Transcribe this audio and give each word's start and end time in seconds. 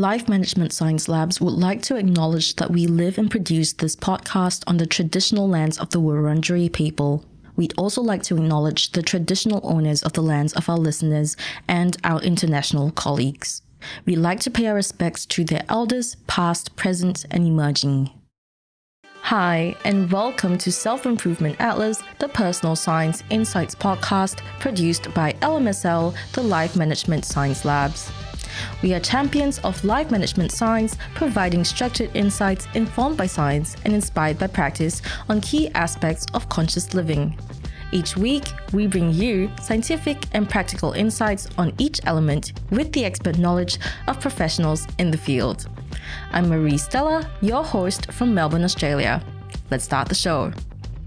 Life 0.00 0.30
Management 0.30 0.72
Science 0.72 1.10
Labs 1.10 1.42
would 1.42 1.52
like 1.52 1.82
to 1.82 1.96
acknowledge 1.96 2.56
that 2.56 2.70
we 2.70 2.86
live 2.86 3.18
and 3.18 3.30
produce 3.30 3.74
this 3.74 3.94
podcast 3.94 4.64
on 4.66 4.78
the 4.78 4.86
traditional 4.86 5.46
lands 5.46 5.78
of 5.78 5.90
the 5.90 6.00
Wurundjeri 6.00 6.72
people. 6.72 7.22
We'd 7.54 7.74
also 7.76 8.00
like 8.00 8.22
to 8.22 8.36
acknowledge 8.36 8.92
the 8.92 9.02
traditional 9.02 9.60
owners 9.62 10.02
of 10.02 10.14
the 10.14 10.22
lands 10.22 10.54
of 10.54 10.70
our 10.70 10.78
listeners 10.78 11.36
and 11.68 11.98
our 12.02 12.18
international 12.22 12.92
colleagues. 12.92 13.60
We'd 14.06 14.16
like 14.16 14.40
to 14.40 14.50
pay 14.50 14.68
our 14.68 14.74
respects 14.74 15.26
to 15.26 15.44
their 15.44 15.66
elders, 15.68 16.14
past, 16.26 16.76
present, 16.76 17.26
and 17.30 17.46
emerging. 17.46 18.08
Hi, 19.20 19.76
and 19.84 20.10
welcome 20.10 20.56
to 20.56 20.72
Self 20.72 21.04
Improvement 21.04 21.56
Atlas, 21.60 22.02
the 22.20 22.28
personal 22.28 22.74
science 22.74 23.22
insights 23.28 23.74
podcast 23.74 24.38
produced 24.60 25.12
by 25.12 25.34
LMSL, 25.42 26.14
the 26.32 26.42
Life 26.42 26.74
Management 26.74 27.26
Science 27.26 27.66
Labs. 27.66 28.10
We 28.82 28.94
are 28.94 29.00
champions 29.00 29.58
of 29.60 29.84
life 29.84 30.10
management 30.10 30.52
science, 30.52 30.96
providing 31.14 31.64
structured 31.64 32.10
insights 32.14 32.66
informed 32.74 33.16
by 33.16 33.26
science 33.26 33.76
and 33.84 33.94
inspired 33.94 34.38
by 34.38 34.46
practice 34.46 35.02
on 35.28 35.40
key 35.40 35.68
aspects 35.70 36.26
of 36.34 36.48
conscious 36.48 36.94
living. 36.94 37.38
Each 37.92 38.16
week, 38.16 38.44
we 38.72 38.86
bring 38.86 39.12
you 39.12 39.50
scientific 39.60 40.24
and 40.32 40.48
practical 40.48 40.92
insights 40.92 41.48
on 41.58 41.74
each 41.78 42.00
element 42.04 42.52
with 42.70 42.92
the 42.92 43.04
expert 43.04 43.38
knowledge 43.38 43.78
of 44.06 44.20
professionals 44.20 44.86
in 44.98 45.10
the 45.10 45.18
field. 45.18 45.66
I'm 46.30 46.48
Marie 46.48 46.78
Stella, 46.78 47.28
your 47.40 47.64
host 47.64 48.12
from 48.12 48.32
Melbourne, 48.32 48.64
Australia. 48.64 49.22
Let's 49.70 49.84
start 49.84 50.08
the 50.08 50.14
show. 50.14 50.52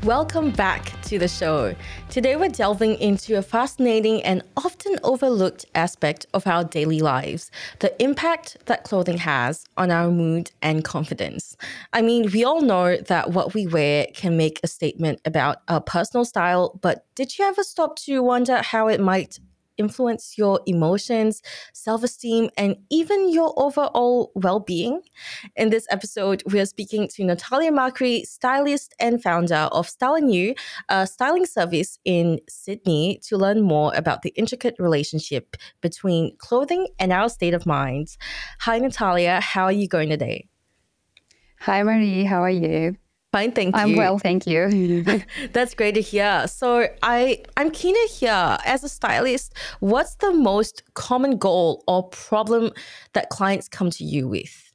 Welcome 0.05 0.51
back 0.51 1.01
to 1.03 1.17
the 1.17 1.29
show. 1.29 1.73
Today 2.09 2.35
we're 2.35 2.49
delving 2.49 2.95
into 2.95 3.37
a 3.37 3.41
fascinating 3.41 4.21
and 4.23 4.43
often 4.57 4.97
overlooked 5.01 5.65
aspect 5.75 6.25
of 6.33 6.45
our 6.45 6.65
daily 6.65 6.99
lives 6.99 7.49
the 7.79 8.03
impact 8.03 8.57
that 8.65 8.83
clothing 8.83 9.19
has 9.19 9.63
on 9.77 9.91
our 9.91 10.11
mood 10.11 10.51
and 10.61 10.83
confidence. 10.83 11.55
I 11.93 12.01
mean, 12.01 12.29
we 12.33 12.43
all 12.43 12.59
know 12.59 12.97
that 12.97 13.31
what 13.31 13.53
we 13.53 13.65
wear 13.65 14.07
can 14.13 14.35
make 14.35 14.59
a 14.61 14.67
statement 14.67 15.21
about 15.23 15.59
our 15.69 15.79
personal 15.79 16.25
style, 16.25 16.77
but 16.81 17.05
did 17.15 17.39
you 17.39 17.45
ever 17.45 17.63
stop 17.63 17.95
to 17.99 18.21
wonder 18.21 18.57
how 18.61 18.89
it 18.89 18.99
might 18.99 19.39
influence 19.77 20.37
your 20.37 20.59
emotions, 20.65 21.41
self 21.73 22.03
esteem, 22.03 22.49
and 22.57 22.77
even 22.89 23.31
your 23.31 23.53
overall 23.57 24.31
well 24.35 24.59
being. 24.59 25.01
In 25.55 25.69
this 25.69 25.87
episode, 25.89 26.43
we 26.51 26.59
are 26.59 26.65
speaking 26.65 27.07
to 27.09 27.23
Natalia 27.23 27.71
Macri, 27.71 28.21
stylist 28.23 28.93
and 28.99 29.21
founder 29.21 29.67
of 29.71 29.89
Style 29.89 30.15
and 30.15 30.33
You, 30.33 30.55
a 30.89 31.07
styling 31.07 31.45
service 31.45 31.97
in 32.05 32.39
Sydney, 32.47 33.19
to 33.23 33.37
learn 33.37 33.61
more 33.61 33.93
about 33.95 34.21
the 34.21 34.33
intricate 34.35 34.75
relationship 34.79 35.55
between 35.81 36.35
clothing 36.37 36.87
and 36.99 37.11
our 37.11 37.29
state 37.29 37.53
of 37.53 37.65
mind. 37.65 38.09
Hi, 38.61 38.79
Natalia. 38.79 39.41
How 39.41 39.65
are 39.65 39.71
you 39.71 39.87
going 39.87 40.09
today? 40.09 40.47
Hi, 41.61 41.81
Marie. 41.83 42.25
How 42.25 42.43
are 42.43 42.49
you? 42.49 42.97
Fine, 43.33 43.53
thank 43.53 43.75
you. 43.75 43.81
I'm 43.81 43.95
well, 43.95 44.19
thank 44.19 44.45
you. 44.45 45.03
That's 45.53 45.73
great 45.73 45.95
to 45.95 46.01
hear. 46.01 46.47
So 46.47 46.87
I 47.01 47.43
I'm 47.57 47.71
keen 47.71 47.95
to 47.95 48.13
hear 48.13 48.57
as 48.63 48.83
a 48.83 48.89
stylist, 48.89 49.55
what's 49.79 50.13
the 50.17 50.31
most 50.31 50.83
common 50.93 51.37
goal 51.37 51.83
or 51.87 52.07
problem 52.09 52.71
that 53.13 53.29
clients 53.29 53.67
come 53.67 53.89
to 53.89 54.03
you 54.03 54.27
with? 54.27 54.71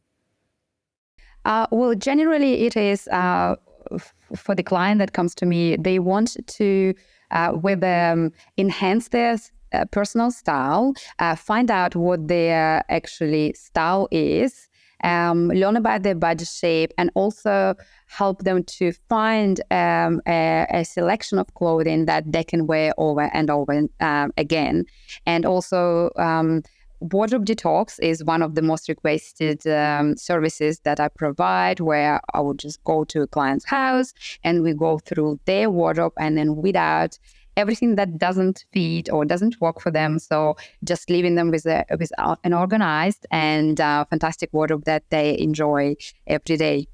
Uh, 1.44 1.68
well, 1.70 1.94
generally, 1.94 2.66
it 2.66 2.76
is 2.76 3.06
uh, 3.08 3.54
f- 3.92 4.12
for 4.34 4.56
the 4.56 4.64
client 4.64 4.98
that 4.98 5.12
comes 5.12 5.36
to 5.36 5.46
me. 5.46 5.76
They 5.76 6.00
want 6.00 6.36
to 6.44 6.94
uh, 7.30 7.52
with 7.62 7.84
um, 7.84 8.32
enhance 8.56 9.10
their 9.10 9.36
uh, 9.72 9.84
personal 9.92 10.32
style, 10.32 10.94
uh, 11.20 11.36
find 11.36 11.70
out 11.70 11.94
what 11.94 12.26
their 12.26 12.82
actually 12.88 13.52
style 13.52 14.08
is, 14.10 14.67
um, 15.04 15.48
learn 15.48 15.76
about 15.76 16.02
their 16.02 16.14
body 16.14 16.44
shape, 16.44 16.92
and 16.98 17.10
also 17.14 17.74
help 18.06 18.42
them 18.44 18.64
to 18.64 18.92
find 19.08 19.60
um, 19.70 20.20
a, 20.26 20.66
a, 20.70 20.84
selection 20.84 21.38
of 21.38 21.52
clothing 21.54 22.06
that 22.06 22.30
they 22.32 22.42
can 22.42 22.66
wear 22.66 22.92
over 22.98 23.30
and 23.32 23.50
over 23.50 23.86
um, 24.00 24.32
again. 24.36 24.84
And 25.26 25.44
also, 25.44 26.10
um, 26.16 26.62
Wardrobe 27.00 27.46
Detox 27.46 28.00
is 28.00 28.24
one 28.24 28.42
of 28.42 28.56
the 28.56 28.62
most 28.62 28.88
requested 28.88 29.64
um, 29.68 30.16
services 30.16 30.80
that 30.80 30.98
I 30.98 31.08
provide, 31.08 31.78
where 31.78 32.20
I 32.34 32.40
would 32.40 32.58
just 32.58 32.82
go 32.82 33.04
to 33.04 33.22
a 33.22 33.26
client's 33.26 33.64
house 33.64 34.12
and 34.42 34.62
we 34.62 34.72
go 34.72 34.98
through 34.98 35.38
their 35.44 35.70
wardrobe 35.70 36.14
and 36.18 36.36
then 36.36 36.56
without 36.56 37.16
everything 37.58 37.96
that 37.96 38.16
doesn't 38.18 38.64
fit 38.72 39.12
or 39.12 39.24
doesn't 39.24 39.60
work 39.60 39.80
for 39.80 39.90
them. 39.90 40.18
So 40.18 40.56
just 40.84 41.10
leaving 41.10 41.34
them 41.34 41.50
with, 41.50 41.66
a, 41.66 41.84
with 41.98 42.12
an 42.44 42.54
organized 42.54 43.26
and 43.30 43.78
uh, 43.80 44.04
fantastic 44.08 44.50
wardrobe 44.52 44.84
that 44.84 45.02
they 45.10 45.38
enjoy 45.38 45.96
every 46.26 46.56
day. 46.56 46.86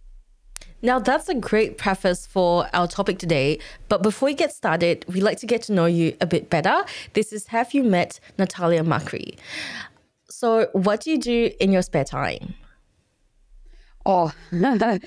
Now, 0.80 0.98
that's 0.98 1.28
a 1.28 1.34
great 1.34 1.78
preface 1.78 2.26
for 2.26 2.68
our 2.74 2.88
topic 2.88 3.18
today. 3.18 3.58
But 3.88 4.02
before 4.02 4.26
we 4.26 4.34
get 4.34 4.52
started, 4.52 5.04
we'd 5.08 5.22
like 5.22 5.38
to 5.38 5.46
get 5.46 5.62
to 5.62 5.72
know 5.72 5.86
you 5.86 6.16
a 6.20 6.26
bit 6.26 6.50
better. 6.50 6.84
This 7.12 7.32
is 7.32 7.46
Have 7.48 7.72
You 7.72 7.82
Met 7.84 8.20
Natalia 8.38 8.82
Macri? 8.82 9.38
So, 10.28 10.68
what 10.72 11.00
do 11.00 11.10
you 11.10 11.18
do 11.18 11.50
in 11.58 11.72
your 11.72 11.80
spare 11.80 12.04
time? 12.04 12.54
Oh, 14.06 14.32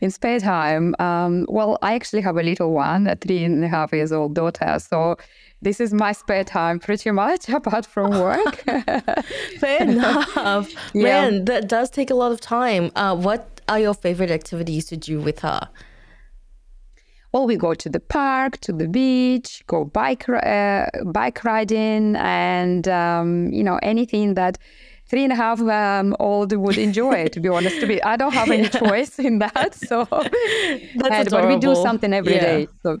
in 0.00 0.10
spare 0.10 0.40
time. 0.40 0.94
Um, 0.98 1.46
well, 1.48 1.78
I 1.82 1.94
actually 1.94 2.22
have 2.22 2.36
a 2.36 2.42
little 2.42 2.72
one, 2.72 3.06
a 3.06 3.16
three 3.16 3.44
and 3.44 3.62
a 3.62 3.68
half 3.68 3.92
years 3.92 4.12
old 4.12 4.34
daughter. 4.34 4.78
So 4.78 5.16
this 5.60 5.80
is 5.80 5.92
my 5.92 6.12
spare 6.12 6.44
time 6.44 6.78
pretty 6.78 7.10
much 7.10 7.48
apart 7.48 7.86
from 7.86 8.10
work. 8.10 8.56
Fair 9.58 9.82
enough. 9.82 10.68
yeah. 10.94 11.02
Man, 11.02 11.44
that 11.44 11.68
does 11.68 11.90
take 11.90 12.10
a 12.10 12.14
lot 12.14 12.32
of 12.32 12.40
time. 12.40 12.90
Uh, 12.96 13.16
what 13.16 13.60
are 13.68 13.78
your 13.78 13.94
favorite 13.94 14.30
activities 14.30 14.86
to 14.86 14.96
do 14.96 15.20
with 15.20 15.40
her? 15.40 15.68
Well, 17.32 17.46
we 17.46 17.56
go 17.56 17.74
to 17.74 17.88
the 17.90 18.00
park, 18.00 18.58
to 18.62 18.72
the 18.72 18.88
beach, 18.88 19.62
go 19.66 19.84
bike 19.84 20.26
uh, 20.30 20.86
bike 21.04 21.44
riding, 21.44 22.16
and 22.16 22.88
um, 22.88 23.52
you 23.52 23.62
know 23.62 23.78
anything 23.82 24.32
that 24.34 24.56
three 25.08 25.24
and 25.24 25.32
a 25.32 25.36
half 25.36 25.60
um, 25.60 26.14
old 26.20 26.52
would 26.52 26.78
enjoy. 26.78 27.28
to 27.28 27.40
be 27.40 27.48
honest, 27.48 27.80
to 27.80 27.86
be 27.86 28.02
I 28.02 28.16
don't 28.16 28.34
have 28.34 28.50
any 28.50 28.68
choice 28.84 29.18
in 29.18 29.38
that. 29.40 29.74
So, 29.74 30.06
and, 30.10 31.30
but 31.30 31.48
we 31.48 31.56
do 31.58 31.74
something 31.74 32.12
every 32.12 32.34
yeah. 32.34 32.40
day. 32.40 32.68
So. 32.82 33.00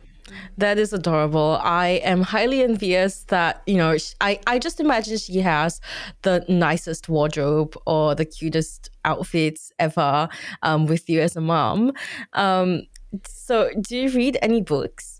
That 0.58 0.78
is 0.78 0.92
adorable. 0.92 1.58
I 1.62 2.00
am 2.04 2.22
highly 2.22 2.62
envious 2.62 3.24
that, 3.28 3.62
you 3.66 3.76
know, 3.76 3.96
I, 4.20 4.38
I 4.46 4.58
just 4.58 4.78
imagine 4.78 5.16
she 5.16 5.38
has 5.38 5.80
the 6.22 6.44
nicest 6.48 7.08
wardrobe 7.08 7.76
or 7.86 8.14
the 8.14 8.26
cutest 8.26 8.90
outfits 9.06 9.72
ever 9.78 10.28
um, 10.62 10.86
with 10.86 11.08
you 11.08 11.20
as 11.20 11.34
a 11.36 11.40
mom. 11.40 11.92
Um, 12.34 12.82
so, 13.24 13.70
do 13.80 13.96
you 13.96 14.10
read 14.10 14.36
any 14.42 14.60
books? 14.60 15.17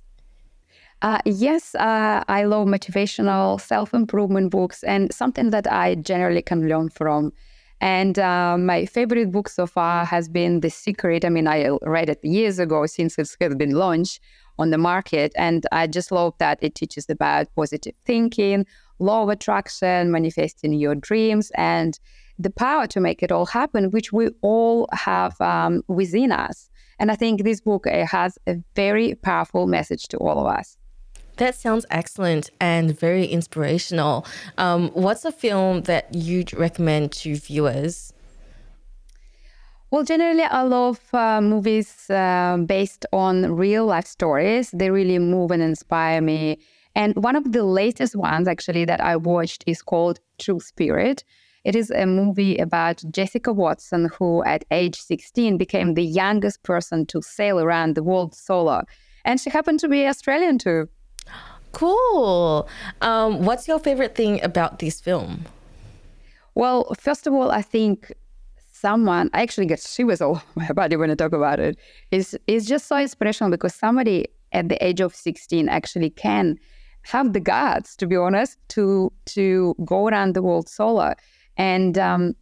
Uh, 1.01 1.19
yes, 1.25 1.77
uh, 1.77 2.25
I 2.27 2.43
love 2.43 2.67
motivational 2.67 3.61
self 3.61 3.95
improvement 3.95 4.51
books 4.51 4.83
and 4.83 5.13
something 5.13 5.51
that 5.51 5.71
I 5.71 5.95
generally 5.95 6.43
can 6.43 6.69
learn 6.69 6.89
from. 6.89 7.33
And 7.81 8.19
uh, 8.19 8.59
my 8.59 8.87
favorite 8.87 9.31
book 9.31 9.49
so 9.49 9.67
far 9.67 10.05
has 10.05 10.29
been 10.29 10.59
The 10.61 10.71
Secret. 10.71 11.25
I 11.25 11.29
mean, 11.29 11.47
I 11.47 11.69
read 11.83 12.09
it 12.09 12.19
years 12.25 12.59
ago 12.59 12.87
since 12.87 13.17
it's 13.17 13.37
been 13.37 13.75
launched 13.75 14.21
on 14.59 14.71
the 14.71 14.79
market. 14.79 15.33
And 15.37 15.65
I 15.71 15.87
just 15.87 16.11
love 16.11 16.35
that 16.39 16.59
it 16.61 16.75
teaches 16.75 17.09
about 17.09 17.47
positive 17.55 17.95
thinking, 18.05 18.67
law 18.99 19.23
of 19.23 19.29
attraction, 19.29 20.11
manifesting 20.11 20.73
your 20.73 20.97
dreams, 20.97 21.53
and 21.55 21.97
the 22.41 22.51
power 22.51 22.89
to 22.89 22.99
make 22.99 23.23
it 23.23 23.31
all 23.31 23.47
happen, 23.47 23.93
which 23.93 24.13
we 24.13 24.31
all 24.43 24.89
have 24.93 25.41
um, 25.41 25.83
within 25.87 26.33
us. 26.33 26.69
And 26.99 27.13
I 27.13 27.15
think 27.15 27.45
this 27.45 27.61
book 27.61 27.87
has 27.87 28.37
a 28.49 28.57
very 28.75 29.15
powerful 29.15 29.69
message 29.69 30.09
to 30.09 30.17
all 30.17 30.41
of 30.41 30.47
us. 30.47 30.78
That 31.39 31.55
sounds 31.55 31.87
excellent 31.91 32.51
and 32.61 32.99
very 32.99 33.25
inspirational. 33.25 34.27
Um, 34.59 34.91
what's 34.91 35.25
a 35.25 35.31
film 35.31 35.83
that 35.83 36.13
you'd 36.13 36.53
recommend 36.53 37.13
to 37.13 37.37
viewers? 37.37 38.13
Well, 39.93 40.03
generally, 40.03 40.43
I 40.43 40.63
love 40.63 41.01
uh, 41.15 41.41
movies 41.41 42.11
uh, 42.11 42.59
based 42.67 43.07
on 43.13 43.55
real 43.55 43.87
life 43.87 44.07
stories. 44.07 44.73
They 44.73 44.91
really 44.91 45.21
move 45.21 45.53
and 45.53 45.63
inspire 45.63 46.21
me. 46.21 46.59
And 46.97 47.15
one 47.15 47.37
of 47.37 47.53
the 47.53 47.63
latest 47.63 48.17
ones, 48.17 48.49
actually, 48.49 48.85
that 48.87 49.01
I 49.01 49.15
watched 49.15 49.63
is 49.69 49.81
called 49.81 50.19
True 50.39 50.59
Spirit. 50.59 51.23
It 51.65 51.77
is 51.77 51.93
a 51.93 52.05
movie 52.05 52.57
about 52.57 53.05
Jessica 53.13 53.53
Watson, 53.53 54.11
who 54.19 54.43
at 54.43 54.65
age 54.73 54.97
16 54.97 55.57
became 55.57 55.95
the 55.95 56.05
youngest 56.05 56.65
person 56.65 57.07
to 57.07 57.23
sail 57.23 57.61
around 57.61 57.95
the 57.95 58.03
world 58.03 58.35
solo. 58.35 58.83
And 59.25 59.41
she 59.41 59.51
happened 59.51 59.79
to 59.81 59.89
be 59.89 60.05
Australian 60.05 60.59
too. 60.59 60.89
Cool. 61.73 62.69
Um, 63.01 63.45
what's 63.45 63.69
your 63.69 63.79
favorite 63.79 64.15
thing 64.15 64.43
about 64.43 64.79
this 64.79 65.01
film? 65.01 65.45
Well, 66.55 66.93
first 66.99 67.27
of 67.27 67.35
all, 67.35 67.51
I 67.51 67.63
think 67.63 68.13
someone 68.73 69.29
I 69.33 69.43
actually 69.43 69.67
get 69.67 69.81
shivers 69.81 70.21
all 70.21 70.43
my 70.55 70.73
body 70.73 70.97
when 70.97 71.11
I 71.11 71.15
talk 71.15 71.33
about 71.33 71.61
it. 71.61 71.79
Is 72.11 72.39
is 72.47 72.67
just 72.67 72.87
so 72.87 72.97
inspirational 72.97 73.51
because 73.51 73.75
somebody 73.75 74.27
at 74.53 74.69
the 74.69 74.83
age 74.85 75.01
of 75.01 75.15
16 75.15 75.69
actually 75.69 76.11
can 76.11 76.59
have 77.03 77.33
the 77.33 77.41
guts, 77.41 77.97
to 77.97 78.07
be 78.07 78.17
honest, 78.17 78.59
to 78.69 79.13
to 79.27 79.75
go 79.85 80.09
around 80.09 80.35
the 80.35 80.43
world 80.43 80.69
solo. 80.69 81.15
And 81.57 81.99
um, 81.99 82.35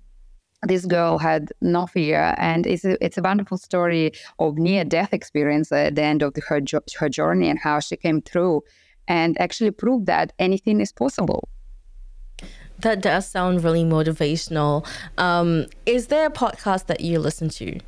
this 0.63 0.87
girl 0.87 1.19
had 1.19 1.53
no 1.61 1.87
fear, 1.87 2.35
and 2.39 2.67
it's 2.67 2.85
a, 2.85 3.03
it's 3.05 3.19
a 3.19 3.23
wonderful 3.23 3.59
story 3.59 4.13
of 4.39 4.57
near 4.59 4.85
death 4.85 5.13
experience 5.13 5.71
at 5.73 5.95
the 5.95 6.03
end 6.03 6.23
of 6.23 6.35
the, 6.35 6.41
her 6.49 6.61
her 6.99 7.09
journey 7.09 7.49
and 7.49 7.59
how 7.59 7.81
she 7.81 7.97
came 7.97 8.23
through, 8.23 8.63
and 9.09 9.41
actually 9.41 9.71
proved 9.71 10.07
that 10.07 10.33
anything 10.39 10.81
is 10.81 10.93
possible. 10.93 11.49
That 12.81 13.01
does 13.01 13.27
sound 13.27 13.65
really 13.65 13.85
motivational. 13.85 14.87
Um, 15.17 15.67
is 15.87 16.09
there 16.09 16.27
a 16.27 16.31
podcast 16.31 16.87
that 16.87 17.01
you 17.01 17.19
listen 17.19 17.49
to? 17.51 17.79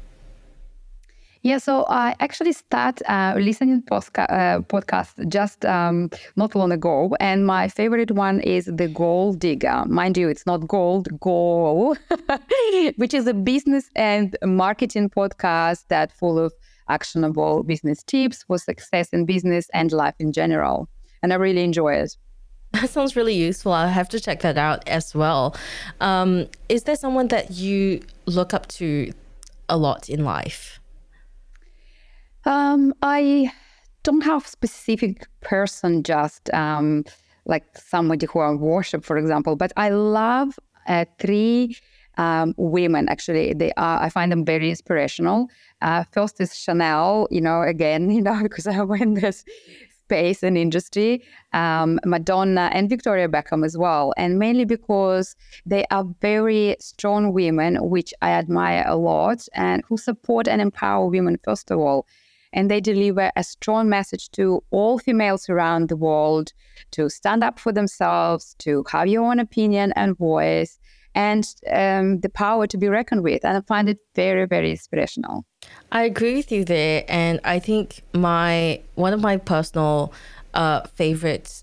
Yeah, 1.42 1.58
so 1.58 1.84
I 1.88 2.16
actually 2.18 2.52
start 2.52 3.00
uh, 3.08 3.34
listening 3.38 3.84
uh, 3.90 3.96
podcast 4.66 5.28
just 5.28 5.64
um, 5.64 6.10
not 6.34 6.56
long 6.56 6.72
ago, 6.72 7.14
and 7.20 7.46
my 7.46 7.68
favorite 7.68 8.10
one 8.10 8.40
is 8.40 8.64
the 8.64 8.88
Goal 8.88 9.34
Digger. 9.34 9.84
Mind 9.86 10.16
you, 10.16 10.28
it's 10.28 10.46
not 10.46 10.66
gold, 10.66 11.08
goal, 11.20 11.96
which 12.96 13.14
is 13.14 13.28
a 13.28 13.34
business 13.34 13.88
and 13.94 14.36
marketing 14.44 15.10
podcast 15.10 15.84
that 15.88 16.10
full 16.10 16.40
of 16.40 16.52
actionable 16.88 17.62
business 17.62 18.02
tips 18.02 18.42
for 18.42 18.58
success 18.58 19.10
in 19.10 19.24
business 19.24 19.68
and 19.72 19.92
life 19.92 20.14
in 20.18 20.32
general, 20.32 20.88
and 21.22 21.32
I 21.32 21.36
really 21.36 21.62
enjoy 21.62 21.94
it. 21.94 22.16
That 22.72 22.90
sounds 22.90 23.14
really 23.14 23.34
useful. 23.34 23.72
I'll 23.72 23.88
have 23.88 24.08
to 24.10 24.20
check 24.20 24.40
that 24.40 24.58
out 24.58 24.86
as 24.88 25.14
well. 25.14 25.56
Um, 26.00 26.48
is 26.68 26.82
there 26.82 26.96
someone 26.96 27.28
that 27.28 27.52
you 27.52 28.02
look 28.26 28.52
up 28.52 28.66
to 28.68 29.12
a 29.68 29.76
lot 29.76 30.10
in 30.10 30.24
life? 30.24 30.77
Um, 32.48 32.94
I 33.02 33.52
don't 34.04 34.22
have 34.22 34.46
a 34.46 34.48
specific 34.48 35.26
person, 35.42 36.02
just 36.02 36.48
um, 36.54 37.04
like 37.44 37.64
somebody 37.76 38.24
who 38.24 38.40
I 38.40 38.52
worship, 38.52 39.04
for 39.04 39.18
example. 39.18 39.54
But 39.54 39.70
I 39.76 39.90
love 39.90 40.58
uh, 40.86 41.04
three 41.18 41.76
um, 42.16 42.54
women. 42.56 43.06
Actually, 43.10 43.52
they 43.52 43.70
are. 43.76 44.00
I 44.02 44.08
find 44.08 44.32
them 44.32 44.46
very 44.46 44.70
inspirational. 44.70 45.48
Uh, 45.82 46.04
first 46.04 46.40
is 46.40 46.56
Chanel. 46.56 47.28
You 47.30 47.42
know, 47.42 47.60
again, 47.60 48.10
you 48.16 48.22
know, 48.22 48.42
because 48.42 48.66
I 48.66 48.80
went 48.82 49.02
in 49.02 49.14
this 49.14 49.44
space 50.04 50.42
and 50.42 50.56
industry, 50.56 51.22
um, 51.52 52.00
Madonna 52.06 52.70
and 52.72 52.88
Victoria 52.88 53.28
Beckham 53.28 53.62
as 53.62 53.76
well. 53.76 54.14
And 54.16 54.38
mainly 54.38 54.64
because 54.64 55.36
they 55.66 55.84
are 55.90 56.06
very 56.22 56.76
strong 56.80 57.34
women, 57.34 57.76
which 57.90 58.14
I 58.22 58.30
admire 58.30 58.84
a 58.86 58.96
lot, 58.96 59.46
and 59.52 59.82
who 59.86 59.98
support 59.98 60.48
and 60.48 60.62
empower 60.62 61.08
women, 61.08 61.38
first 61.44 61.70
of 61.70 61.78
all. 61.78 62.06
And 62.52 62.70
they 62.70 62.80
deliver 62.80 63.30
a 63.36 63.44
strong 63.44 63.88
message 63.88 64.30
to 64.32 64.62
all 64.70 64.98
females 64.98 65.48
around 65.48 65.88
the 65.88 65.96
world 65.96 66.52
to 66.92 67.08
stand 67.08 67.44
up 67.44 67.58
for 67.58 67.72
themselves, 67.72 68.54
to 68.60 68.84
have 68.90 69.08
your 69.08 69.24
own 69.24 69.38
opinion 69.38 69.92
and 69.96 70.16
voice, 70.16 70.78
and 71.14 71.44
um, 71.70 72.20
the 72.20 72.28
power 72.28 72.66
to 72.66 72.78
be 72.78 72.88
reckoned 72.88 73.22
with. 73.22 73.44
And 73.44 73.56
I 73.56 73.60
find 73.62 73.88
it 73.88 73.98
very, 74.14 74.46
very 74.46 74.70
inspirational. 74.70 75.44
I 75.92 76.04
agree 76.04 76.36
with 76.36 76.52
you 76.52 76.64
there, 76.64 77.04
and 77.08 77.40
I 77.44 77.58
think 77.58 78.02
my 78.12 78.80
one 78.94 79.12
of 79.12 79.20
my 79.20 79.36
personal 79.36 80.12
uh, 80.54 80.82
favorite 80.94 81.62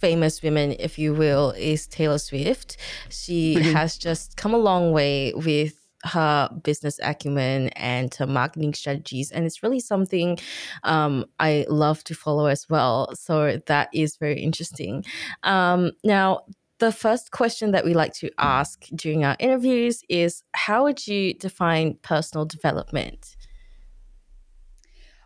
famous 0.00 0.42
women, 0.42 0.76
if 0.78 0.98
you 0.98 1.12
will, 1.12 1.50
is 1.52 1.86
Taylor 1.86 2.18
Swift. 2.18 2.76
She 3.08 3.56
mm-hmm. 3.56 3.72
has 3.72 3.96
just 3.96 4.36
come 4.36 4.54
a 4.54 4.58
long 4.58 4.92
way 4.92 5.32
with 5.34 5.77
her 6.04 6.48
business 6.62 7.00
acumen 7.02 7.68
and 7.70 8.14
her 8.14 8.26
marketing 8.26 8.72
strategies 8.72 9.30
and 9.30 9.44
it's 9.44 9.62
really 9.62 9.80
something 9.80 10.38
um, 10.84 11.24
i 11.40 11.66
love 11.68 12.04
to 12.04 12.14
follow 12.14 12.46
as 12.46 12.68
well 12.68 13.12
so 13.14 13.60
that 13.66 13.88
is 13.92 14.16
very 14.16 14.40
interesting 14.40 15.04
um, 15.42 15.90
now 16.04 16.40
the 16.78 16.92
first 16.92 17.32
question 17.32 17.72
that 17.72 17.84
we 17.84 17.92
like 17.94 18.14
to 18.14 18.30
ask 18.38 18.86
during 18.94 19.24
our 19.24 19.36
interviews 19.38 20.02
is 20.08 20.42
how 20.52 20.84
would 20.84 21.06
you 21.06 21.34
define 21.34 21.98
personal 22.02 22.44
development? 22.44 23.36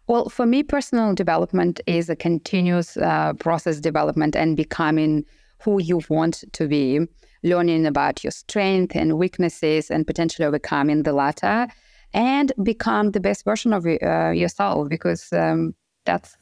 Well, 0.07 0.29
for 0.29 0.47
me, 0.47 0.63
personal 0.63 1.15
development 1.15 1.81
is 1.87 2.09
a 2.09 2.17
continuous 2.17 2.97
uh, 2.97 3.35
process 3.35 3.81
development 3.81 4.35
and 4.35 4.57
becoming 4.57 5.25
who 5.63 5.81
you 5.81 6.01
want 6.09 6.43
to 6.53 6.67
be, 6.67 7.01
learning 7.43 7.87
about 7.87 8.23
your 8.25 8.31
strengths 8.31 8.97
and 8.97 9.19
weaknesses, 9.19 9.91
and 9.91 10.07
potentially 10.07 10.47
overcoming 10.47 11.03
the 11.03 11.13
latter, 11.13 11.69
and 12.15 12.53
become 12.63 13.11
the 13.11 13.21
best 13.21 13.45
version 13.45 13.73
of 13.73 13.87
uh, 13.87 14.31
yourself. 14.31 14.89
Because 14.89 15.33
um, 15.33 15.75
that's 16.05 16.37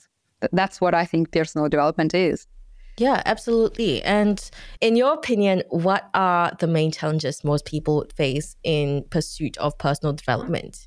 that's 0.52 0.80
what 0.80 0.94
I 0.94 1.04
think 1.04 1.32
personal 1.32 1.68
development 1.68 2.14
is. 2.14 2.46
Yeah, 2.96 3.22
absolutely. 3.24 4.02
And 4.02 4.50
in 4.80 4.94
your 4.94 5.14
opinion, 5.14 5.62
what 5.70 6.10
are 6.12 6.52
the 6.58 6.66
main 6.66 6.90
challenges 6.90 7.42
most 7.44 7.64
people 7.64 8.04
face 8.14 8.56
in 8.62 9.04
pursuit 9.10 9.56
of 9.56 9.78
personal 9.78 10.12
development? 10.12 10.86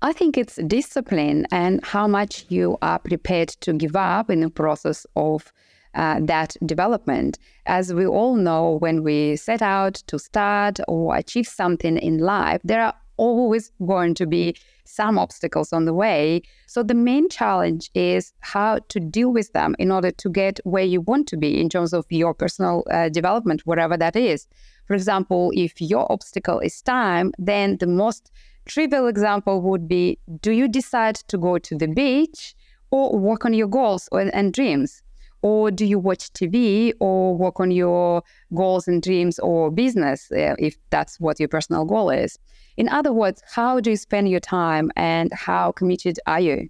I 0.00 0.12
think 0.12 0.38
it's 0.38 0.56
discipline 0.66 1.46
and 1.50 1.84
how 1.84 2.06
much 2.06 2.44
you 2.48 2.78
are 2.82 2.98
prepared 2.98 3.48
to 3.60 3.72
give 3.72 3.96
up 3.96 4.30
in 4.30 4.40
the 4.40 4.50
process 4.50 5.06
of 5.16 5.52
uh, 5.98 6.20
that 6.22 6.56
development. 6.64 7.38
As 7.66 7.92
we 7.92 8.06
all 8.06 8.36
know, 8.36 8.78
when 8.78 9.02
we 9.02 9.36
set 9.36 9.60
out 9.60 9.94
to 10.06 10.18
start 10.18 10.78
or 10.86 11.16
achieve 11.16 11.48
something 11.48 11.98
in 11.98 12.18
life, 12.18 12.60
there 12.64 12.82
are 12.82 12.94
always 13.16 13.72
going 13.84 14.14
to 14.14 14.26
be 14.26 14.54
some 14.84 15.18
obstacles 15.18 15.72
on 15.72 15.86
the 15.86 15.92
way. 15.92 16.40
So 16.66 16.84
the 16.84 16.94
main 16.94 17.28
challenge 17.28 17.90
is 17.94 18.32
how 18.40 18.78
to 18.88 19.00
deal 19.00 19.32
with 19.32 19.52
them 19.52 19.74
in 19.78 19.90
order 19.90 20.12
to 20.12 20.30
get 20.30 20.60
where 20.62 20.84
you 20.84 21.00
want 21.00 21.26
to 21.28 21.36
be 21.36 21.60
in 21.60 21.68
terms 21.68 21.92
of 21.92 22.06
your 22.10 22.32
personal 22.32 22.84
uh, 22.90 23.08
development, 23.08 23.66
whatever 23.66 23.96
that 23.96 24.14
is. 24.14 24.46
For 24.86 24.94
example, 24.94 25.50
if 25.54 25.80
your 25.80 26.10
obstacle 26.12 26.60
is 26.60 26.80
time, 26.80 27.32
then 27.38 27.76
the 27.78 27.88
most 27.88 28.30
trivial 28.66 29.08
example 29.08 29.60
would 29.62 29.88
be 29.88 30.18
do 30.40 30.52
you 30.52 30.68
decide 30.68 31.16
to 31.16 31.36
go 31.36 31.58
to 31.58 31.76
the 31.76 31.88
beach 31.88 32.54
or 32.90 33.18
work 33.18 33.44
on 33.44 33.52
your 33.52 33.66
goals 33.68 34.08
or, 34.12 34.20
and 34.20 34.52
dreams? 34.52 35.02
Or 35.42 35.70
do 35.70 35.84
you 35.84 35.98
watch 35.98 36.32
TV 36.32 36.92
or 37.00 37.36
work 37.36 37.60
on 37.60 37.70
your 37.70 38.22
goals 38.54 38.88
and 38.88 39.02
dreams 39.02 39.38
or 39.38 39.70
business 39.70 40.30
uh, 40.32 40.56
if 40.58 40.76
that's 40.90 41.20
what 41.20 41.38
your 41.38 41.48
personal 41.48 41.84
goal 41.84 42.10
is? 42.10 42.38
In 42.76 42.88
other 42.88 43.12
words, 43.12 43.42
how 43.54 43.80
do 43.80 43.90
you 43.90 43.96
spend 43.96 44.28
your 44.28 44.40
time 44.40 44.90
and 44.96 45.32
how 45.32 45.72
committed 45.72 46.18
are 46.26 46.40
you? 46.40 46.68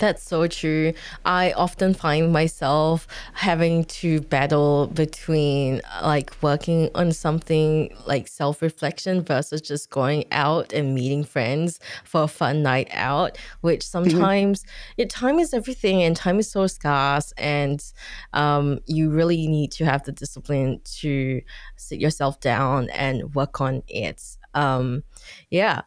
That's 0.00 0.22
so 0.22 0.46
true. 0.46 0.94
I 1.26 1.52
often 1.52 1.92
find 1.92 2.32
myself 2.32 3.06
having 3.34 3.84
to 4.00 4.22
battle 4.22 4.86
between 4.86 5.82
like 6.02 6.32
working 6.42 6.88
on 6.94 7.12
something 7.12 7.94
like 8.06 8.26
self 8.26 8.62
reflection 8.62 9.22
versus 9.22 9.60
just 9.60 9.90
going 9.90 10.24
out 10.32 10.72
and 10.72 10.94
meeting 10.94 11.22
friends 11.22 11.80
for 12.04 12.22
a 12.22 12.28
fun 12.28 12.62
night 12.62 12.88
out, 12.92 13.36
which 13.60 13.80
mm-hmm. 13.84 14.08
sometimes 14.08 14.64
mm-hmm. 14.98 15.06
time 15.08 15.38
is 15.38 15.52
everything 15.52 16.02
and 16.02 16.16
time 16.16 16.38
is 16.38 16.50
so 16.50 16.66
scarce. 16.66 17.34
And 17.36 17.84
um, 18.32 18.80
you 18.86 19.10
really 19.10 19.46
need 19.48 19.70
to 19.72 19.84
have 19.84 20.04
the 20.04 20.12
discipline 20.12 20.80
to 21.00 21.42
sit 21.76 22.00
yourself 22.00 22.40
down 22.40 22.88
and 22.88 23.34
work 23.34 23.60
on 23.60 23.82
it. 23.86 24.38
Um, 24.54 25.02
yeah. 25.50 25.82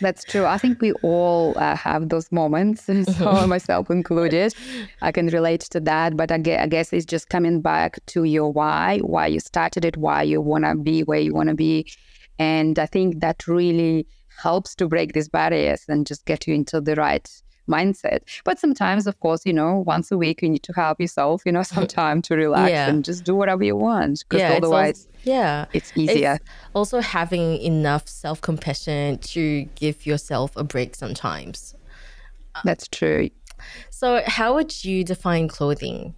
That's 0.00 0.22
true. 0.24 0.46
I 0.46 0.58
think 0.58 0.80
we 0.80 0.92
all 1.02 1.58
uh, 1.58 1.74
have 1.76 2.08
those 2.08 2.30
moments, 2.30 2.84
so 3.18 3.46
myself 3.46 3.90
included. 3.90 4.54
I 5.02 5.12
can 5.12 5.26
relate 5.28 5.62
to 5.70 5.80
that, 5.80 6.16
but 6.16 6.30
I 6.30 6.38
guess, 6.38 6.62
I 6.62 6.66
guess 6.66 6.92
it's 6.92 7.04
just 7.04 7.28
coming 7.28 7.60
back 7.60 7.98
to 8.06 8.24
your 8.24 8.52
why, 8.52 8.98
why 8.98 9.26
you 9.26 9.40
started 9.40 9.84
it, 9.84 9.96
why 9.96 10.22
you 10.22 10.40
want 10.40 10.64
to 10.64 10.76
be 10.76 11.02
where 11.02 11.18
you 11.18 11.34
want 11.34 11.48
to 11.48 11.54
be. 11.54 11.90
And 12.38 12.78
I 12.78 12.86
think 12.86 13.20
that 13.20 13.48
really 13.48 14.06
helps 14.40 14.74
to 14.76 14.86
break 14.86 15.12
these 15.12 15.28
barriers 15.28 15.84
and 15.88 16.06
just 16.06 16.24
get 16.24 16.46
you 16.46 16.54
into 16.54 16.80
the 16.80 16.94
right 16.94 17.28
mindset. 17.68 18.20
But 18.44 18.58
sometimes, 18.58 19.06
of 19.06 19.20
course, 19.20 19.46
you 19.46 19.52
know, 19.52 19.84
once 19.86 20.10
a 20.10 20.18
week 20.18 20.42
you 20.42 20.48
need 20.48 20.62
to 20.64 20.72
help 20.72 21.00
yourself, 21.00 21.42
you 21.46 21.52
know, 21.52 21.62
some 21.74 21.86
time 21.86 22.22
to 22.22 22.34
relax 22.34 22.70
yeah. 22.70 22.88
and 22.88 23.04
just 23.04 23.24
do 23.24 23.34
whatever 23.34 23.62
you 23.62 23.76
want. 23.76 24.24
Because 24.28 24.40
yeah, 24.40 24.54
otherwise, 24.54 24.90
it's 24.90 25.06
also, 25.06 25.30
yeah, 25.30 25.66
it's 25.72 25.92
easier. 25.96 26.34
It's 26.40 26.50
also 26.74 27.00
having 27.00 27.58
enough 27.58 28.08
self 28.08 28.40
compassion 28.40 29.18
to 29.18 29.64
give 29.74 30.06
yourself 30.06 30.56
a 30.56 30.64
break 30.64 30.94
sometimes. 30.94 31.74
That's 32.64 32.88
true. 32.88 33.30
So, 33.90 34.22
how 34.26 34.54
would 34.54 34.84
you 34.84 35.04
define 35.04 35.48
clothing? 35.48 36.14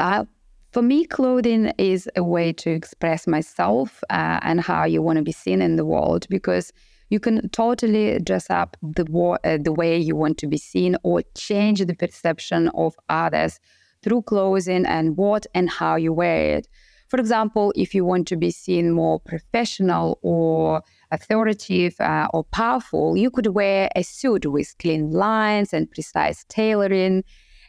Uh, 0.00 0.24
for 0.72 0.82
me, 0.82 1.04
clothing 1.04 1.72
is 1.76 2.08
a 2.16 2.24
way 2.24 2.52
to 2.54 2.70
express 2.70 3.26
myself 3.26 4.02
uh, 4.08 4.40
and 4.42 4.60
how 4.60 4.84
you 4.84 5.02
want 5.02 5.18
to 5.18 5.22
be 5.22 5.32
seen 5.32 5.60
in 5.60 5.76
the 5.76 5.84
world 5.84 6.26
because 6.30 6.72
you 7.12 7.20
can 7.20 7.46
totally 7.50 8.18
dress 8.20 8.48
up 8.48 8.74
the, 8.80 9.04
uh, 9.44 9.58
the 9.60 9.72
way 9.72 9.98
you 9.98 10.16
want 10.16 10.38
to 10.38 10.46
be 10.46 10.56
seen 10.56 10.96
or 11.02 11.22
change 11.34 11.84
the 11.84 11.94
perception 11.94 12.68
of 12.68 12.94
others 13.10 13.60
through 14.02 14.22
clothing 14.22 14.86
and 14.86 15.14
what 15.18 15.46
and 15.54 15.68
how 15.68 15.94
you 15.94 16.10
wear 16.10 16.56
it. 16.56 16.66
For 17.08 17.20
example, 17.20 17.70
if 17.76 17.94
you 17.94 18.06
want 18.06 18.26
to 18.28 18.36
be 18.36 18.50
seen 18.50 18.92
more 18.92 19.20
professional 19.20 20.18
or 20.22 20.82
authoritative 21.10 22.00
uh, 22.00 22.28
or 22.32 22.44
powerful, 22.44 23.14
you 23.14 23.30
could 23.30 23.48
wear 23.48 23.90
a 23.94 24.02
suit 24.02 24.46
with 24.46 24.74
clean 24.78 25.10
lines 25.10 25.74
and 25.74 25.90
precise 25.90 26.46
tailoring 26.48 27.24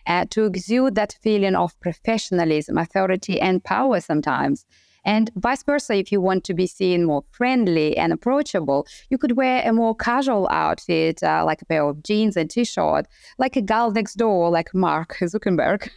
uh, 0.08 0.24
to 0.30 0.46
exude 0.46 0.96
that 0.96 1.18
feeling 1.22 1.56
of 1.56 1.78
professionalism, 1.82 2.78
authority, 2.78 3.42
and 3.42 3.62
power 3.66 4.00
sometimes. 4.00 4.66
And 5.06 5.32
vice 5.36 5.64
versa, 5.64 5.96
if 5.96 6.12
you 6.12 6.22
want 6.22 6.44
to 6.46 6.54
be 6.54 6.68
seen 6.68 7.06
more 7.06 7.24
friendly 7.32 7.98
and 7.98 8.14
approachable, 8.14 8.88
you 9.10 9.18
could 9.18 9.34
wear 9.34 9.62
a 9.66 9.74
more 9.74 9.96
casual 9.96 10.48
outfit, 10.50 11.22
uh, 11.24 11.44
like 11.46 11.62
a 11.62 11.66
pair 11.66 11.84
of 11.84 12.04
jeans 12.04 12.38
and 12.38 12.50
t 12.50 12.64
shirt, 12.64 13.06
like 13.38 13.56
a 13.56 13.62
gal 13.62 13.92
next 13.92 14.16
door, 14.16 14.50
like 14.50 14.74
Mark 14.74 15.18
Zuckerberg. 15.22 15.90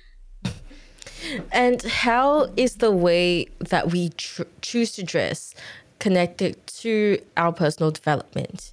And 1.52 1.82
how 1.82 2.50
is 2.56 2.76
the 2.76 2.90
way 2.90 3.46
that 3.60 3.90
we 3.92 4.10
tr- 4.10 4.42
choose 4.60 4.92
to 4.92 5.02
dress 5.02 5.54
connected 5.98 6.64
to 6.66 7.18
our 7.36 7.52
personal 7.52 7.90
development? 7.90 8.72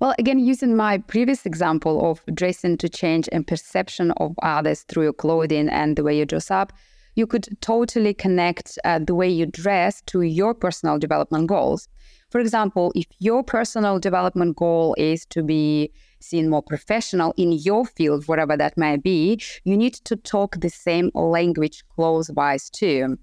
Well, 0.00 0.14
again, 0.18 0.38
using 0.38 0.76
my 0.76 0.96
previous 0.96 1.44
example 1.44 2.10
of 2.10 2.22
dressing 2.34 2.78
to 2.78 2.88
change 2.88 3.28
and 3.32 3.46
perception 3.46 4.12
of 4.12 4.34
others 4.42 4.82
through 4.88 5.02
your 5.02 5.12
clothing 5.12 5.68
and 5.68 5.94
the 5.94 6.02
way 6.02 6.16
you 6.16 6.24
dress 6.24 6.50
up, 6.50 6.72
you 7.14 7.26
could 7.26 7.48
totally 7.60 8.14
connect 8.14 8.78
uh, 8.84 8.98
the 8.98 9.14
way 9.14 9.28
you 9.28 9.46
dress 9.46 10.02
to 10.06 10.22
your 10.22 10.54
personal 10.54 10.98
development 10.98 11.46
goals. 11.48 11.88
For 12.30 12.40
example, 12.40 12.92
if 12.94 13.06
your 13.18 13.42
personal 13.42 13.98
development 13.98 14.56
goal 14.56 14.94
is 14.96 15.26
to 15.26 15.42
be 15.42 15.92
seen 16.20 16.48
more 16.48 16.62
professional 16.62 17.34
in 17.36 17.52
your 17.52 17.84
field, 17.84 18.28
whatever 18.28 18.56
that 18.56 18.76
may 18.76 18.96
be, 18.96 19.40
you 19.64 19.76
need 19.76 19.94
to 19.94 20.16
talk 20.16 20.60
the 20.60 20.70
same 20.70 21.10
language 21.14 21.82
close 21.88 22.30
wise 22.30 22.70
too. 22.70 23.18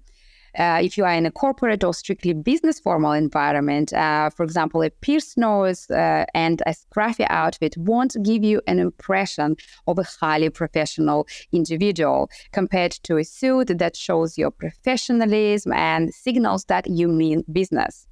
Uh, 0.56 0.80
if 0.82 0.96
you 0.96 1.04
are 1.04 1.12
in 1.12 1.26
a 1.26 1.30
corporate 1.30 1.84
or 1.84 1.92
strictly 1.92 2.32
business 2.32 2.80
formal 2.80 3.12
environment, 3.12 3.92
uh, 3.92 4.30
for 4.30 4.44
example, 4.44 4.82
a 4.82 4.90
pierced 4.90 5.36
nose 5.36 5.90
uh, 5.90 6.24
and 6.34 6.62
a 6.66 6.70
scruffy 6.70 7.26
outfit 7.28 7.76
won't 7.76 8.16
give 8.22 8.42
you 8.42 8.60
an 8.66 8.78
impression 8.78 9.56
of 9.86 9.98
a 9.98 10.04
highly 10.20 10.50
professional 10.50 11.26
individual 11.52 12.30
compared 12.52 12.92
to 12.92 13.16
a 13.16 13.24
suit 13.24 13.78
that 13.78 13.96
shows 13.96 14.38
your 14.38 14.50
professionalism 14.50 15.72
and 15.72 16.12
signals 16.14 16.64
that 16.64 16.86
you 16.88 17.08
mean 17.08 17.44
business. 17.52 18.06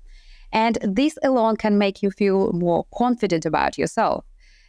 And 0.52 0.78
this 0.82 1.18
alone 1.22 1.56
can 1.56 1.78
make 1.78 2.02
you 2.02 2.10
feel 2.10 2.52
more 2.52 2.86
confident 2.94 3.44
about 3.46 3.76
yourself. 3.78 4.24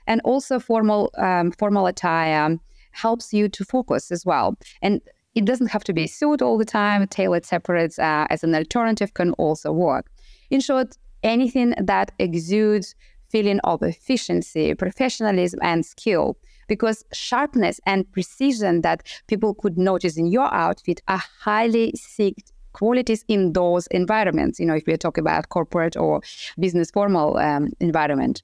And 0.08 0.22
also, 0.24 0.60
formal 0.60 1.12
um, 1.18 1.52
formal 1.52 1.86
attire 1.86 2.58
helps 2.92 3.34
you 3.34 3.48
to 3.50 3.64
focus 3.64 4.12
as 4.12 4.26
well. 4.26 4.56
And 4.82 5.02
it 5.38 5.46
doesn't 5.46 5.68
have 5.68 5.84
to 5.84 5.94
be 5.94 6.08
suit 6.08 6.42
all 6.42 6.58
the 6.58 6.66
time. 6.66 7.08
Tailored 7.08 7.46
separates 7.46 8.00
uh, 8.00 8.26
as 8.32 8.44
an 8.44 8.56
alternative 8.56 9.14
can 9.14 9.34
also 9.34 9.72
work. 9.72 10.08
In 10.50 10.60
short, 10.60 10.98
anything 11.22 11.76
that 11.80 12.12
exudes 12.18 12.96
feeling 13.30 13.60
of 13.64 13.84
efficiency, 13.84 14.74
professionalism, 14.74 15.60
and 15.62 15.86
skill. 15.86 16.38
Because 16.68 17.06
sharpness 17.14 17.80
and 17.86 18.12
precision 18.12 18.82
that 18.82 19.04
people 19.28 19.54
could 19.54 19.78
notice 19.78 20.18
in 20.18 20.26
your 20.26 20.52
outfit 20.52 21.02
are 21.08 21.22
highly 21.40 21.94
sought 21.96 22.52
qualities 22.74 23.24
in 23.28 23.54
those 23.54 23.86
environments. 23.88 24.60
You 24.60 24.66
know, 24.66 24.74
if 24.74 24.88
we're 24.88 24.98
talking 24.98 25.22
about 25.22 25.50
corporate 25.50 25.96
or 25.96 26.22
business 26.60 26.90
formal 26.90 27.38
um, 27.38 27.70
environment. 27.80 28.42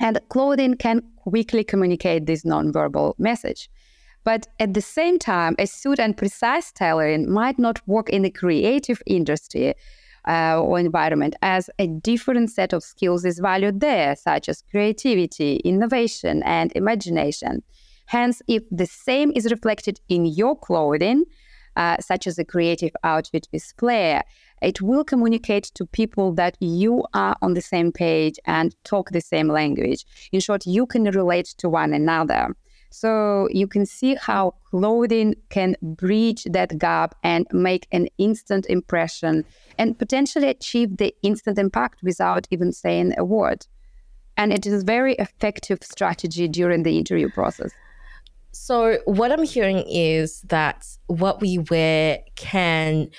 And 0.00 0.18
clothing 0.30 0.74
can 0.74 1.00
quickly 1.16 1.62
communicate 1.62 2.26
this 2.26 2.42
nonverbal 2.42 3.14
message. 3.18 3.70
But 4.26 4.48
at 4.58 4.74
the 4.74 4.80
same 4.80 5.20
time, 5.20 5.54
a 5.56 5.68
suit 5.68 6.00
and 6.00 6.16
precise 6.16 6.72
tailoring 6.72 7.30
might 7.30 7.60
not 7.60 7.80
work 7.86 8.10
in 8.10 8.22
the 8.22 8.30
creative 8.30 9.00
industry 9.06 9.74
uh, 10.26 10.60
or 10.60 10.80
environment 10.80 11.36
as 11.42 11.70
a 11.78 11.86
different 11.86 12.50
set 12.50 12.72
of 12.72 12.82
skills 12.82 13.24
is 13.24 13.38
valued 13.38 13.78
there, 13.78 14.16
such 14.16 14.48
as 14.48 14.64
creativity, 14.68 15.58
innovation, 15.58 16.42
and 16.42 16.72
imagination. 16.74 17.62
Hence, 18.06 18.42
if 18.48 18.64
the 18.72 18.86
same 18.86 19.30
is 19.36 19.48
reflected 19.48 20.00
in 20.08 20.26
your 20.26 20.58
clothing, 20.58 21.22
uh, 21.76 21.98
such 22.00 22.26
as 22.26 22.36
a 22.36 22.44
creative 22.44 22.96
outfit 23.04 23.46
with 23.52 23.72
flair, 23.78 24.24
it 24.60 24.82
will 24.82 25.04
communicate 25.04 25.70
to 25.74 25.86
people 25.86 26.32
that 26.32 26.56
you 26.58 27.04
are 27.14 27.36
on 27.42 27.54
the 27.54 27.60
same 27.62 27.92
page 27.92 28.40
and 28.44 28.74
talk 28.82 29.10
the 29.10 29.20
same 29.20 29.46
language. 29.46 30.04
In 30.32 30.40
short, 30.40 30.66
you 30.66 30.84
can 30.84 31.04
relate 31.04 31.54
to 31.58 31.68
one 31.68 31.92
another. 31.92 32.56
So 32.98 33.46
you 33.50 33.66
can 33.66 33.84
see 33.84 34.14
how 34.14 34.54
clothing 34.70 35.34
can 35.50 35.76
bridge 35.82 36.44
that 36.44 36.78
gap 36.78 37.14
and 37.22 37.46
make 37.52 37.86
an 37.92 38.08
instant 38.16 38.64
impression 38.70 39.44
and 39.76 39.98
potentially 39.98 40.48
achieve 40.48 40.96
the 40.96 41.14
instant 41.22 41.58
impact 41.58 42.02
without 42.02 42.48
even 42.50 42.72
saying 42.72 43.12
a 43.18 43.24
word. 43.26 43.66
And 44.38 44.50
it 44.50 44.64
is 44.64 44.82
a 44.82 44.84
very 44.86 45.12
effective 45.16 45.80
strategy 45.82 46.48
during 46.48 46.84
the 46.84 46.96
interview 46.96 47.28
process. 47.28 47.70
So, 48.52 48.96
what 49.04 49.30
I'm 49.30 49.44
hearing 49.44 49.84
is 49.86 50.40
that 50.48 50.86
what 51.08 51.42
we 51.42 51.58
wear 51.58 52.20
can 52.34 53.10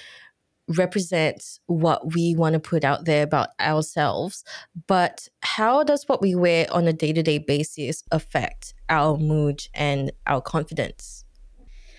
represent 0.68 1.60
what 1.68 2.14
we 2.14 2.36
want 2.36 2.54
to 2.54 2.60
put 2.60 2.84
out 2.84 3.06
there 3.06 3.24
about 3.24 3.50
ourselves. 3.60 4.44
But 4.88 5.28
how 5.42 5.84
does 5.84 6.04
what 6.08 6.22
we 6.22 6.36
wear 6.36 6.68
on 6.72 6.88
a 6.88 6.94
day 6.94 7.14
to 7.14 7.24
day 7.24 7.38
basis 7.38 8.04
affect 8.12 8.74
our 8.90 9.18
mood 9.18 9.62
and 9.74 10.12
our 10.26 10.42
confidence? 10.42 11.24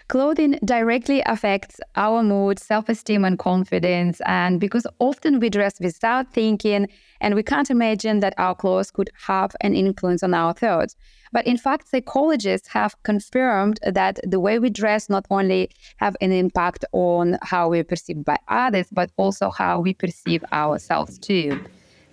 Clothing 0.09 0.59
directly 0.65 1.23
affects 1.27 1.81
our 1.95 2.23
mood, 2.23 2.59
self 2.59 2.89
esteem, 2.89 3.27
and 3.27 3.39
confidence. 3.39 4.23
And 4.25 4.59
because 4.59 4.87
often 5.01 5.39
we 5.39 5.51
dress 5.51 5.79
without 5.81 6.33
thinking, 6.33 6.89
and 7.21 7.35
we 7.35 7.43
can't 7.43 7.71
imagine 7.71 8.21
that 8.21 8.33
our 8.39 8.55
clothes 8.55 8.91
could 8.91 9.11
have 9.27 9.55
an 9.61 9.75
influence 9.75 10.23
on 10.23 10.33
our 10.33 10.55
thoughts. 10.55 10.97
But 11.31 11.47
in 11.47 11.59
fact, 11.59 11.89
psychologists 11.89 12.69
have 12.69 13.01
confirmed 13.03 13.81
that 13.83 14.19
the 14.23 14.41
way 14.41 14.59
we 14.59 14.71
dress 14.71 15.11
not 15.11 15.27
only 15.31 15.71
have 15.99 16.17
an 16.23 16.33
impact 16.33 16.87
on 16.93 17.37
how 17.43 17.69
we're 17.69 17.85
perceived 17.85 18.25
by 18.25 18.39
others, 18.49 18.87
but 18.91 19.11
also 19.19 19.51
how 19.51 19.81
we 19.81 19.93
perceive 19.93 20.43
ourselves 20.55 21.19
too. 21.19 21.61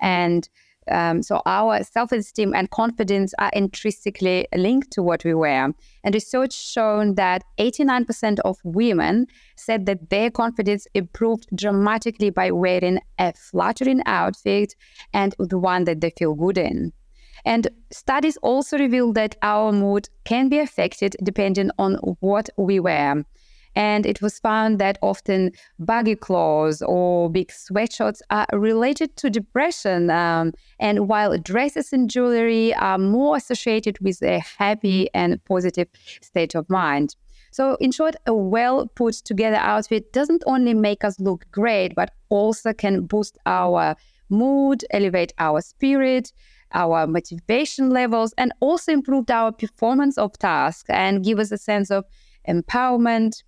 And 0.02 0.50
um, 0.92 1.24
so 1.24 1.42
our 1.46 1.84
self-esteem 1.84 2.54
and 2.54 2.70
confidence 2.70 3.34
are 3.40 3.50
intrinsically 3.54 4.48
linked 4.56 4.92
to 4.92 5.04
what 5.04 5.24
we 5.24 5.34
wear. 5.34 5.74
And 6.04 6.14
research 6.14 6.54
shown 6.54 7.16
that 7.16 7.44
89% 7.60 8.40
of 8.46 8.58
women 8.64 9.28
said 9.56 9.86
that 9.88 10.10
their 10.10 10.30
confidence 10.30 10.88
improved 10.94 11.48
dramatically 11.56 12.30
by 12.30 12.52
wearing 12.52 13.00
a 13.18 13.34
flattering 13.34 14.02
outfit 14.06 14.76
and 15.14 15.36
the 15.40 15.60
one 15.60 15.86
that 15.86 16.02
they 16.02 16.12
feel 16.12 16.36
good 16.36 16.58
in. 16.58 16.94
And 17.46 17.68
studies 17.92 18.38
also 18.38 18.78
reveal 18.78 19.14
that 19.14 19.36
our 19.42 19.72
mood 19.72 20.10
can 20.24 20.50
be 20.50 20.60
affected 20.60 21.16
depending 21.24 21.70
on 21.78 21.96
what 22.20 22.50
we 22.58 22.80
wear. 22.80 23.24
And 23.76 24.06
it 24.06 24.22
was 24.22 24.40
found 24.40 24.80
that 24.80 24.98
often 25.02 25.52
baggy 25.80 26.16
clothes 26.16 26.82
or 26.82 27.30
big 27.30 27.50
sweatshirts 27.50 28.22
are 28.30 28.48
related 28.54 29.16
to 29.18 29.30
depression. 29.30 30.10
Um, 30.10 30.54
and 30.80 31.08
while 31.08 31.38
dresses 31.38 31.92
and 31.92 32.10
jewelry 32.10 32.74
are 32.76 32.98
more 32.98 33.36
associated 33.36 34.00
with 34.00 34.22
a 34.24 34.40
happy 34.40 35.10
and 35.14 35.44
positive 35.46 35.88
state 36.22 36.56
of 36.56 36.70
mind. 36.70 37.16
So, 37.52 37.78
in 37.80 37.92
short, 37.92 38.16
a 38.26 38.34
well 38.34 38.88
put 38.96 39.14
together 39.16 39.56
outfit 39.56 40.12
doesn't 40.12 40.44
only 40.46 40.74
make 40.74 41.06
us 41.06 41.20
look 41.22 41.46
great, 41.52 41.96
but 41.96 42.12
also 42.28 42.74
can 42.74 43.06
boost 43.06 43.38
our 43.46 43.96
mood, 44.30 44.84
elevate 44.92 45.34
our 45.38 45.62
spirit, 45.62 46.34
our 46.74 47.08
motivation 47.08 47.92
levels, 47.92 48.34
and 48.38 48.52
also 48.60 48.92
improve 48.92 49.30
our 49.30 49.52
performance 49.52 50.18
of 50.18 50.38
tasks 50.38 50.90
and 50.90 51.24
give 51.24 51.40
us 51.40 51.52
a 51.52 51.58
sense 51.58 51.92
of 51.92 52.04
empowerment, 52.48 53.42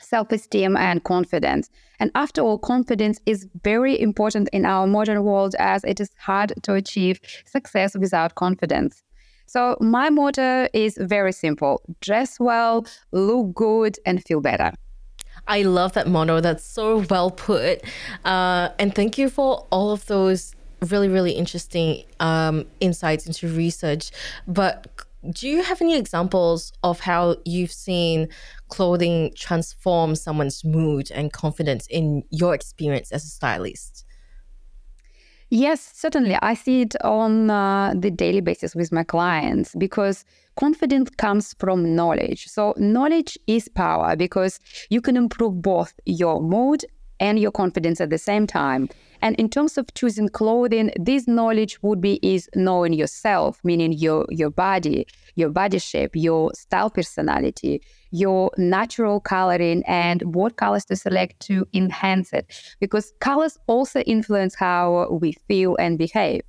self 0.00 0.32
esteem, 0.32 0.76
and 0.76 1.02
confidence. 1.04 1.70
And 2.00 2.10
after 2.14 2.40
all, 2.42 2.58
confidence 2.58 3.20
is 3.26 3.46
very 3.62 3.98
important 4.00 4.48
in 4.52 4.64
our 4.64 4.86
modern 4.86 5.24
world 5.24 5.54
as 5.58 5.84
it 5.84 6.00
is 6.00 6.10
hard 6.18 6.52
to 6.62 6.74
achieve 6.74 7.20
success 7.46 7.96
without 7.96 8.34
confidence. 8.34 9.02
So, 9.46 9.76
my 9.80 10.10
motto 10.10 10.68
is 10.72 10.96
very 11.00 11.32
simple 11.32 11.82
dress 12.00 12.40
well, 12.40 12.86
look 13.12 13.54
good, 13.54 13.98
and 14.06 14.22
feel 14.24 14.40
better. 14.40 14.72
I 15.46 15.62
love 15.62 15.92
that 15.94 16.08
motto. 16.08 16.40
That's 16.40 16.64
so 16.64 17.04
well 17.10 17.30
put. 17.30 17.82
Uh, 18.24 18.70
and 18.78 18.94
thank 18.94 19.18
you 19.18 19.28
for 19.28 19.66
all 19.70 19.90
of 19.90 20.06
those 20.06 20.54
really, 20.90 21.08
really 21.08 21.32
interesting 21.32 22.04
um, 22.20 22.66
insights 22.80 23.26
into 23.26 23.48
research. 23.48 24.10
But 24.46 24.86
do 25.30 25.48
you 25.48 25.62
have 25.62 25.80
any 25.80 25.96
examples 25.96 26.72
of 26.82 27.00
how 27.00 27.36
you've 27.44 27.72
seen 27.72 28.28
clothing 28.68 29.32
transform 29.36 30.14
someone's 30.14 30.64
mood 30.64 31.10
and 31.12 31.32
confidence 31.32 31.86
in 31.88 32.22
your 32.30 32.54
experience 32.54 33.10
as 33.12 33.24
a 33.24 33.28
stylist? 33.28 34.04
Yes, 35.50 35.92
certainly. 35.94 36.36
I 36.42 36.54
see 36.54 36.82
it 36.82 36.96
on 37.04 37.48
uh, 37.48 37.94
the 37.96 38.10
daily 38.10 38.40
basis 38.40 38.74
with 38.74 38.90
my 38.90 39.04
clients 39.04 39.74
because 39.78 40.24
confidence 40.56 41.10
comes 41.10 41.54
from 41.60 41.94
knowledge. 41.94 42.46
So, 42.46 42.74
knowledge 42.76 43.38
is 43.46 43.68
power 43.68 44.16
because 44.16 44.58
you 44.90 45.00
can 45.00 45.16
improve 45.16 45.62
both 45.62 45.94
your 46.06 46.40
mood 46.40 46.84
and 47.24 47.38
your 47.38 47.50
confidence 47.50 48.00
at 48.00 48.10
the 48.10 48.18
same 48.18 48.46
time. 48.46 48.88
And 49.22 49.34
in 49.36 49.48
terms 49.48 49.78
of 49.78 49.92
choosing 49.94 50.28
clothing, 50.28 50.92
this 51.00 51.26
knowledge 51.26 51.82
would 51.82 52.00
be 52.00 52.20
is 52.22 52.48
knowing 52.54 52.92
yourself, 52.92 53.58
meaning 53.64 53.92
your 53.92 54.26
your 54.28 54.50
body, 54.50 55.06
your 55.34 55.48
body 55.48 55.78
shape, 55.78 56.10
your 56.14 56.52
style 56.52 56.90
personality, 56.90 57.80
your 58.10 58.50
natural 58.58 59.20
coloring 59.20 59.82
and 59.86 60.22
what 60.34 60.56
colors 60.56 60.84
to 60.86 60.96
select 60.96 61.40
to 61.48 61.66
enhance 61.72 62.34
it. 62.34 62.44
Because 62.80 63.12
colors 63.20 63.58
also 63.66 64.00
influence 64.00 64.54
how 64.54 65.08
we 65.10 65.32
feel 65.48 65.76
and 65.76 65.96
behave. 65.96 66.42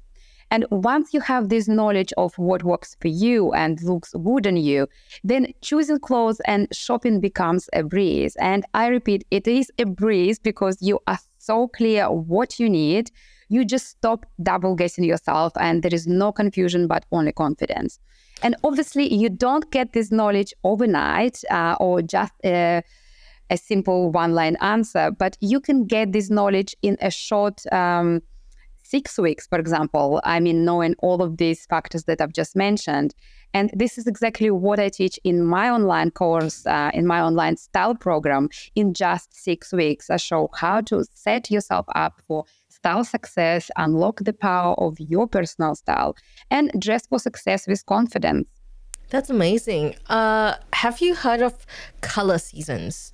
And 0.55 0.65
once 0.71 1.13
you 1.13 1.19
have 1.19 1.49
this 1.49 1.67
knowledge 1.67 2.13
of 2.15 2.33
what 2.37 2.63
works 2.63 2.95
for 3.01 3.09
you 3.09 3.51
and 3.51 3.77
looks 3.83 4.13
good 4.13 4.47
on 4.47 4.55
you, 4.55 4.87
then 5.21 5.47
choosing 5.59 5.99
clothes 5.99 6.39
and 6.45 6.69
shopping 6.73 7.19
becomes 7.19 7.67
a 7.73 7.83
breeze. 7.83 8.37
And 8.37 8.63
I 8.73 8.87
repeat, 8.87 9.25
it 9.31 9.49
is 9.49 9.69
a 9.79 9.85
breeze 9.85 10.39
because 10.39 10.77
you 10.79 11.01
are 11.07 11.19
so 11.39 11.67
clear 11.67 12.09
what 12.09 12.57
you 12.57 12.69
need. 12.69 13.11
You 13.49 13.65
just 13.65 13.87
stop 13.87 14.25
double 14.43 14.75
guessing 14.75 15.03
yourself, 15.03 15.51
and 15.59 15.83
there 15.83 15.93
is 15.93 16.07
no 16.07 16.31
confusion, 16.31 16.87
but 16.87 17.05
only 17.11 17.33
confidence. 17.33 17.99
And 18.41 18.55
obviously, 18.63 19.13
you 19.13 19.27
don't 19.27 19.69
get 19.71 19.91
this 19.91 20.09
knowledge 20.09 20.53
overnight 20.63 21.43
uh, 21.51 21.75
or 21.81 22.01
just 22.01 22.31
a, 22.45 22.81
a 23.49 23.57
simple 23.57 24.09
one 24.09 24.33
line 24.33 24.55
answer, 24.61 25.11
but 25.11 25.35
you 25.41 25.59
can 25.59 25.85
get 25.85 26.13
this 26.13 26.29
knowledge 26.29 26.77
in 26.81 26.95
a 27.01 27.11
short 27.11 27.61
um, 27.73 28.21
six 28.85 29.17
weeks, 29.17 29.47
for 29.47 29.59
example. 29.59 30.21
I 30.23 30.39
mean, 30.39 30.63
knowing 30.63 30.95
all 30.99 31.21
of 31.21 31.37
these 31.37 31.65
factors 31.65 32.03
that 32.05 32.21
I've 32.21 32.33
just 32.33 32.55
mentioned. 32.55 33.13
And 33.53 33.71
this 33.73 33.97
is 33.97 34.05
exactly 34.05 34.51
what 34.51 34.79
I 34.79 34.89
teach 34.89 35.17
in 35.23 35.45
my 35.45 35.69
online 35.69 36.11
course, 36.11 36.65
uh, 36.65 36.91
in 36.93 37.07
my 37.07 37.21
online 37.21 37.57
style 37.57 37.95
program. 37.95 38.49
In 38.75 38.93
just 38.93 39.33
six 39.33 39.71
weeks, 39.71 40.09
I 40.09 40.17
show 40.17 40.49
how 40.53 40.81
to 40.81 41.05
set 41.13 41.49
yourself 41.49 41.85
up 41.95 42.21
for 42.27 42.45
style 42.69 43.03
success, 43.03 43.71
unlock 43.77 44.19
the 44.23 44.33
power 44.33 44.75
of 44.77 44.99
your 44.99 45.27
personal 45.27 45.73
style, 45.75 46.15
and 46.51 46.71
dress 46.77 47.07
for 47.07 47.19
success 47.19 47.65
with 47.67 47.85
confidence. 47.85 48.47
That's 49.09 49.29
amazing. 49.29 49.95
Uh, 50.07 50.55
have 50.73 50.99
you 50.99 51.15
heard 51.15 51.41
of 51.41 51.65
color 52.01 52.37
seasons? 52.37 53.13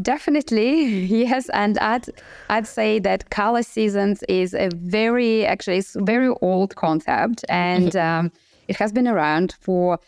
Definitely, 0.00 0.84
yes, 1.24 1.48
and 1.50 1.78
I'd 1.78 2.06
I'd 2.50 2.66
say 2.66 2.98
that 3.00 3.30
color 3.30 3.62
seasons 3.62 4.22
is 4.28 4.52
a 4.54 4.68
very 4.74 5.46
actually 5.46 5.78
it's 5.78 5.96
a 5.96 6.02
very 6.02 6.28
old 6.42 6.76
concept, 6.76 7.44
and 7.48 7.96
um, 7.96 8.32
it 8.68 8.76
has 8.76 8.92
been 8.92 9.08
around 9.08 9.56
for 9.60 9.98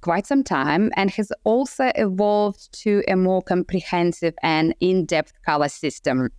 quite 0.00 0.26
some 0.26 0.42
time 0.44 0.90
and 0.96 1.10
has 1.10 1.32
also 1.44 1.90
evolved 1.96 2.72
to 2.72 3.02
a 3.08 3.16
more 3.16 3.42
comprehensive 3.42 4.34
and 4.42 4.74
in-depth 4.80 5.32
color 5.44 5.68
system. 5.68 6.30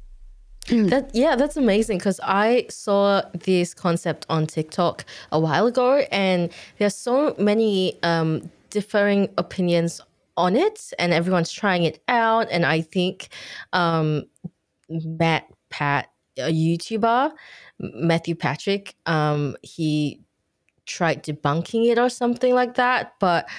that 0.67 1.11
yeah, 1.13 1.35
that's 1.35 1.57
amazing 1.57 1.97
because 1.97 2.19
I 2.23 2.65
saw 2.69 3.21
this 3.33 3.73
concept 3.73 4.25
on 4.29 4.45
TikTok 4.45 5.05
a 5.31 5.39
while 5.39 5.67
ago, 5.67 6.03
and 6.11 6.51
there's 6.77 6.95
so 6.95 7.33
many 7.39 7.97
um, 8.03 8.49
differing 8.69 9.29
opinions 9.37 10.01
on 10.39 10.55
it, 10.55 10.93
and 10.97 11.13
everyone's 11.13 11.51
trying 11.51 11.83
it 11.83 12.01
out. 12.07 12.47
And 12.49 12.65
I 12.65 12.81
think 12.81 13.29
um, 13.73 14.23
Matt 14.89 15.45
Pat, 15.69 16.11
a 16.37 16.51
YouTuber, 16.51 17.31
Matthew 17.79 18.35
Patrick, 18.35 18.95
um, 19.05 19.55
he 19.61 20.21
tried 20.85 21.23
debunking 21.23 21.91
it 21.91 21.99
or 21.99 22.09
something 22.09 22.53
like 22.55 22.75
that. 22.75 23.13
But 23.19 23.49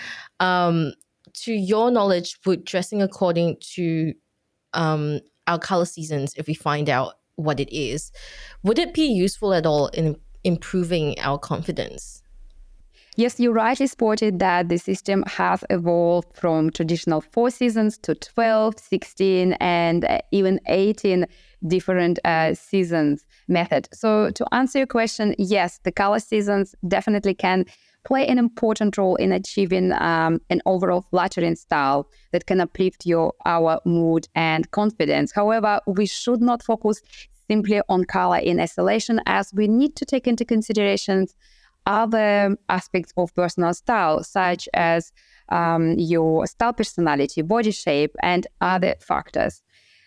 um, 0.41 0.95
to 1.35 1.53
your 1.53 1.91
knowledge, 1.91 2.39
would 2.47 2.65
dressing 2.65 3.03
according 3.03 3.59
to 3.75 4.15
um, 4.73 5.21
our 5.47 5.59
color 5.59 5.85
seasons 5.85 6.35
if 6.37 6.47
we 6.47 6.55
find 6.55 6.89
out 6.89 7.15
what 7.37 7.61
it 7.61 7.75
is. 7.75 8.13
Would 8.63 8.79
it 8.79 8.95
be 8.95 9.07
useful 9.07 9.53
at 9.55 9.67
all 9.67 9.89
in 9.89 10.17
improving 10.45 11.19
our 11.21 11.39
confidence? 11.39 12.20
Yes, 13.17 13.41
you 13.41 13.51
rightly 13.51 13.89
spotted 13.89 14.39
that 14.39 14.69
the 14.69 14.79
system 14.79 15.25
has 15.27 15.65
evolved 15.69 16.29
from 16.37 16.71
traditional 16.71 17.21
four 17.21 17.51
seasons 17.51 17.99
to 17.99 18.15
12, 18.15 18.79
16, 18.79 19.53
and 19.55 20.05
uh, 20.05 20.21
even 20.31 20.61
18 20.69 21.27
different 21.67 22.21
uh, 22.25 22.55
seasons 22.55 23.25
method. 23.49 23.89
So 23.93 24.31
to 24.31 24.55
answer 24.55 24.79
your 24.79 24.87
question, 24.87 25.35
yes, 25.39 25.81
the 25.83 25.91
color 25.91 26.21
seasons 26.21 26.75
definitely 26.87 27.35
can 27.35 27.65
play 28.05 28.27
an 28.27 28.39
important 28.39 28.97
role 28.97 29.17
in 29.17 29.33
achieving 29.33 29.93
um, 29.93 30.41
an 30.49 30.63
overall 30.65 31.03
flattering 31.03 31.57
style 31.57 32.09
that 32.33 32.47
can 32.47 32.61
uplift 32.61 33.05
your 33.05 33.35
our 33.45 33.81
mood 33.85 34.29
and 34.35 34.71
confidence. 34.71 35.33
However, 35.33 35.81
we 35.87 36.07
should 36.07 36.41
not 36.41 36.63
focus 36.63 37.03
simply 37.49 37.83
on 37.89 38.05
color 38.05 38.39
in 38.39 38.61
isolation, 38.61 39.21
as 39.27 39.53
we 39.53 39.67
need 39.67 39.97
to 39.97 40.05
take 40.05 40.29
into 40.29 40.45
considerations 40.45 41.35
other 41.87 42.57
aspects 42.69 43.13
of 43.17 43.35
personal 43.35 43.75
style, 43.75 44.23
such 44.23 44.69
as 44.75 45.13
um, 45.51 45.95
your 45.99 46.47
style 46.47 46.73
personality, 46.73 47.43
body 47.43 47.71
shape, 47.71 48.15
and 48.23 48.47
other 48.61 48.95
factors. 49.01 49.63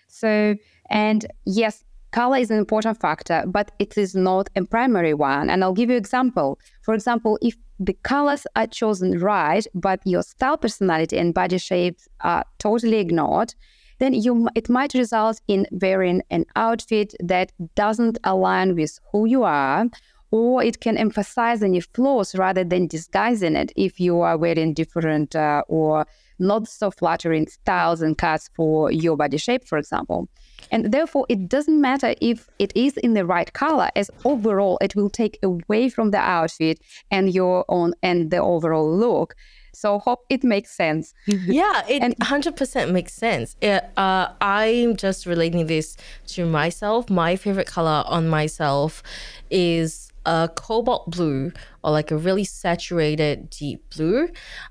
So, 0.08 0.56
and 0.90 1.26
yes, 1.46 1.84
color 2.12 2.38
is 2.38 2.52
an 2.52 2.58
important 2.58 3.00
factor, 3.00 3.44
but 3.48 3.72
it 3.80 3.98
is 3.98 4.16
not 4.16 4.50
a 4.56 4.64
primary 4.64 5.14
one. 5.14 5.50
And 5.50 5.64
I'll 5.64 5.74
give 5.74 5.90
you 5.90 5.98
example. 5.98 6.60
For 6.82 6.94
example, 6.94 7.38
if 7.42 7.56
the 7.80 7.94
colors 8.04 8.46
are 8.56 8.68
chosen 8.68 9.20
right, 9.20 9.66
but 9.74 10.00
your 10.06 10.22
style 10.22 10.58
personality 10.58 11.18
and 11.18 11.34
body 11.34 11.58
shapes 11.58 12.08
are 12.22 12.46
totally 12.60 12.98
ignored, 13.00 13.54
then 14.00 14.14
you 14.14 14.48
it 14.56 14.70
might 14.70 14.94
result 14.94 15.42
in 15.48 15.66
wearing 15.72 16.22
an 16.30 16.46
outfit 16.56 17.14
that 17.20 17.52
doesn't 17.76 18.18
align 18.24 18.76
with 18.76 19.00
who 19.12 19.26
you 19.26 19.44
are 19.44 19.86
or 20.34 20.64
it 20.64 20.80
can 20.80 20.98
emphasize 20.98 21.62
any 21.62 21.80
flaws 21.80 22.34
rather 22.34 22.64
than 22.64 22.88
disguising 22.88 23.56
it 23.56 23.72
if 23.76 24.00
you 24.00 24.20
are 24.22 24.36
wearing 24.36 24.74
different 24.74 25.36
uh, 25.36 25.62
or 25.68 26.08
not 26.40 26.68
so 26.68 26.90
flattering 26.90 27.46
styles 27.46 28.02
and 28.02 28.18
cuts 28.18 28.50
for 28.56 28.92
your 28.92 29.16
body 29.16 29.38
shape, 29.38 29.64
for 29.64 29.78
example. 29.78 30.28
And 30.72 30.92
therefore, 30.92 31.28
it 31.30 31.48
doesn't 31.48 31.80
matter 31.80 32.16
if 32.20 32.50
it 32.58 32.74
is 32.76 32.98
in 32.98 33.14
the 33.14 33.28
right 33.28 33.54
color, 33.54 33.92
as 33.96 34.10
overall 34.26 34.80
it 34.82 34.96
will 34.96 35.12
take 35.12 35.38
away 35.44 35.88
from 35.88 36.10
the 36.10 36.18
outfit 36.18 36.80
and 37.12 37.32
your 37.32 37.64
own 37.70 37.94
and 38.02 38.32
the 38.32 38.38
overall 38.38 38.92
look. 38.92 39.36
So 39.76 40.00
hope 40.00 40.26
it 40.32 40.44
makes 40.44 40.72
sense. 40.72 41.14
yeah, 41.28 41.84
it 41.88 42.02
and, 42.02 42.16
100% 42.18 42.92
makes 42.92 43.14
sense. 43.14 43.56
It, 43.62 43.84
uh, 43.98 44.30
I'm 44.42 44.96
just 44.96 45.28
relating 45.28 45.68
this 45.68 45.96
to 46.30 46.48
myself. 46.48 47.12
My 47.12 47.36
favorite 47.36 47.68
color 47.68 48.04
on 48.08 48.30
myself 48.30 49.04
is 49.52 50.13
a 50.26 50.50
cobalt 50.56 51.10
blue 51.10 51.52
or 51.84 51.92
like 51.92 52.12
a 52.12 52.18
really 52.18 52.44
saturated 52.44 53.50
deep 53.50 53.84
blue. 53.96 54.28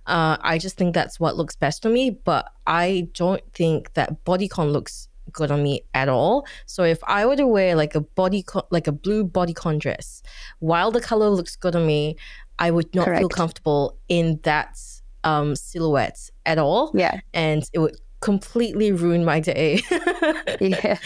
Uh, 0.07 0.37
I 0.41 0.59
just 0.59 0.77
think 0.77 0.95
that's 0.95 1.21
what 1.21 1.37
looks 1.37 1.57
best 1.57 1.85
on 1.87 1.93
me, 1.93 2.11
but 2.11 2.51
I 2.67 3.09
don't 3.15 3.43
think 3.53 3.95
that 3.95 4.25
bodycon 4.25 4.73
looks 4.73 5.09
good 5.31 5.51
on 5.51 5.63
me 5.63 5.83
at 5.95 6.09
all. 6.09 6.47
So 6.67 6.83
if 6.83 6.99
I 7.05 7.27
were 7.27 7.37
to 7.37 7.47
wear 7.47 7.75
like 7.75 7.95
a 7.95 8.01
body 8.01 8.45
like 8.71 8.87
a 8.87 8.93
blue 8.93 9.25
bodycon 9.25 9.79
dress, 9.79 10.23
while 10.59 10.91
the 10.91 11.01
color 11.01 11.29
looks 11.29 11.57
good 11.57 11.77
on 11.77 11.87
me, 11.87 12.17
I 12.59 12.71
would 12.71 12.95
not 12.95 13.07
Correct. 13.07 13.21
feel 13.21 13.29
comfortable 13.29 13.99
in 14.09 14.41
that 14.43 14.79
um, 15.25 15.57
silhouette 15.57 16.31
at 16.47 16.59
all. 16.59 16.93
Yeah, 16.95 17.21
and 17.33 17.63
it 17.73 17.79
would 17.79 17.97
completely 18.23 18.93
ruin 18.93 19.25
my 19.25 19.41
day. 19.41 19.83
yeah. 20.61 20.97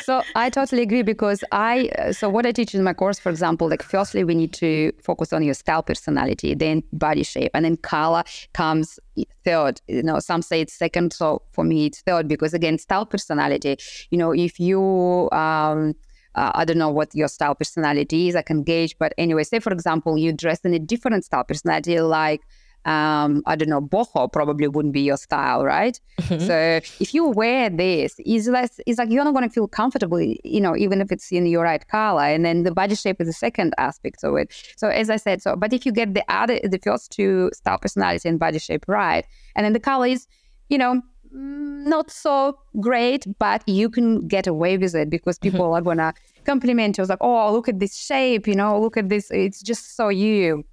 So 0.00 0.22
I 0.34 0.50
totally 0.50 0.82
agree 0.82 1.02
because 1.02 1.42
I, 1.52 1.90
so 2.12 2.28
what 2.28 2.44
I 2.44 2.52
teach 2.52 2.74
in 2.74 2.82
my 2.82 2.92
course, 2.92 3.18
for 3.18 3.30
example, 3.30 3.68
like 3.68 3.82
firstly, 3.82 4.24
we 4.24 4.34
need 4.34 4.52
to 4.54 4.92
focus 5.02 5.32
on 5.32 5.42
your 5.42 5.54
style 5.54 5.82
personality, 5.82 6.54
then 6.54 6.82
body 6.92 7.22
shape, 7.22 7.52
and 7.54 7.64
then 7.64 7.76
color 7.78 8.24
comes 8.52 8.98
third. 9.44 9.80
You 9.88 10.02
know, 10.02 10.18
some 10.18 10.42
say 10.42 10.60
it's 10.60 10.74
second. 10.74 11.12
So 11.12 11.42
for 11.52 11.64
me, 11.64 11.86
it's 11.86 12.00
third 12.02 12.28
because 12.28 12.52
again, 12.52 12.78
style 12.78 13.06
personality, 13.06 13.78
you 14.10 14.18
know, 14.18 14.32
if 14.32 14.60
you, 14.60 15.30
um, 15.32 15.94
uh, 16.34 16.52
I 16.54 16.64
don't 16.66 16.78
know 16.78 16.90
what 16.90 17.14
your 17.14 17.28
style 17.28 17.54
personality 17.54 18.28
is, 18.28 18.36
I 18.36 18.42
can 18.42 18.62
gauge. 18.62 18.96
But 18.98 19.14
anyway, 19.16 19.44
say 19.44 19.60
for 19.60 19.72
example, 19.72 20.18
you 20.18 20.32
dress 20.32 20.60
in 20.60 20.74
a 20.74 20.78
different 20.78 21.24
style 21.24 21.44
personality, 21.44 21.98
like 22.00 22.42
um, 22.86 23.42
I 23.46 23.56
don't 23.56 23.68
know, 23.68 23.80
boho 23.80 24.32
probably 24.32 24.68
wouldn't 24.68 24.94
be 24.94 25.00
your 25.00 25.16
style, 25.16 25.64
right? 25.64 25.98
Mm-hmm. 26.20 26.46
So 26.46 26.80
if 27.00 27.12
you 27.12 27.26
wear 27.26 27.68
this, 27.68 28.14
it's, 28.18 28.46
less, 28.46 28.78
it's 28.86 28.98
like 28.98 29.10
you're 29.10 29.24
not 29.24 29.34
going 29.34 29.48
to 29.48 29.52
feel 29.52 29.66
comfortable, 29.66 30.20
you 30.20 30.60
know, 30.60 30.76
even 30.76 31.00
if 31.00 31.10
it's 31.10 31.32
in 31.32 31.46
your 31.46 31.64
right 31.64 31.86
color. 31.88 32.22
And 32.22 32.44
then 32.44 32.62
the 32.62 32.70
body 32.70 32.94
shape 32.94 33.20
is 33.20 33.26
the 33.26 33.32
second 33.32 33.74
aspect 33.78 34.22
of 34.22 34.36
it. 34.36 34.52
So 34.76 34.88
as 34.88 35.10
I 35.10 35.16
said, 35.16 35.42
so 35.42 35.56
but 35.56 35.72
if 35.72 35.84
you 35.84 35.90
get 35.90 36.14
the 36.14 36.22
other, 36.28 36.60
the 36.62 36.78
first 36.78 37.10
two 37.10 37.50
style 37.52 37.78
personality 37.78 38.28
and 38.28 38.38
body 38.38 38.60
shape 38.60 38.84
right, 38.86 39.26
and 39.56 39.64
then 39.64 39.72
the 39.72 39.80
color 39.80 40.06
is, 40.06 40.28
you 40.68 40.78
know, 40.78 41.02
mm, 41.34 41.86
not 41.86 42.08
so 42.08 42.56
great, 42.78 43.26
but 43.40 43.68
you 43.68 43.90
can 43.90 44.28
get 44.28 44.46
away 44.46 44.78
with 44.78 44.94
it 44.94 45.10
because 45.10 45.40
mm-hmm. 45.40 45.50
people 45.50 45.66
mm-hmm. 45.66 45.74
are 45.74 45.82
gonna 45.82 46.14
compliment 46.44 46.96
you. 46.96 47.02
It's 47.02 47.10
like, 47.10 47.18
oh, 47.20 47.52
look 47.52 47.68
at 47.68 47.80
this 47.80 47.96
shape, 47.96 48.46
you 48.46 48.54
know, 48.54 48.80
look 48.80 48.96
at 48.96 49.08
this. 49.08 49.28
It's 49.32 49.60
just 49.60 49.96
so 49.96 50.08
you. 50.08 50.64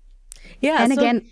Yeah. 0.61 0.83
And 0.83 0.93
so- 0.93 0.99
again, 0.99 1.25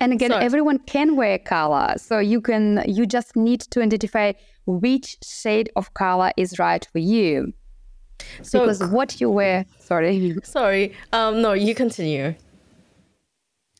and 0.00 0.12
again, 0.12 0.30
Sorry. 0.30 0.44
everyone 0.44 0.78
can 0.80 1.16
wear 1.16 1.38
color. 1.38 1.94
So 1.96 2.18
you 2.18 2.40
can 2.40 2.84
you 2.86 3.06
just 3.06 3.36
need 3.36 3.60
to 3.60 3.82
identify 3.82 4.32
which 4.66 5.16
shade 5.22 5.70
of 5.76 5.94
color 5.94 6.32
is 6.36 6.58
right 6.58 6.86
for 6.92 6.98
you. 6.98 7.52
So, 8.42 8.60
because 8.60 8.82
what 8.84 9.20
you 9.20 9.30
wear, 9.30 9.66
sorry. 9.78 10.36
Sorry. 10.42 10.94
Um, 11.12 11.42
no, 11.42 11.52
you 11.52 11.74
continue. 11.74 12.34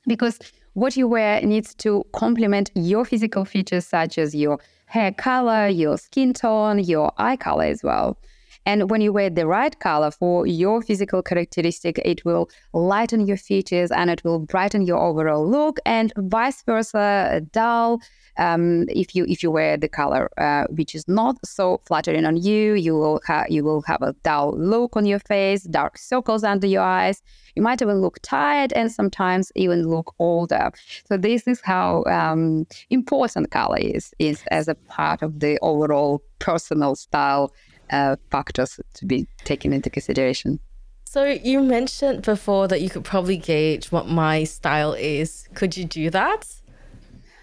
Because 0.06 0.38
what 0.74 0.96
you 0.96 1.08
wear 1.08 1.40
needs 1.40 1.74
to 1.76 2.04
complement 2.12 2.70
your 2.74 3.04
physical 3.06 3.46
features, 3.46 3.86
such 3.86 4.18
as 4.18 4.34
your 4.34 4.58
hair 4.86 5.10
color, 5.12 5.68
your 5.68 5.96
skin 5.96 6.34
tone, 6.34 6.78
your 6.78 7.12
eye 7.16 7.36
color 7.36 7.64
as 7.64 7.82
well. 7.82 8.18
And 8.66 8.90
when 8.90 9.00
you 9.00 9.12
wear 9.12 9.30
the 9.30 9.46
right 9.46 9.78
color 9.78 10.10
for 10.10 10.44
your 10.44 10.82
physical 10.82 11.22
characteristic, 11.22 11.98
it 12.04 12.24
will 12.24 12.50
lighten 12.74 13.24
your 13.24 13.36
features 13.36 13.92
and 13.92 14.10
it 14.10 14.24
will 14.24 14.40
brighten 14.40 14.82
your 14.82 14.98
overall 14.98 15.48
look, 15.48 15.78
and 15.86 16.12
vice 16.16 16.62
versa, 16.64 17.42
dull. 17.52 18.00
Um, 18.38 18.84
if 18.90 19.14
you 19.14 19.24
if 19.26 19.42
you 19.42 19.50
wear 19.50 19.78
the 19.78 19.88
color 19.88 20.28
uh, 20.36 20.64
which 20.68 20.94
is 20.94 21.08
not 21.08 21.36
so 21.46 21.80
flattering 21.86 22.26
on 22.26 22.36
you, 22.36 22.74
you 22.74 22.94
will 22.94 23.20
ha- 23.26 23.46
you 23.48 23.64
will 23.64 23.80
have 23.82 24.02
a 24.02 24.14
dull 24.24 24.54
look 24.58 24.94
on 24.94 25.06
your 25.06 25.20
face, 25.20 25.62
dark 25.62 25.96
circles 25.96 26.44
under 26.44 26.66
your 26.66 26.82
eyes. 26.82 27.22
You 27.54 27.62
might 27.62 27.80
even 27.80 28.02
look 28.02 28.18
tired 28.22 28.74
and 28.74 28.92
sometimes 28.92 29.52
even 29.54 29.88
look 29.88 30.12
older. 30.18 30.70
So 31.08 31.16
this 31.16 31.46
is 31.46 31.62
how 31.62 32.04
um, 32.04 32.66
important 32.90 33.50
color 33.50 33.78
is 33.78 34.12
is 34.18 34.42
as 34.50 34.68
a 34.68 34.74
part 34.74 35.22
of 35.22 35.40
the 35.40 35.58
overall 35.62 36.20
personal 36.38 36.94
style 36.94 37.54
uh, 37.90 38.16
factors 38.30 38.80
to 38.94 39.06
be 39.06 39.26
taken 39.44 39.72
into 39.72 39.90
consideration. 39.90 40.60
So 41.04 41.24
you 41.24 41.62
mentioned 41.62 42.22
before 42.22 42.68
that 42.68 42.80
you 42.80 42.90
could 42.90 43.04
probably 43.04 43.36
gauge 43.36 43.92
what 43.92 44.08
my 44.08 44.44
style 44.44 44.92
is. 44.92 45.48
Could 45.54 45.76
you 45.76 45.84
do 45.84 46.10
that? 46.10 46.46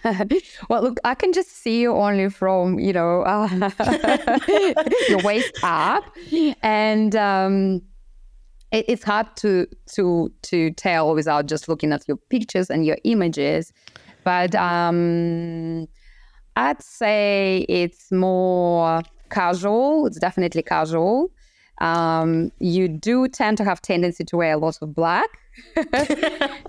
well, 0.70 0.84
look, 0.84 1.00
I 1.06 1.16
can 1.16 1.32
just 1.32 1.50
see 1.50 1.82
you 1.82 1.94
only 1.94 2.30
from 2.30 2.78
you 2.78 2.92
know 2.92 3.22
uh, 3.22 3.48
your 5.10 5.20
waist 5.20 5.58
up, 5.64 6.04
and 6.62 7.16
um, 7.16 7.82
it, 8.72 8.86
it's 8.90 9.04
hard 9.04 9.28
to 9.38 9.66
to 9.94 10.32
to 10.42 10.72
tell 10.72 11.14
without 11.16 11.46
just 11.46 11.70
looking 11.70 11.94
at 11.94 12.06
your 12.08 12.18
pictures 12.18 12.70
and 12.70 12.86
your 12.86 12.98
images. 13.06 13.72
But 14.26 14.54
um, 14.56 15.88
I'd 16.58 16.82
say 16.82 17.66
it's 17.70 18.12
more 18.12 19.02
casual. 19.34 20.08
It's 20.08 20.20
definitely 20.20 20.64
casual. 20.64 21.32
Um, 21.82 22.52
you 22.60 22.88
do 22.88 23.28
tend 23.28 23.58
to 23.58 23.64
have 23.64 23.82
tendency 23.82 24.24
to 24.26 24.38
wear 24.38 24.54
a 24.54 24.58
lot 24.58 24.78
of 24.82 24.94
black. 24.94 25.30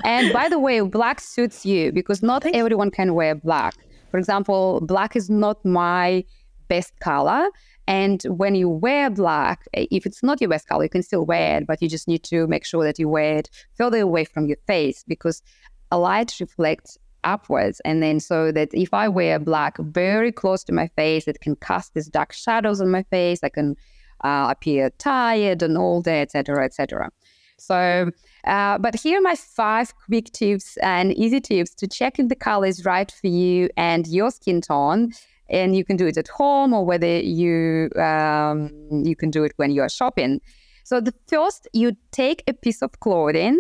and 0.05 0.33
by 0.33 0.48
the 0.48 0.59
way, 0.59 0.81
black 0.81 1.20
suits 1.20 1.64
you 1.64 1.92
because 1.92 2.22
not 2.22 2.44
everyone 2.46 2.90
can 2.90 3.14
wear 3.14 3.35
black. 3.35 3.74
For 4.11 4.18
example, 4.18 4.81
black 4.83 5.16
is 5.16 5.29
not 5.29 5.64
my 5.64 6.24
best 6.68 6.98
color. 7.00 7.48
And 7.87 8.22
when 8.24 8.55
you 8.55 8.68
wear 8.68 9.11
black, 9.11 9.64
if 9.74 10.07
it's 10.07 10.22
not 10.22 10.40
your 10.40 10.48
best 10.48 10.66
color, 10.66 10.85
you 10.85 10.88
can 10.88 11.03
still 11.03 11.27
wear 11.27 11.59
it, 11.59 11.66
but 11.66 11.83
you 11.83 11.88
just 11.88 12.09
need 12.09 12.22
to 12.24 12.46
make 12.46 12.64
sure 12.64 12.85
that 12.85 12.98
you 12.98 13.09
wear 13.09 13.38
it 13.38 13.50
further 13.77 14.00
away 14.00 14.24
from 14.24 14.46
your 14.46 14.57
face 14.66 15.05
because 15.07 15.42
a 15.90 15.98
light 15.98 16.35
reflects 16.40 16.98
upwards. 17.24 17.80
And 17.84 18.02
then 18.02 18.20
so 18.20 18.52
that 18.52 18.70
if 18.72 18.94
I 18.94 19.08
wear 19.08 19.38
black 19.38 19.76
very 19.78 20.30
close 20.30 20.62
to 20.64 20.72
my 20.72 20.88
face, 20.88 21.26
it 21.26 21.40
can 21.40 21.56
cast 21.56 21.94
these 21.94 22.08
dark 22.08 22.32
shadows 22.32 22.80
on 22.80 22.90
my 22.90 23.02
face. 23.04 23.40
I 23.42 23.48
can 23.48 23.76
uh, 24.22 24.48
appear 24.50 24.90
tired 24.98 25.62
and 25.62 25.76
all 25.76 25.94
older, 25.94 26.10
etc., 26.10 26.64
etc. 26.64 27.10
So, 27.56 28.10
uh, 28.44 28.78
but 28.78 28.94
here 29.00 29.18
are 29.18 29.22
my 29.22 29.37
five 29.37 29.94
quick 30.06 30.32
tips 30.32 30.76
and 30.78 31.12
easy 31.14 31.40
tips 31.40 31.74
to 31.76 31.87
check 31.87 32.18
if 32.18 32.28
the 32.28 32.34
color 32.34 32.66
is 32.66 32.84
right 32.84 33.10
for 33.10 33.28
you 33.28 33.68
and 33.76 34.06
your 34.06 34.30
skin 34.30 34.60
tone. 34.60 35.12
And 35.50 35.76
you 35.76 35.84
can 35.84 35.96
do 35.96 36.06
it 36.06 36.16
at 36.16 36.28
home 36.28 36.72
or 36.72 36.84
whether 36.84 37.18
you 37.18 37.90
um, 37.96 38.70
you 38.90 39.14
can 39.14 39.30
do 39.30 39.44
it 39.44 39.52
when 39.56 39.70
you 39.70 39.82
are 39.82 39.90
shopping. 39.90 40.40
So 40.84 41.00
the 41.00 41.14
first, 41.26 41.68
you 41.72 41.96
take 42.12 42.42
a 42.46 42.52
piece 42.52 42.82
of 42.82 42.98
clothing 43.00 43.58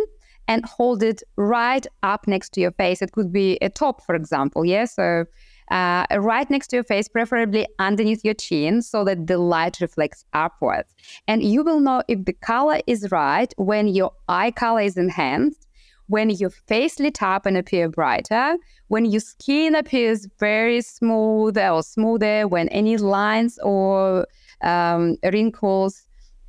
and 0.48 0.64
hold 0.64 1.02
it 1.02 1.22
right 1.36 1.86
up 2.02 2.26
next 2.26 2.52
to 2.54 2.60
your 2.60 2.72
face. 2.72 3.02
It 3.02 3.12
could 3.12 3.32
be 3.32 3.58
a 3.62 3.68
top, 3.68 4.04
for 4.04 4.14
example. 4.14 4.64
Yeah. 4.64 4.84
So 4.84 5.24
uh, 5.70 6.06
right 6.18 6.48
next 6.50 6.68
to 6.68 6.76
your 6.76 6.84
face, 6.84 7.08
preferably 7.08 7.66
underneath 7.78 8.24
your 8.24 8.34
chin, 8.34 8.82
so 8.82 9.04
that 9.04 9.26
the 9.26 9.38
light 9.38 9.80
reflects 9.80 10.24
upwards. 10.32 10.94
And 11.26 11.42
you 11.42 11.64
will 11.64 11.80
know 11.80 12.02
if 12.08 12.24
the 12.24 12.34
color 12.34 12.80
is 12.86 13.10
right 13.10 13.52
when 13.56 13.88
your 13.88 14.12
eye 14.28 14.50
color 14.50 14.82
is 14.82 14.96
enhanced, 14.96 15.66
when 16.06 16.28
your 16.28 16.50
face 16.50 17.00
lit 17.00 17.22
up 17.22 17.46
and 17.46 17.56
appear 17.56 17.88
brighter, 17.88 18.56
when 18.88 19.06
your 19.06 19.20
skin 19.20 19.74
appears 19.74 20.28
very 20.38 20.82
smooth 20.82 21.56
or 21.56 21.82
smoother, 21.82 22.46
when 22.46 22.68
any 22.68 22.98
lines 22.98 23.58
or 23.62 24.26
um, 24.60 25.16
wrinkles 25.32 26.03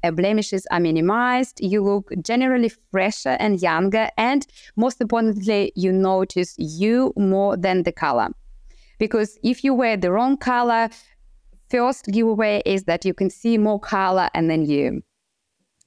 Uh, 0.05 0.11
blemishes 0.11 0.67
are 0.69 0.79
minimized, 0.79 1.59
you 1.61 1.83
look 1.83 2.11
generally 2.21 2.69
fresher 2.91 3.35
and 3.39 3.59
younger, 3.59 4.07
and 4.17 4.45
most 4.75 5.01
importantly, 5.01 5.71
you 5.75 5.91
notice 5.91 6.53
you 6.59 7.11
more 7.17 7.57
than 7.57 7.81
the 7.81 7.91
color. 7.91 8.29
Because 8.99 9.39
if 9.43 9.63
you 9.63 9.73
wear 9.73 9.97
the 9.97 10.11
wrong 10.11 10.37
color, 10.37 10.89
first 11.71 12.05
giveaway 12.11 12.61
is 12.67 12.83
that 12.83 13.03
you 13.03 13.15
can 13.15 13.31
see 13.31 13.57
more 13.57 13.79
color 13.79 14.29
and 14.35 14.47
then 14.47 14.65
you 14.65 15.01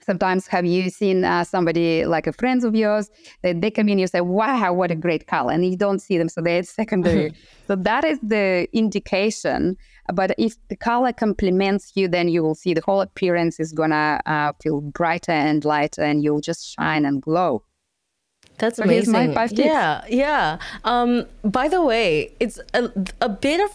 sometimes 0.09 0.47
have 0.47 0.65
you 0.65 0.89
seen 0.89 1.19
uh, 1.23 1.45
somebody 1.45 2.07
like 2.07 2.27
a 2.27 2.33
friend 2.33 2.65
of 2.65 2.75
yours 2.75 3.11
that 3.43 3.61
they 3.61 3.71
come 3.71 3.89
in 3.91 3.99
you 3.99 4.07
say 4.07 4.23
wow 4.23 4.73
what 4.73 4.91
a 4.91 4.99
great 5.07 5.27
color 5.27 5.53
and 5.53 5.61
you 5.71 5.77
don't 5.77 6.01
see 6.01 6.17
them 6.17 6.31
so 6.35 6.41
they're 6.41 6.63
secondary 6.63 7.33
so 7.69 7.77
that 7.77 8.05
is 8.05 8.19
the 8.23 8.67
indication 8.73 9.77
but 10.15 10.31
if 10.39 10.53
the 10.69 10.77
color 10.77 11.13
complements 11.13 11.93
you 11.95 12.09
then 12.09 12.27
you 12.35 12.43
will 12.43 12.55
see 12.55 12.73
the 12.73 12.85
whole 12.89 13.03
appearance 13.03 13.61
is 13.61 13.71
gonna 13.73 14.19
uh, 14.25 14.51
feel 14.63 14.81
brighter 14.81 15.39
and 15.49 15.65
lighter 15.65 16.03
and 16.03 16.25
you'll 16.25 16.41
just 16.41 16.63
shine 16.75 17.05
and 17.05 17.21
glow 17.21 17.63
that's 18.59 18.79
so 18.79 18.83
amazing. 18.83 19.13
my 19.13 19.33
five 19.33 19.51
tips. 19.51 19.61
Yeah, 19.61 20.05
yeah. 20.09 20.59
Um, 20.83 21.27
by 21.45 21.69
the 21.69 21.81
way, 21.81 22.33
it's 22.41 22.59
a, 22.75 22.91
a 23.21 23.29
bit 23.29 23.61
of 23.61 23.71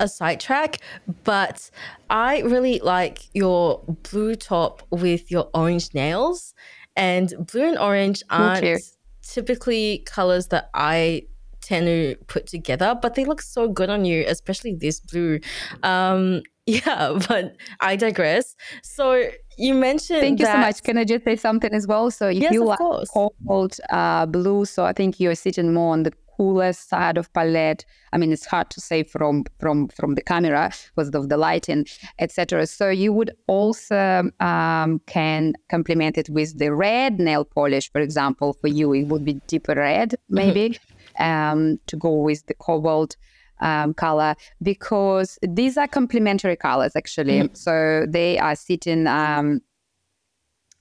a 0.00 0.08
sidetrack, 0.08 0.78
but 1.24 1.70
I 2.10 2.40
really 2.40 2.80
like 2.80 3.34
your 3.34 3.82
blue 4.10 4.34
top 4.34 4.82
with 4.90 5.30
your 5.30 5.48
orange 5.54 5.94
nails. 5.94 6.54
And 6.96 7.32
blue 7.38 7.68
and 7.68 7.78
orange 7.78 8.22
aren't 8.28 8.82
typically 9.22 10.02
colors 10.06 10.48
that 10.48 10.70
I 10.74 11.26
tend 11.60 11.86
to 11.86 12.16
put 12.26 12.46
together, 12.46 12.98
but 13.00 13.14
they 13.14 13.24
look 13.24 13.42
so 13.42 13.68
good 13.68 13.90
on 13.90 14.04
you, 14.04 14.24
especially 14.26 14.74
this 14.74 15.00
blue. 15.00 15.40
Um, 15.82 16.42
yeah, 16.66 17.18
but 17.28 17.56
I 17.80 17.96
digress. 17.96 18.56
So 18.82 19.30
you 19.56 19.74
mentioned. 19.74 20.20
Thank 20.20 20.40
you 20.40 20.46
so 20.46 20.58
much. 20.58 20.82
Can 20.82 20.98
I 20.98 21.04
just 21.04 21.24
say 21.24 21.36
something 21.36 21.72
as 21.72 21.86
well? 21.86 22.10
So 22.10 22.28
if 22.28 22.42
yes, 22.42 22.52
you 22.52 22.64
like 22.64 22.78
course. 22.78 23.08
cobalt 23.10 23.80
uh, 23.90 24.26
blue, 24.26 24.64
so 24.64 24.84
I 24.84 24.92
think 24.92 25.18
you're 25.18 25.34
sitting 25.34 25.72
more 25.72 25.92
on 25.92 26.02
the 26.02 26.12
coolest 26.38 26.88
side 26.88 27.18
of 27.18 27.30
palette. 27.32 27.84
I 28.12 28.18
mean, 28.18 28.32
it's 28.32 28.46
hard 28.46 28.70
to 28.70 28.80
say 28.80 29.02
from 29.02 29.44
from 29.60 29.88
from 29.88 30.14
the 30.14 30.22
camera 30.22 30.70
because 30.94 31.10
of 31.14 31.28
the 31.28 31.36
lighting, 31.36 31.86
etc. 32.18 32.66
So 32.66 32.88
you 32.88 33.12
would 33.12 33.32
also 33.48 34.30
um, 34.40 35.00
can 35.06 35.54
complement 35.68 36.16
it 36.16 36.28
with 36.30 36.58
the 36.58 36.72
red 36.72 37.18
nail 37.18 37.44
polish, 37.44 37.90
for 37.92 38.00
example. 38.00 38.54
For 38.54 38.68
you, 38.68 38.94
it 38.94 39.06
would 39.08 39.24
be 39.24 39.34
deeper 39.48 39.74
red, 39.74 40.14
maybe, 40.28 40.70
mm-hmm. 40.70 41.22
um, 41.22 41.80
to 41.88 41.96
go 41.96 42.12
with 42.28 42.46
the 42.46 42.54
cobalt 42.54 43.16
um, 43.60 43.92
color 43.94 44.36
because 44.62 45.38
these 45.42 45.76
are 45.76 45.88
complementary 45.88 46.56
colors 46.56 46.94
actually. 46.94 47.40
Mm-hmm. 47.40 47.54
So 47.54 48.06
they 48.08 48.38
are 48.38 48.54
sitting 48.54 49.06
um, 49.06 49.60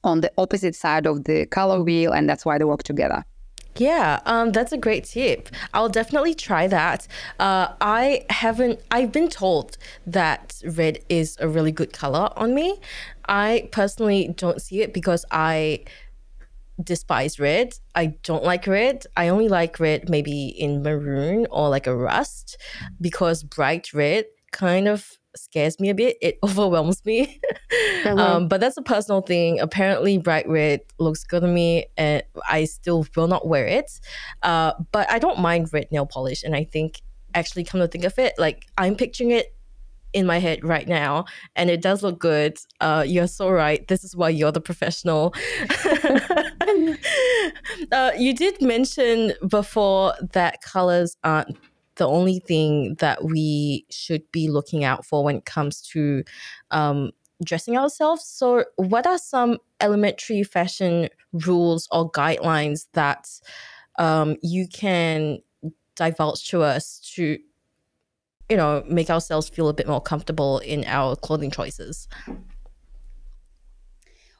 on 0.03 0.21
the 0.21 0.31
opposite 0.37 0.75
side 0.75 1.07
of 1.07 1.23
the 1.23 1.47
color 1.47 1.83
wheel, 1.83 2.13
and 2.13 2.29
that's 2.29 2.45
why 2.45 2.57
they 2.59 2.65
work 2.65 2.83
together. 2.83 3.25
Yeah, 3.77 4.19
um, 4.25 4.51
that's 4.51 4.71
a 4.71 4.77
great 4.77 5.05
tip. 5.05 5.49
I'll 5.73 5.89
definitely 5.89 6.33
try 6.33 6.67
that. 6.67 7.07
Uh, 7.39 7.73
I 7.79 8.25
haven't, 8.29 8.79
I've 8.91 9.11
been 9.11 9.29
told 9.29 9.77
that 10.05 10.61
red 10.65 10.99
is 11.09 11.37
a 11.39 11.47
really 11.47 11.71
good 11.71 11.93
color 11.93 12.29
on 12.35 12.55
me. 12.55 12.79
I 13.27 13.69
personally 13.71 14.33
don't 14.35 14.61
see 14.61 14.81
it 14.81 14.93
because 14.93 15.25
I 15.31 15.83
despise 16.81 17.39
red. 17.39 17.73
I 17.95 18.17
don't 18.23 18.43
like 18.43 18.67
red. 18.67 19.05
I 19.15 19.29
only 19.29 19.47
like 19.47 19.79
red 19.79 20.09
maybe 20.09 20.47
in 20.47 20.83
maroon 20.83 21.47
or 21.49 21.69
like 21.69 21.87
a 21.87 21.95
rust 21.95 22.57
because 23.01 23.43
bright 23.43 23.93
red 23.93 24.25
kind 24.51 24.87
of 24.87 25.17
scares 25.37 25.79
me 25.79 25.89
a 25.89 25.95
bit. 25.95 26.17
It 26.21 26.37
overwhelms 26.43 27.05
me. 27.05 27.39
Mm-hmm. 28.03 28.19
um, 28.19 28.47
but 28.47 28.59
that's 28.59 28.77
a 28.77 28.81
personal 28.81 29.21
thing. 29.21 29.59
Apparently, 29.59 30.17
bright 30.17 30.47
red 30.47 30.81
looks 30.99 31.23
good 31.23 31.43
on 31.43 31.53
me, 31.53 31.85
and 31.97 32.23
I 32.49 32.65
still 32.65 33.05
will 33.15 33.27
not 33.27 33.47
wear 33.47 33.65
it. 33.65 33.99
Uh, 34.43 34.73
but 34.91 35.09
I 35.09 35.19
don't 35.19 35.39
mind 35.39 35.69
red 35.73 35.91
nail 35.91 36.05
polish, 36.05 36.43
and 36.43 36.55
I 36.55 36.63
think 36.63 37.01
actually, 37.33 37.63
come 37.63 37.79
to 37.81 37.87
think 37.87 38.03
of 38.03 38.17
it, 38.17 38.33
like 38.37 38.65
I'm 38.77 38.95
picturing 38.95 39.31
it 39.31 39.53
in 40.13 40.25
my 40.25 40.39
head 40.39 40.63
right 40.63 40.87
now, 40.87 41.25
and 41.55 41.69
it 41.69 41.81
does 41.81 42.01
look 42.01 42.19
good. 42.19 42.57
Uh, 42.81 43.03
you're 43.07 43.27
so 43.27 43.49
right. 43.49 43.87
This 43.87 44.03
is 44.03 44.15
why 44.15 44.29
you're 44.29 44.51
the 44.51 44.61
professional. 44.61 45.33
uh, 47.91 48.11
you 48.17 48.33
did 48.33 48.61
mention 48.61 49.33
before 49.47 50.13
that 50.33 50.61
colors 50.61 51.17
aren't 51.23 51.57
the 51.97 52.07
only 52.07 52.39
thing 52.39 52.95
that 52.95 53.23
we 53.23 53.85
should 53.89 54.29
be 54.31 54.49
looking 54.49 54.83
out 54.83 55.05
for 55.05 55.23
when 55.23 55.37
it 55.37 55.45
comes 55.45 55.81
to 55.81 56.23
um, 56.71 57.11
dressing 57.43 57.77
ourselves. 57.77 58.25
So, 58.25 58.65
what 58.75 59.05
are 59.05 59.17
some 59.17 59.57
elementary 59.81 60.43
fashion 60.43 61.09
rules 61.33 61.87
or 61.91 62.11
guidelines 62.11 62.87
that 62.93 63.29
um, 63.99 64.37
you 64.41 64.67
can 64.67 65.39
divulge 65.95 66.49
to 66.49 66.61
us 66.61 66.99
to, 67.15 67.37
you 68.49 68.57
know, 68.57 68.83
make 68.87 69.09
ourselves 69.09 69.49
feel 69.49 69.69
a 69.69 69.73
bit 69.73 69.87
more 69.87 70.01
comfortable 70.01 70.59
in 70.59 70.83
our 70.85 71.15
clothing 71.15 71.51
choices? 71.51 72.07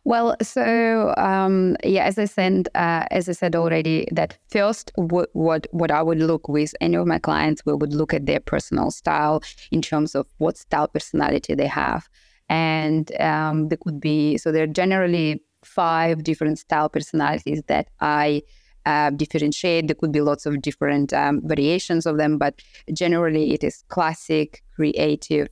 Well, 0.08 0.38
so 0.42 1.14
um, 1.18 1.76
yeah, 1.84 2.06
as 2.06 2.18
I 2.18 2.24
said, 2.24 2.70
uh, 2.76 3.04
as 3.12 3.28
I 3.28 3.34
said 3.34 3.58
already, 3.58 4.08
that 4.14 4.38
first, 4.48 4.90
what 4.96 5.28
what 5.34 5.68
what 5.72 5.92
I 5.92 6.02
would 6.02 6.20
look 6.20 6.48
with 6.48 6.74
any 6.80 6.96
of 6.96 7.06
my 7.08 7.20
clients, 7.20 7.62
we 7.66 7.74
would 7.74 7.94
look 7.94 8.14
at 8.14 8.26
their 8.26 8.40
personal 8.40 8.90
style 8.90 9.44
in 9.70 9.82
terms 9.82 10.16
of 10.16 10.26
what 10.38 10.56
style 10.58 10.88
personality 10.88 11.56
they 11.56 11.68
have, 11.68 12.08
and 12.48 13.12
um, 13.20 13.68
there 13.68 13.78
could 13.84 14.00
be 14.00 14.38
so 14.38 14.54
there 14.54 14.64
are 14.64 14.74
generally 14.82 15.44
five 15.66 16.24
different 16.24 16.58
style 16.60 16.88
personalities 16.88 17.62
that 17.68 17.90
I 18.00 18.44
uh, 18.86 19.10
differentiate. 19.10 19.88
There 19.90 19.96
could 19.96 20.14
be 20.14 20.22
lots 20.22 20.46
of 20.46 20.62
different 20.62 21.12
um, 21.12 21.42
variations 21.44 22.06
of 22.06 22.18
them, 22.18 22.38
but 22.38 22.62
generally 22.94 23.52
it 23.54 23.62
is 23.62 23.84
classic, 23.90 24.64
creative, 24.74 25.50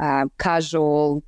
uh, 0.00 0.24
casual, 0.40 1.22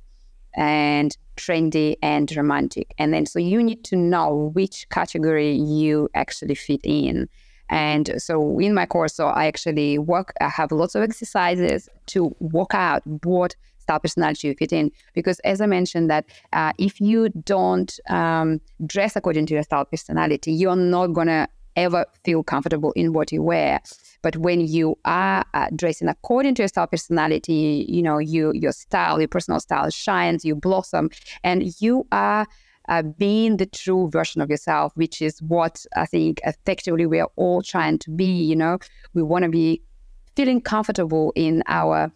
and 0.57 1.15
trendy 1.35 1.95
and 2.01 2.35
romantic. 2.35 2.93
And 2.97 3.13
then 3.13 3.25
so 3.25 3.39
you 3.39 3.61
need 3.61 3.83
to 3.85 3.95
know 3.95 4.51
which 4.53 4.87
category 4.89 5.53
you 5.53 6.09
actually 6.13 6.55
fit 6.55 6.81
in. 6.83 7.27
And 7.69 8.21
so 8.21 8.59
in 8.59 8.73
my 8.73 8.85
course, 8.85 9.15
so 9.15 9.27
I 9.27 9.47
actually 9.47 9.97
work, 9.97 10.33
I 10.39 10.49
have 10.49 10.71
lots 10.71 10.95
of 10.95 11.01
exercises 11.01 11.89
to 12.07 12.35
work 12.39 12.75
out 12.75 13.01
what 13.23 13.55
style 13.79 13.99
personality 13.99 14.47
you 14.49 14.55
fit 14.55 14.73
in. 14.73 14.91
Because 15.13 15.39
as 15.39 15.61
I 15.61 15.65
mentioned, 15.65 16.09
that 16.09 16.25
uh, 16.53 16.73
if 16.77 17.01
you 17.01 17.29
don't 17.29 17.97
um, 18.09 18.61
dress 18.85 19.15
according 19.15 19.47
to 19.47 19.53
your 19.53 19.63
style 19.63 19.85
personality, 19.85 20.51
you're 20.51 20.75
not 20.75 21.07
gonna 21.07 21.47
ever 21.75 22.05
feel 22.23 22.43
comfortable 22.43 22.91
in 22.93 23.13
what 23.13 23.31
you 23.31 23.41
wear. 23.41 23.81
But 24.25 24.37
when 24.37 24.61
you 24.61 24.97
are 25.05 25.45
uh, 25.53 25.67
dressing 25.75 26.07
according 26.07 26.55
to 26.55 26.63
your 26.63 26.67
style 26.67 26.87
personality, 26.87 27.85
you 27.87 28.01
know, 28.01 28.17
you 28.17 28.53
your 28.55 28.71
style, 28.71 29.19
your 29.21 29.27
personal 29.27 29.59
style 29.59 29.91
shines, 29.91 30.43
you 30.43 30.55
blossom, 30.55 31.11
and 31.43 31.79
you 31.79 32.07
are 32.11 32.47
uh, 32.89 33.03
being 33.03 33.57
the 33.57 33.67
true 33.67 34.09
version 34.09 34.41
of 34.41 34.49
yourself, 34.49 34.93
which 34.95 35.21
is 35.21 35.39
what 35.43 35.85
I 35.95 36.07
think 36.07 36.41
effectively 36.43 37.05
we 37.05 37.19
are 37.19 37.29
all 37.35 37.61
trying 37.61 37.99
to 37.99 38.09
be. 38.09 38.25
You 38.25 38.55
know, 38.55 38.79
we 39.13 39.21
want 39.21 39.43
to 39.43 39.49
be 39.49 39.83
feeling 40.35 40.59
comfortable 40.59 41.31
in 41.35 41.61
our 41.67 42.11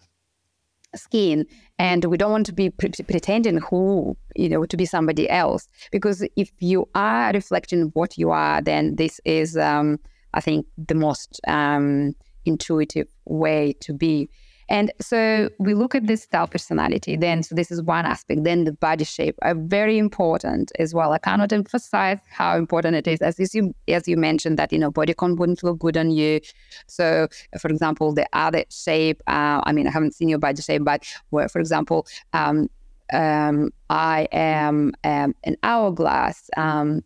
skin 0.95 1.45
and 1.77 2.05
we 2.05 2.17
don't 2.17 2.31
want 2.31 2.47
to 2.47 2.53
be 2.53 2.71
pre- 2.71 2.89
pretending 2.89 3.59
who 3.59 4.17
you 4.35 4.49
know 4.49 4.65
to 4.65 4.75
be 4.75 4.85
somebody 4.85 5.29
else 5.29 5.67
because 5.91 6.25
if 6.35 6.49
you 6.57 6.89
are 6.95 7.31
reflecting 7.33 7.91
what 7.93 8.17
you 8.17 8.31
are 8.31 8.59
then 8.63 8.95
this 8.95 9.21
is 9.23 9.55
um, 9.55 9.99
I 10.33 10.41
think, 10.41 10.65
the 10.77 10.95
most 10.95 11.39
um, 11.47 12.15
intuitive 12.45 13.07
way 13.25 13.75
to 13.81 13.93
be. 13.93 14.29
And 14.69 14.91
so 15.01 15.49
we 15.57 15.73
look 15.73 15.95
at 15.95 16.05
this 16.05 16.23
style 16.23 16.47
personality. 16.47 17.15
Then, 17.17 17.41
so 17.41 17.55
this 17.55 17.71
is 17.71 17.81
one 17.81 18.05
aspect. 18.05 18.43
Then 18.43 18.65
the 18.65 18.71
body 18.71 19.03
shape 19.03 19.35
are 19.41 19.55
very 19.55 19.97
important 19.97 20.71
as 20.77 20.93
well. 20.93 21.11
I 21.11 21.17
cannot 21.17 21.51
emphasize 21.51 22.19
how 22.29 22.55
important 22.55 22.95
it 22.95 23.07
is. 23.07 23.19
As 23.21 23.53
you 23.55 23.73
as 23.87 24.07
you 24.07 24.15
mentioned 24.15 24.59
that 24.59 24.71
you 24.71 24.77
know 24.77 24.91
bodycon 24.91 25.37
wouldn't 25.37 25.63
look 25.63 25.79
good 25.79 25.97
on 25.97 26.11
you. 26.11 26.39
So, 26.85 27.27
for 27.59 27.69
example, 27.69 28.13
the 28.13 28.27
other 28.33 28.63
shape. 28.69 29.23
Uh, 29.27 29.61
I 29.63 29.71
mean, 29.71 29.87
I 29.87 29.91
haven't 29.91 30.13
seen 30.13 30.29
your 30.29 30.39
body 30.39 30.61
shape, 30.61 30.83
but 30.83 31.03
where, 31.31 31.49
for 31.49 31.59
example, 31.59 32.05
um, 32.33 32.69
um, 33.11 33.71
I 33.89 34.27
am 34.31 34.93
um, 35.03 35.33
an 35.43 35.57
hourglass, 35.63 36.47
um, 36.57 37.03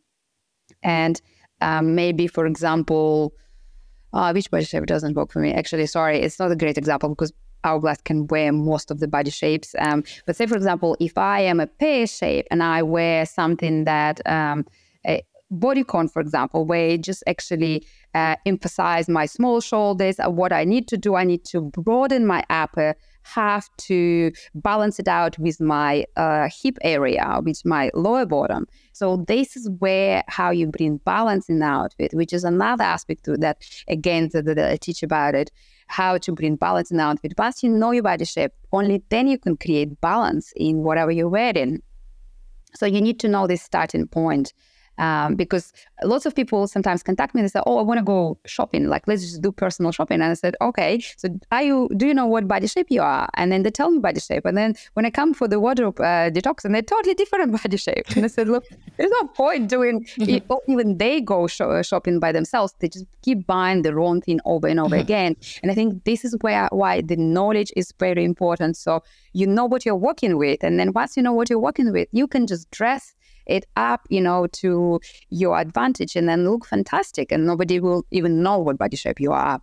and 0.83 1.21
um, 1.63 1.95
maybe, 1.95 2.28
for 2.28 2.45
example, 2.45 3.34
uh, 4.13 4.32
which 4.32 4.52
body 4.52 4.65
shape 4.65 4.86
doesn't 4.86 5.15
work 5.15 5.32
for 5.32 5.39
me? 5.39 5.54
Actually, 5.54 5.88
sorry, 5.88 6.19
it's 6.19 6.39
not 6.39 6.52
a 6.52 6.56
great 6.56 6.78
example 6.78 7.10
because 7.10 7.34
hourglass 7.63 8.02
can 8.02 8.28
wear 8.28 8.52
most 8.52 8.91
of 8.91 8.99
the 8.99 9.08
body 9.08 9.32
shapes. 9.32 9.76
Um, 9.80 10.04
but 10.26 10.36
say, 10.36 10.45
for 10.45 10.56
example, 10.56 10.95
if 10.99 11.17
I 11.17 11.41
am 11.41 11.60
a 11.60 11.67
pear 11.67 12.06
shape 12.06 12.45
and 12.52 12.62
I 12.62 12.84
wear 12.84 13.26
something 13.26 13.86
that 13.86 14.26
um, 14.28 14.65
a 15.08 15.23
bodycon, 15.52 16.12
for 16.12 16.21
example, 16.21 16.65
where 16.65 16.89
it 16.89 17.02
just 17.02 17.23
actually 17.28 17.86
uh, 18.13 18.36
emphasize 18.45 19.08
my 19.10 19.26
small 19.26 19.62
shoulders, 19.62 20.19
uh, 20.19 20.30
what 20.30 20.52
I 20.52 20.63
need 20.63 20.88
to 20.89 20.97
do, 20.97 21.15
I 21.15 21.23
need 21.23 21.45
to 21.45 21.62
broaden 21.62 22.26
my 22.26 22.43
upper 22.49 22.95
have 23.23 23.67
to 23.77 24.31
balance 24.55 24.99
it 24.99 25.07
out 25.07 25.38
with 25.39 25.59
my 25.59 26.05
uh, 26.15 26.49
hip 26.62 26.77
area, 26.81 27.39
with 27.43 27.63
my 27.65 27.89
lower 27.93 28.25
bottom. 28.25 28.67
So 28.91 29.23
this 29.27 29.55
is 29.55 29.69
where 29.79 30.23
how 30.27 30.51
you 30.51 30.67
bring 30.67 30.97
balance 30.97 31.49
in 31.49 31.59
the 31.59 31.65
outfit, 31.65 32.13
which 32.13 32.33
is 32.33 32.43
another 32.43 32.83
aspect 32.83 33.25
to 33.25 33.38
that. 33.38 33.57
Again, 33.88 34.29
that, 34.33 34.45
that 34.45 34.59
I 34.59 34.77
teach 34.77 35.03
about 35.03 35.36
it, 35.36 35.51
how 35.88 36.17
to 36.17 36.31
bring 36.31 36.55
balance 36.55 36.91
in 36.91 36.97
the 36.97 37.03
outfit. 37.03 37.33
Once 37.38 37.63
you 37.63 37.69
know 37.69 37.91
your 37.91 38.03
body 38.03 38.25
shape, 38.25 38.51
only 38.71 39.03
then 39.09 39.27
you 39.27 39.38
can 39.38 39.57
create 39.57 39.99
balance 40.01 40.53
in 40.55 40.83
whatever 40.83 41.12
you're 41.12 41.29
wearing. 41.29 41.81
So 42.75 42.86
you 42.86 43.01
need 43.01 43.19
to 43.19 43.27
know 43.27 43.47
this 43.47 43.62
starting 43.62 44.07
point 44.07 44.53
um, 44.97 45.36
because 45.36 45.73
lots 46.03 46.25
of 46.25 46.36
people 46.36 46.67
sometimes 46.67 47.03
contact 47.03 47.34
me 47.34 47.41
and 47.41 47.45
they 47.45 47.51
say, 47.51 47.62
"Oh, 47.65 47.77
I 47.79 47.82
want 47.82 47.97
to 47.97 48.03
go 48.03 48.38
shopping. 48.45 48.88
Like, 48.88 49.08
let's 49.08 49.21
just 49.21 49.41
do 49.41 49.51
personal 49.51 49.91
shopping." 49.91 50.21
And 50.21 50.25
I 50.25 50.34
said, 50.34 50.56
"Okay, 50.62 50.99
so 51.17 51.29
are 51.51 51.63
you? 51.63 51.89
Do 51.97 52.06
you 52.06 52.13
know 52.13 52.27
what 52.27 52.47
body 52.47 52.67
shape 52.67 52.88
you 52.89 53.01
are?" 53.01 53.27
And 53.36 53.51
then 53.51 53.63
they 53.63 53.71
tell 53.71 53.89
me 53.91 53.99
body 53.99 54.19
shape, 54.19 54.45
and 54.45 54.58
then 54.58 54.75
when 54.93 55.06
I 55.06 55.10
come 55.10 55.34
for 55.34 55.47
the 55.47 55.60
wardrobe 55.60 55.99
uh, 55.99 56.29
detox, 56.29 56.65
and 56.65 56.75
they're 56.75 56.82
totally 56.82 57.15
different 57.15 57.51
body 57.63 57.77
shape, 57.77 58.06
and 58.15 58.25
I 58.25 58.27
said, 58.27 58.47
"Look, 58.47 58.65
there's 58.97 59.12
no 59.12 59.27
point 59.27 59.69
doing. 59.69 60.06
Mm-hmm. 60.19 60.53
Even 60.71 60.97
they 60.97 61.21
go 61.21 61.47
sh- 61.47 61.62
uh, 61.62 61.82
shopping 61.82 62.19
by 62.19 62.32
themselves. 62.32 62.73
They 62.79 62.89
just 62.89 63.06
keep 63.21 63.45
buying 63.47 63.82
the 63.82 63.93
wrong 63.93 64.21
thing 64.21 64.39
over 64.45 64.67
and 64.67 64.79
over 64.79 64.95
again. 65.08 65.36
And 65.62 65.71
I 65.71 65.75
think 65.75 66.03
this 66.03 66.23
is 66.23 66.36
where 66.41 66.67
why 66.71 67.01
the 67.01 67.15
knowledge 67.15 67.71
is 67.75 67.93
very 67.99 68.23
important. 68.23 68.77
So 68.77 69.03
you 69.34 69.47
know 69.47 69.65
what 69.65 69.86
you're 69.86 69.95
working 69.95 70.38
with, 70.38 70.63
and 70.63 70.79
then 70.79 70.93
once 70.93 71.17
you 71.17 71.23
know 71.23 71.34
what 71.34 71.49
you're 71.49 71.60
working 71.60 71.91
with, 71.91 72.08
you 72.12 72.27
can 72.27 72.45
just 72.47 72.69
dress 72.71 73.15
it 73.45 73.65
up, 73.75 74.01
you 74.10 74.21
know, 74.21 74.47
to 74.47 74.99
your 75.29 75.60
advantage 75.60 76.15
and 76.15 76.27
then 76.27 76.43
look 76.43 76.65
fantastic. 76.65 77.32
And 77.32 77.45
nobody 77.45 77.79
will 77.79 78.06
even 78.12 78.43
know 78.43 78.58
what 78.60 78.77
body 78.77 78.97
shape 78.97 79.19
you 79.19 79.32
are. 79.32 79.62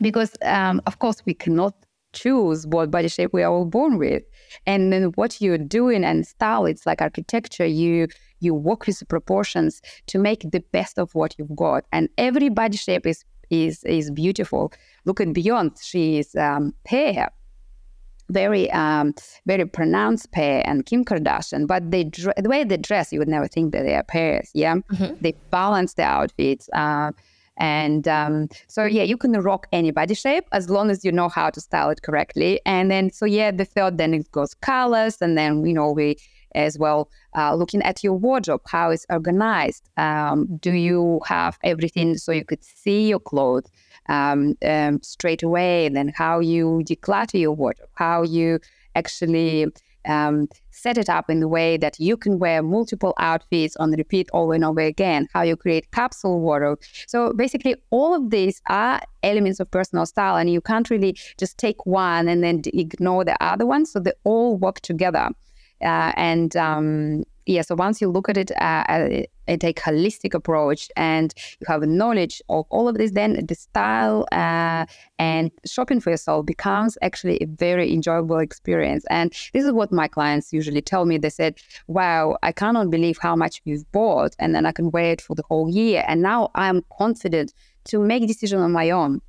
Because, 0.00 0.34
um, 0.42 0.82
of 0.86 0.98
course, 0.98 1.22
we 1.24 1.34
cannot 1.34 1.74
choose 2.12 2.66
what 2.66 2.90
body 2.90 3.08
shape 3.08 3.32
we 3.32 3.42
are 3.42 3.52
all 3.52 3.64
born 3.64 3.98
with. 3.98 4.22
And 4.66 4.92
then 4.92 5.04
what 5.16 5.40
you're 5.40 5.58
doing 5.58 6.04
and 6.04 6.26
style, 6.26 6.66
it's 6.66 6.86
like 6.86 7.02
architecture. 7.02 7.66
You 7.66 8.08
you 8.40 8.54
work 8.54 8.86
with 8.86 8.98
the 8.98 9.06
proportions 9.06 9.80
to 10.06 10.18
make 10.18 10.44
the 10.50 10.60
best 10.72 10.98
of 10.98 11.14
what 11.14 11.34
you've 11.38 11.56
got. 11.56 11.84
And 11.92 12.08
every 12.18 12.48
body 12.48 12.76
shape 12.76 13.06
is 13.06 13.24
is 13.50 13.84
is 13.84 14.10
beautiful. 14.10 14.72
Look 15.04 15.20
at 15.20 15.28
Beyonce; 15.28 15.82
she 15.82 16.18
is 16.18 16.34
um, 16.36 16.72
pear 16.84 17.28
very 18.30 18.70
um, 18.72 19.14
very 19.46 19.66
pronounced 19.66 20.32
pear 20.32 20.62
and 20.66 20.86
Kim 20.86 21.04
Kardashian, 21.04 21.66
but 21.66 21.90
they 21.90 22.04
the 22.04 22.48
way 22.48 22.64
they 22.64 22.76
dress, 22.76 23.12
you 23.12 23.18
would 23.18 23.28
never 23.28 23.48
think 23.48 23.72
that 23.72 23.84
they 23.84 23.94
are 23.94 24.02
pears. 24.02 24.50
Yeah, 24.54 24.76
mm-hmm. 24.76 25.14
they 25.20 25.34
balance 25.50 25.94
the 25.94 26.04
outfits. 26.04 26.68
Uh, 26.72 27.12
and 27.56 28.08
um, 28.08 28.48
so 28.66 28.84
yeah, 28.84 29.04
you 29.04 29.16
can 29.16 29.32
rock 29.32 29.68
any 29.72 29.92
body 29.92 30.14
shape 30.14 30.44
as 30.52 30.68
long 30.68 30.90
as 30.90 31.04
you 31.04 31.12
know 31.12 31.28
how 31.28 31.50
to 31.50 31.60
style 31.60 31.90
it 31.90 32.02
correctly. 32.02 32.60
And 32.66 32.90
then 32.90 33.12
so 33.12 33.26
yeah, 33.26 33.50
the 33.50 33.64
third 33.64 33.98
then 33.98 34.14
it 34.14 34.30
goes 34.32 34.54
colors, 34.54 35.18
and 35.20 35.38
then 35.38 35.64
you 35.64 35.74
know 35.74 35.92
we 35.92 36.16
as 36.54 36.78
well 36.78 37.10
uh, 37.36 37.54
looking 37.54 37.82
at 37.82 38.02
your 38.02 38.14
wardrobe, 38.14 38.62
how 38.66 38.90
it's 38.90 39.06
organized. 39.10 39.88
Um, 39.96 40.56
do 40.58 40.72
you 40.72 41.20
have 41.26 41.58
everything 41.62 42.16
so 42.16 42.32
you 42.32 42.44
could 42.44 42.64
see 42.64 43.08
your 43.08 43.18
clothes? 43.20 43.70
Um, 44.08 44.56
um, 44.64 45.02
straight 45.02 45.42
away, 45.42 45.86
and 45.86 45.96
then 45.96 46.12
how 46.14 46.40
you 46.40 46.82
declutter 46.84 47.40
your 47.40 47.52
wardrobe, 47.52 47.88
how 47.94 48.22
you 48.22 48.60
actually 48.94 49.66
um, 50.06 50.48
set 50.70 50.98
it 50.98 51.08
up 51.08 51.30
in 51.30 51.40
the 51.40 51.48
way 51.48 51.76
that 51.76 51.98
you 51.98 52.16
can 52.16 52.38
wear 52.38 52.62
multiple 52.62 53.14
outfits 53.18 53.76
on 53.76 53.90
repeat 53.92 54.28
over 54.32 54.54
and 54.54 54.64
over 54.64 54.80
again, 54.80 55.28
how 55.32 55.42
you 55.42 55.56
create 55.56 55.90
capsule 55.92 56.40
wardrobe. 56.40 56.80
So 57.06 57.32
basically, 57.32 57.76
all 57.90 58.14
of 58.14 58.30
these 58.30 58.60
are 58.68 59.00
elements 59.22 59.60
of 59.60 59.70
personal 59.70 60.06
style, 60.06 60.36
and 60.36 60.50
you 60.50 60.60
can't 60.60 60.90
really 60.90 61.16
just 61.38 61.58
take 61.58 61.86
one 61.86 62.28
and 62.28 62.42
then 62.42 62.62
ignore 62.66 63.24
the 63.24 63.42
other 63.42 63.66
one. 63.66 63.86
So 63.86 64.00
they 64.00 64.12
all 64.24 64.56
work 64.56 64.80
together. 64.80 65.30
Uh, 65.82 66.12
and 66.16 66.56
um, 66.56 67.24
yeah, 67.46 67.62
so 67.62 67.74
once 67.74 68.00
you 68.00 68.08
look 68.08 68.28
at 68.28 68.36
it 68.36 68.50
uh, 68.52 68.84
and 69.46 69.60
take 69.60 69.80
holistic 69.80 70.34
approach 70.34 70.88
and 70.96 71.34
you 71.60 71.66
have 71.66 71.82
a 71.82 71.86
knowledge 71.86 72.42
of 72.48 72.66
all 72.70 72.88
of 72.88 72.96
this, 72.96 73.12
then 73.12 73.44
the 73.46 73.54
style 73.54 74.26
uh, 74.32 74.86
and 75.18 75.50
shopping 75.66 76.00
for 76.00 76.10
yourself 76.10 76.46
becomes 76.46 76.96
actually 77.02 77.38
a 77.40 77.46
very 77.46 77.92
enjoyable 77.92 78.38
experience. 78.38 79.04
And 79.10 79.32
this 79.52 79.64
is 79.64 79.72
what 79.72 79.92
my 79.92 80.08
clients 80.08 80.52
usually 80.52 80.82
tell 80.82 81.04
me. 81.04 81.18
They 81.18 81.30
said, 81.30 81.58
wow, 81.86 82.36
I 82.42 82.52
cannot 82.52 82.90
believe 82.90 83.18
how 83.18 83.36
much 83.36 83.60
you've 83.64 83.90
bought 83.92 84.34
and 84.38 84.54
then 84.54 84.66
I 84.66 84.72
can 84.72 84.90
wear 84.90 85.12
it 85.12 85.20
for 85.20 85.34
the 85.34 85.44
whole 85.48 85.68
year. 85.68 86.04
And 86.06 86.22
now 86.22 86.50
I'm 86.54 86.82
confident 86.96 87.52
to 87.84 87.98
make 87.98 88.26
decision 88.26 88.60
on 88.60 88.72
my 88.72 88.90
own 88.90 89.20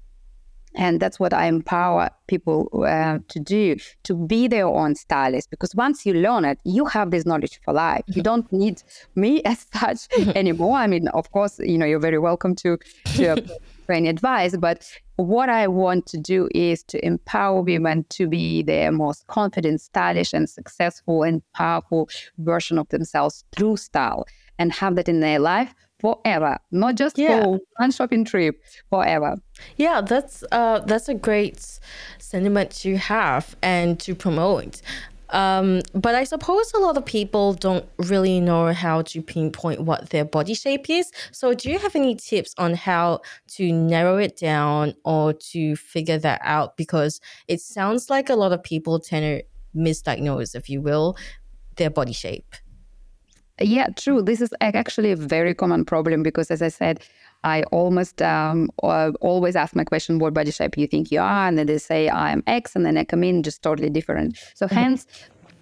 and 0.75 0.99
that's 0.99 1.19
what 1.19 1.33
I 1.33 1.45
empower 1.45 2.09
people 2.27 2.69
uh, 2.85 3.19
to 3.27 3.39
do 3.39 3.77
to 4.03 4.13
be 4.13 4.47
their 4.47 4.67
own 4.67 4.95
stylist. 4.95 5.49
Because 5.49 5.73
once 5.73 6.05
you 6.05 6.13
learn 6.13 6.45
it, 6.45 6.59
you 6.65 6.85
have 6.85 7.11
this 7.11 7.25
knowledge 7.25 7.59
for 7.63 7.73
life. 7.73 8.03
You 8.07 8.21
don't 8.21 8.51
need 8.51 8.83
me 9.15 9.41
as 9.45 9.67
such 9.73 10.07
anymore. 10.35 10.77
I 10.77 10.87
mean, 10.87 11.07
of 11.09 11.31
course, 11.31 11.59
you 11.59 11.77
know, 11.77 11.85
you're 11.85 11.99
very 11.99 12.19
welcome 12.19 12.55
to, 12.55 12.77
to 13.15 13.41
for 13.85 13.93
any 13.93 14.09
advice. 14.09 14.55
But 14.57 14.89
what 15.15 15.49
I 15.49 15.67
want 15.67 16.07
to 16.07 16.17
do 16.17 16.49
is 16.53 16.83
to 16.83 17.05
empower 17.05 17.61
women 17.61 18.05
to 18.09 18.27
be 18.27 18.61
their 18.61 18.91
most 18.91 19.27
confident, 19.27 19.81
stylish, 19.81 20.33
and 20.33 20.49
successful 20.49 21.23
and 21.23 21.41
powerful 21.53 22.09
version 22.39 22.77
of 22.77 22.89
themselves 22.89 23.45
through 23.55 23.77
style 23.77 24.25
and 24.59 24.71
have 24.73 24.95
that 24.95 25.09
in 25.09 25.19
their 25.19 25.39
life 25.39 25.73
forever, 26.05 26.57
not 26.71 26.95
just 26.95 27.17
yeah. 27.17 27.43
for 27.43 27.59
one 27.77 27.91
shopping 27.91 28.25
trip, 28.25 28.61
forever. 28.89 29.37
Yeah, 29.77 30.01
that's 30.01 30.43
uh, 30.51 30.79
that's 30.79 31.09
a 31.09 31.15
great 31.15 31.79
sentiment 32.19 32.71
to 32.83 32.97
have 32.97 33.55
and 33.63 33.99
to 34.01 34.13
promote. 34.13 34.81
Um, 35.31 35.81
but 35.95 36.13
I 36.13 36.23
suppose 36.23 36.71
a 36.73 36.79
lot 36.79 36.97
of 36.97 37.05
people 37.05 37.53
don't 37.53 37.85
really 37.97 38.39
know 38.39 38.71
how 38.73 39.01
to 39.01 39.21
pinpoint 39.23 39.81
what 39.81 40.11
their 40.11 40.23
body 40.23 40.53
shape 40.53 40.87
is. 40.89 41.11
So, 41.31 41.55
do 41.55 41.71
you 41.71 41.79
have 41.79 41.95
any 41.95 42.15
tips 42.15 42.53
on 42.59 42.75
how 42.75 43.21
to 43.55 43.71
narrow 43.71 44.17
it 44.17 44.37
down 44.37 44.93
or 45.03 45.33
to 45.33 45.75
figure 45.75 46.19
that 46.19 46.41
out? 46.43 46.77
Because 46.77 47.19
it 47.47 47.59
sounds 47.59 48.09
like 48.11 48.29
a 48.29 48.35
lot 48.35 48.53
of 48.53 48.61
people 48.61 48.99
tend 48.99 49.41
to 49.41 49.79
misdiagnose, 49.79 50.53
if 50.53 50.69
you 50.69 50.81
will, 50.81 51.17
their 51.77 51.89
body 51.89 52.13
shape. 52.13 52.55
Yeah, 53.61 53.87
true. 53.95 54.21
This 54.21 54.41
is 54.41 54.53
actually 54.59 55.11
a 55.11 55.15
very 55.15 55.53
common 55.53 55.85
problem 55.85 56.23
because, 56.23 56.51
as 56.51 56.61
I 56.61 56.67
said, 56.67 57.01
I 57.43 57.63
almost 57.71 58.21
um, 58.21 58.69
uh, 58.83 59.11
always 59.21 59.55
ask 59.55 59.75
my 59.75 59.83
question, 59.83 60.19
what 60.19 60.33
body 60.33 60.51
shape 60.51 60.77
you 60.77 60.87
think 60.87 61.11
you 61.11 61.19
are? 61.21 61.47
And 61.47 61.57
then 61.57 61.67
they 61.67 61.77
say 61.77 62.09
I'm 62.09 62.43
X, 62.47 62.75
and 62.75 62.85
then 62.85 62.97
I 62.97 63.05
come 63.05 63.23
in 63.23 63.43
just 63.43 63.61
totally 63.61 63.89
different. 63.89 64.37
So, 64.55 64.65
mm-hmm. 64.65 64.75
hence, 64.75 65.07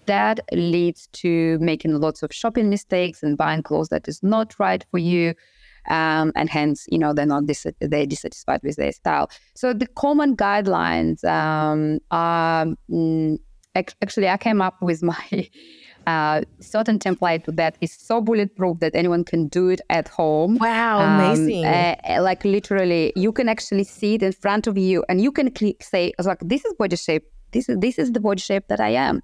that 0.06 0.39
leads 0.51 1.08
to 1.13 1.58
making 1.60 1.99
lots 1.99 2.23
of 2.23 2.34
shopping 2.34 2.69
mistakes 2.69 3.21
and 3.23 3.38
buying 3.38 3.63
clothes 3.63 3.89
that 3.89 4.08
is 4.08 4.21
not 4.23 4.58
right 4.60 4.84
for 4.89 4.97
you. 4.97 5.34
Um, 5.89 6.32
and 6.36 6.49
hence, 6.49 6.86
you 6.89 6.97
know, 6.97 7.13
they're 7.13 7.25
not 7.25 7.45
dis- 7.45 7.67
they're 7.79 8.06
dissatisfied 8.06 8.62
with 8.63 8.77
their 8.77 8.93
style. 8.93 9.29
So 9.53 9.73
the 9.73 9.88
common 9.88 10.36
guidelines 10.36 11.23
um, 11.25 11.99
are 12.10 12.67
mm, 12.89 13.38
actually 13.75 14.29
I 14.29 14.38
came 14.38 14.62
up 14.62 14.82
with 14.82 15.03
my 15.13 15.49
uh, 16.07 16.41
certain 16.59 16.99
template 16.99 17.43
that 17.55 17.77
is 17.81 17.93
so 17.93 18.21
bulletproof 18.21 18.79
that 18.79 18.95
anyone 18.95 19.23
can 19.23 19.47
do 19.47 19.69
it 19.69 19.81
at 19.89 20.07
home. 20.07 20.57
Wow, 20.57 20.99
um, 20.99 21.19
amazing! 21.19 21.65
Uh, 21.65 21.95
like 22.21 22.43
literally, 22.43 23.13
you 23.15 23.31
can 23.31 23.49
actually 23.49 23.83
see 23.83 24.15
it 24.15 24.23
in 24.23 24.31
front 24.31 24.67
of 24.67 24.77
you, 24.77 25.03
and 25.09 25.21
you 25.21 25.31
can 25.31 25.51
click 25.51 25.83
say, 25.83 26.13
"like 26.23 26.39
this 26.41 26.65
is 26.65 26.73
body 26.73 26.95
shape. 26.95 27.23
This 27.51 27.69
is 27.69 27.77
this 27.79 27.99
is 27.99 28.11
the 28.11 28.19
body 28.19 28.41
shape 28.41 28.67
that 28.67 28.79
I 28.79 28.89
am." 28.89 29.21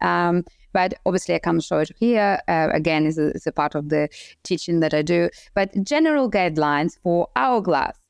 Um, 0.00 0.44
but 0.72 0.94
obviously, 1.04 1.34
I 1.34 1.38
can't 1.38 1.62
show 1.62 1.78
it 1.78 1.90
here. 1.98 2.40
Uh, 2.48 2.68
again, 2.72 3.06
it's 3.06 3.18
a, 3.18 3.32
a 3.46 3.52
part 3.52 3.74
of 3.74 3.90
the 3.90 4.08
teaching 4.42 4.80
that 4.80 4.94
I 4.94 5.02
do. 5.02 5.28
But 5.54 5.70
general 5.84 6.30
guidelines 6.30 6.98
for 7.02 7.28
hourglass 7.36 8.01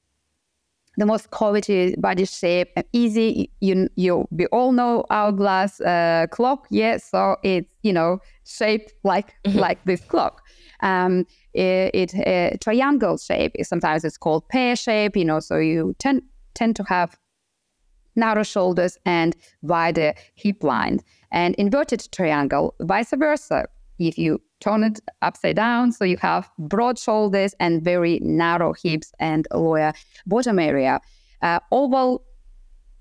the 0.97 1.07
most 1.07 1.31
coveted 1.31 2.01
body 2.01 2.25
shape 2.25 2.69
and 2.77 2.85
easy. 2.93 3.51
You 3.61 3.89
you 3.97 4.27
we 4.31 4.47
all 4.47 4.73
know 4.73 5.05
hourglass 5.11 5.81
uh, 5.81 6.27
clock, 6.31 6.67
yeah. 6.71 6.99
So 6.99 7.37
it's 7.43 7.73
you 7.83 7.93
know 7.93 8.21
shaped 8.45 8.93
like 9.05 9.35
mm-hmm. 9.45 9.59
like 9.59 9.85
this 9.85 10.01
clock. 10.03 10.43
Um, 10.81 11.27
it, 11.55 11.95
it 11.95 12.15
uh, 12.27 12.57
triangle 12.61 13.17
shape. 13.17 13.55
Sometimes 13.63 14.05
it's 14.05 14.19
called 14.19 14.49
pear 14.49 14.77
shape. 14.77 15.17
You 15.17 15.25
know, 15.25 15.41
so 15.41 15.57
you 15.57 15.95
tend 15.99 16.23
tend 16.55 16.77
to 16.77 16.85
have 16.85 17.19
narrow 18.17 18.43
shoulders 18.43 18.99
and 19.07 19.35
wider 19.63 20.15
hip 20.35 20.63
line. 20.63 21.01
And 21.31 21.55
inverted 21.55 22.07
triangle, 22.13 22.75
vice 22.81 23.15
versa. 23.17 23.67
If 24.09 24.19
you 24.19 24.41
turn 24.63 24.85
it 24.85 25.01
upside 25.21 25.57
down. 25.57 25.93
So 25.93 26.05
you 26.05 26.17
have 26.19 26.49
broad 26.59 26.99
shoulders 26.99 27.55
and 27.61 27.83
very 27.83 28.21
narrow 28.23 28.73
hips 28.73 29.13
and 29.19 29.47
lower 29.53 29.93
bottom 30.27 30.59
area. 30.59 31.01
Uh, 31.43 31.59
oval 31.73 32.25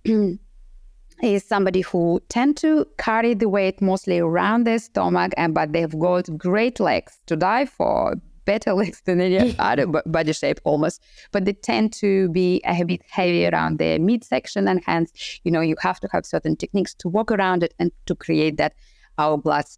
is 1.24 1.48
somebody 1.48 1.82
who 1.82 2.20
tend 2.30 2.58
to 2.58 2.86
carry 2.98 3.36
the 3.36 3.48
weight 3.48 3.82
mostly 3.82 4.20
around 4.20 4.66
their 4.66 4.80
stomach, 4.80 5.34
and 5.38 5.54
but 5.54 5.72
they've 5.72 5.98
got 6.00 6.36
great 6.38 6.80
legs 6.80 7.20
to 7.28 7.36
die 7.36 7.66
for, 7.66 8.16
better 8.46 8.74
legs 8.82 9.02
than 9.06 9.22
any 9.22 9.56
other 9.60 9.86
body 9.86 10.34
shape 10.34 10.60
almost. 10.64 11.00
But 11.32 11.46
they 11.46 11.54
tend 11.54 11.94
to 11.94 12.30
be 12.30 12.60
a 12.66 12.84
bit 12.84 13.02
heavy 13.08 13.46
around 13.46 13.78
their 13.78 14.00
midsection, 14.00 14.68
and 14.68 14.82
hence, 14.84 15.40
you 15.44 15.52
know, 15.52 15.62
you 15.62 15.76
have 15.82 16.00
to 16.00 16.10
have 16.12 16.26
certain 16.26 16.56
techniques 16.56 16.96
to 16.96 17.08
walk 17.08 17.32
around 17.32 17.62
it 17.62 17.76
and 17.78 17.92
to 18.08 18.16
create 18.16 18.58
that 18.58 18.74
hourglass 19.20 19.78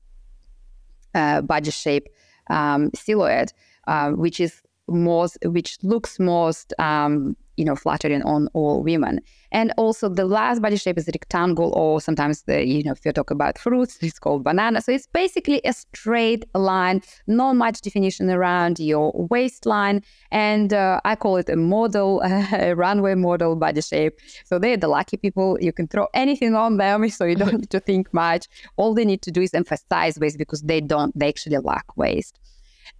uh, 1.14 1.42
body 1.42 1.72
shape 1.72 2.08
um, 2.50 2.90
silhouette, 2.94 3.54
uh, 3.88 4.12
which 4.12 4.40
is 4.40 4.62
most, 4.88 5.38
which 5.46 5.78
looks 5.84 6.20
most 6.20 6.74
um, 6.80 7.36
you 7.58 7.66
know, 7.66 7.76
flattering 7.76 8.24
on 8.24 8.48
all 8.54 8.82
women. 8.84 9.20
And 9.52 9.72
also 9.78 10.10
the 10.10 10.26
last 10.26 10.62
body 10.62 10.78
shape 10.78 10.98
is 10.98 11.08
rectangle, 11.08 11.72
or 11.76 12.02
sometimes 12.02 12.44
the, 12.44 12.66
you 12.66 12.84
know, 12.84 12.94
if 12.94 13.06
you 13.06 13.12
talk 13.12 13.30
about 13.30 13.58
fruits, 13.60 13.98
it's 14.02 14.18
called 14.18 14.44
banana. 14.44 14.82
So 14.82 14.92
it's 14.92 15.08
basically 15.08 15.62
a 15.64 15.74
straight 15.74 16.46
line, 16.56 17.02
not 17.28 17.56
much 17.56 17.82
definition 17.82 18.30
around 18.30 18.80
your 18.80 19.12
waistline. 19.30 20.02
And 20.32 20.74
uh, 20.74 21.00
I 21.06 21.16
call 21.16 21.38
it 21.38 21.50
a 21.50 21.56
model, 21.56 22.22
a 22.54 22.74
runway 22.74 23.16
model 23.16 23.56
body 23.56 23.82
shape. 23.82 24.20
So 24.46 24.58
they're 24.58 24.78
the 24.78 24.88
lucky 24.88 25.18
people. 25.18 25.58
You 25.62 25.72
can 25.72 25.88
throw 25.88 26.08
anything 26.14 26.56
on 26.56 26.78
them, 26.78 27.08
so 27.18 27.26
you 27.26 27.36
don't 27.36 27.54
need 27.54 27.70
to 27.70 27.80
think 27.80 28.14
much. 28.14 28.48
All 28.78 28.94
they 28.94 29.06
need 29.06 29.22
to 29.24 29.32
do 29.32 29.42
is 29.42 29.54
emphasize 29.54 30.18
waist 30.20 30.38
because 30.38 30.64
they 30.64 30.82
don't, 30.82 31.18
they 31.18 31.30
actually 31.30 31.58
lack 31.60 31.96
waist. 31.96 32.40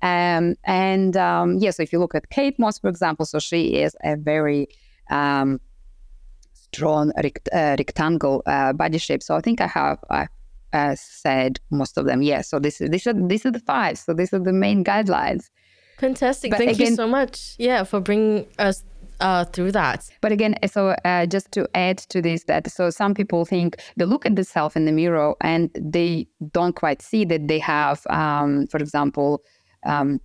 Um, 0.02 0.56
and 0.64 1.16
um, 1.18 1.58
yeah, 1.58 1.72
so 1.72 1.84
if 1.84 1.94
you 1.94 2.00
look 2.00 2.16
at 2.16 2.30
Kate 2.30 2.58
Moss, 2.60 2.80
for 2.80 2.90
example, 2.90 3.26
so 3.26 3.40
she 3.40 3.76
is 3.76 3.96
a 4.04 4.16
very 4.16 4.68
um, 5.10 5.60
strong 6.54 7.12
rect- 7.22 7.50
uh, 7.54 7.76
rectangle 7.78 8.44
uh, 8.46 8.74
body 8.74 8.98
shape. 8.98 9.24
So 9.24 9.36
I 9.36 9.42
think 9.42 9.62
I 9.62 9.68
have 9.68 10.00
I, 10.10 10.28
uh, 10.74 10.96
said 10.98 11.60
most 11.72 11.98
of 11.98 12.06
them. 12.06 12.22
Yeah. 12.22 12.42
So 12.42 12.60
this 12.60 12.82
is 12.82 12.90
these 12.90 13.08
are 13.08 13.14
these 13.14 13.46
are 13.46 13.52
the 13.52 13.60
five. 13.60 13.98
So 13.98 14.14
these 14.14 14.34
are 14.34 14.40
the 14.40 14.54
main 14.54 14.84
guidelines. 14.84 15.50
Fantastic. 16.00 16.52
But 16.52 16.58
Thank 16.58 16.72
again, 16.72 16.92
you 16.92 16.96
so 16.96 17.08
much. 17.08 17.56
Yeah, 17.60 17.84
for 17.84 18.00
bringing 18.00 18.48
us 18.60 18.84
uh, 19.20 19.46
through 19.46 19.72
that. 19.72 20.10
But 20.22 20.32
again, 20.32 20.56
so 20.68 20.90
uh, 21.06 21.26
just 21.26 21.52
to 21.54 21.68
add 21.76 22.00
to 22.10 22.22
this, 22.22 22.44
that 22.46 22.70
so 22.70 22.90
some 22.90 23.14
people 23.14 23.46
think 23.46 23.78
they 23.96 24.06
look 24.06 24.26
at 24.26 24.36
themselves 24.36 24.76
in 24.76 24.86
the 24.86 24.92
mirror 24.92 25.36
and 25.42 25.70
they 25.80 26.28
don't 26.52 26.76
quite 26.76 27.02
see 27.02 27.26
that 27.26 27.48
they 27.48 27.60
have, 27.60 28.02
um, 28.10 28.68
for 28.68 28.78
example, 28.78 29.44
um, 29.86 30.20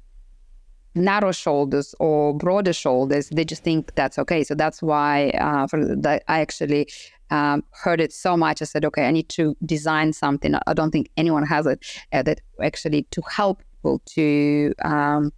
narrow 0.94 1.33
shoulders 1.33 1.94
or 1.99 2.35
broader 2.35 2.73
shoulders, 2.73 3.29
they 3.31 3.44
just 3.44 3.62
think 3.62 3.94
that's 3.94 4.18
okay. 4.18 4.44
So 4.44 4.55
that's 4.55 4.83
why 4.83 5.31
uh, 5.31 5.66
the, 5.66 6.21
I 6.29 6.40
actually 6.40 6.88
um, 7.31 7.64
heard 7.71 8.01
it 8.01 8.12
so 8.12 8.37
much. 8.37 8.62
I 8.62 8.64
said, 8.64 8.85
okay, 8.85 9.07
I 9.07 9.11
need 9.11 9.29
to 9.31 9.57
design 9.64 10.12
something. 10.12 10.55
I 10.66 10.75
don't 10.75 10.90
think 10.90 11.11
anyone 11.16 11.47
has 11.47 11.66
it 11.66 11.85
uh, 12.12 12.23
that 12.23 12.40
actually 12.62 13.03
to 13.11 13.23
help 13.31 13.62
people 13.73 14.03
to 14.07 14.75
um, 14.85 15.33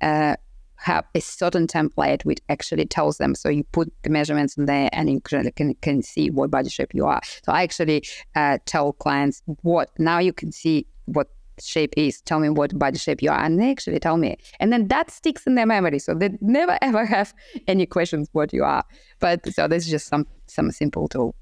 uh, 0.00 0.36
have 0.76 1.04
a 1.14 1.20
certain 1.20 1.66
template 1.66 2.24
which 2.24 2.40
actually 2.48 2.86
tells 2.86 3.18
them. 3.18 3.34
So 3.34 3.48
you 3.48 3.64
put 3.64 3.92
the 4.02 4.10
measurements 4.10 4.56
in 4.56 4.66
there 4.66 4.88
and 4.92 5.10
you 5.10 5.20
can, 5.20 5.50
can, 5.52 5.74
can 5.82 6.02
see 6.02 6.30
what 6.30 6.50
body 6.50 6.70
shape 6.70 6.94
you 6.94 7.06
are. 7.06 7.20
So 7.44 7.52
I 7.52 7.62
actually 7.62 8.02
uh, 8.34 8.58
tell 8.64 8.94
clients 8.94 9.42
what 9.62 9.90
now 9.98 10.18
you 10.18 10.32
can 10.32 10.52
see 10.52 10.86
what 11.04 11.28
shape 11.62 11.94
is. 11.96 12.20
Tell 12.22 12.40
me 12.40 12.48
what 12.48 12.78
body 12.78 12.98
shape 12.98 13.22
you 13.22 13.30
are. 13.30 13.40
And 13.42 13.62
actually 13.62 14.00
tell 14.00 14.16
me. 14.16 14.36
And 14.58 14.72
then 14.72 14.88
that 14.88 15.10
sticks 15.10 15.46
in 15.46 15.54
their 15.54 15.66
memory. 15.66 15.98
So 15.98 16.14
they 16.14 16.30
never 16.40 16.78
ever 16.82 17.04
have 17.04 17.34
any 17.66 17.86
questions 17.86 18.28
what 18.32 18.52
you 18.52 18.64
are. 18.64 18.84
But 19.18 19.52
so 19.52 19.68
this 19.68 19.84
is 19.84 19.90
just 19.90 20.06
some 20.08 20.26
some 20.46 20.70
simple 20.70 21.08
tool. 21.08 21.34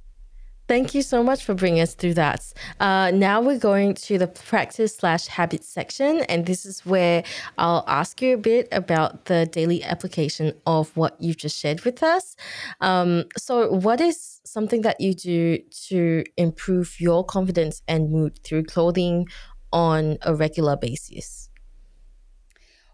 Thank 0.69 0.95
you 0.95 1.01
so 1.01 1.23
much 1.23 1.45
for 1.45 1.55
bringing 1.55 1.81
us 1.81 1.95
through 1.95 2.13
that. 2.15 2.53
Uh, 2.79 3.11
now 3.11 3.41
we're 3.41 3.59
going 3.59 3.95
to 3.95 4.19
the 4.19 4.27
practice 4.27 4.95
slash 4.95 5.27
habit 5.27 5.65
section, 5.65 6.21
and 6.29 6.45
this 6.45 6.67
is 6.67 6.85
where 6.85 7.25
I'll 7.57 7.85
ask 7.89 8.21
you 8.21 8.35
a 8.35 8.37
bit 8.37 8.69
about 8.71 9.25
the 9.25 9.47
daily 9.47 9.83
application 9.83 10.53
of 10.67 10.95
what 10.95 11.17
you've 11.19 11.39
just 11.39 11.59
shared 11.59 11.87
with 11.87 12.03
us. 12.03 12.37
Um, 12.83 13.25
so, 13.39 13.73
what 13.73 14.03
is 14.03 14.43
something 14.45 14.83
that 14.83 15.01
you 15.01 15.15
do 15.15 15.59
to 15.89 16.25
improve 16.37 17.01
your 17.01 17.25
confidence 17.25 17.81
and 17.89 18.11
mood 18.11 18.39
through 18.45 18.65
clothing 18.65 19.27
on 19.73 20.19
a 20.23 20.35
regular 20.35 20.77
basis? 20.77 21.51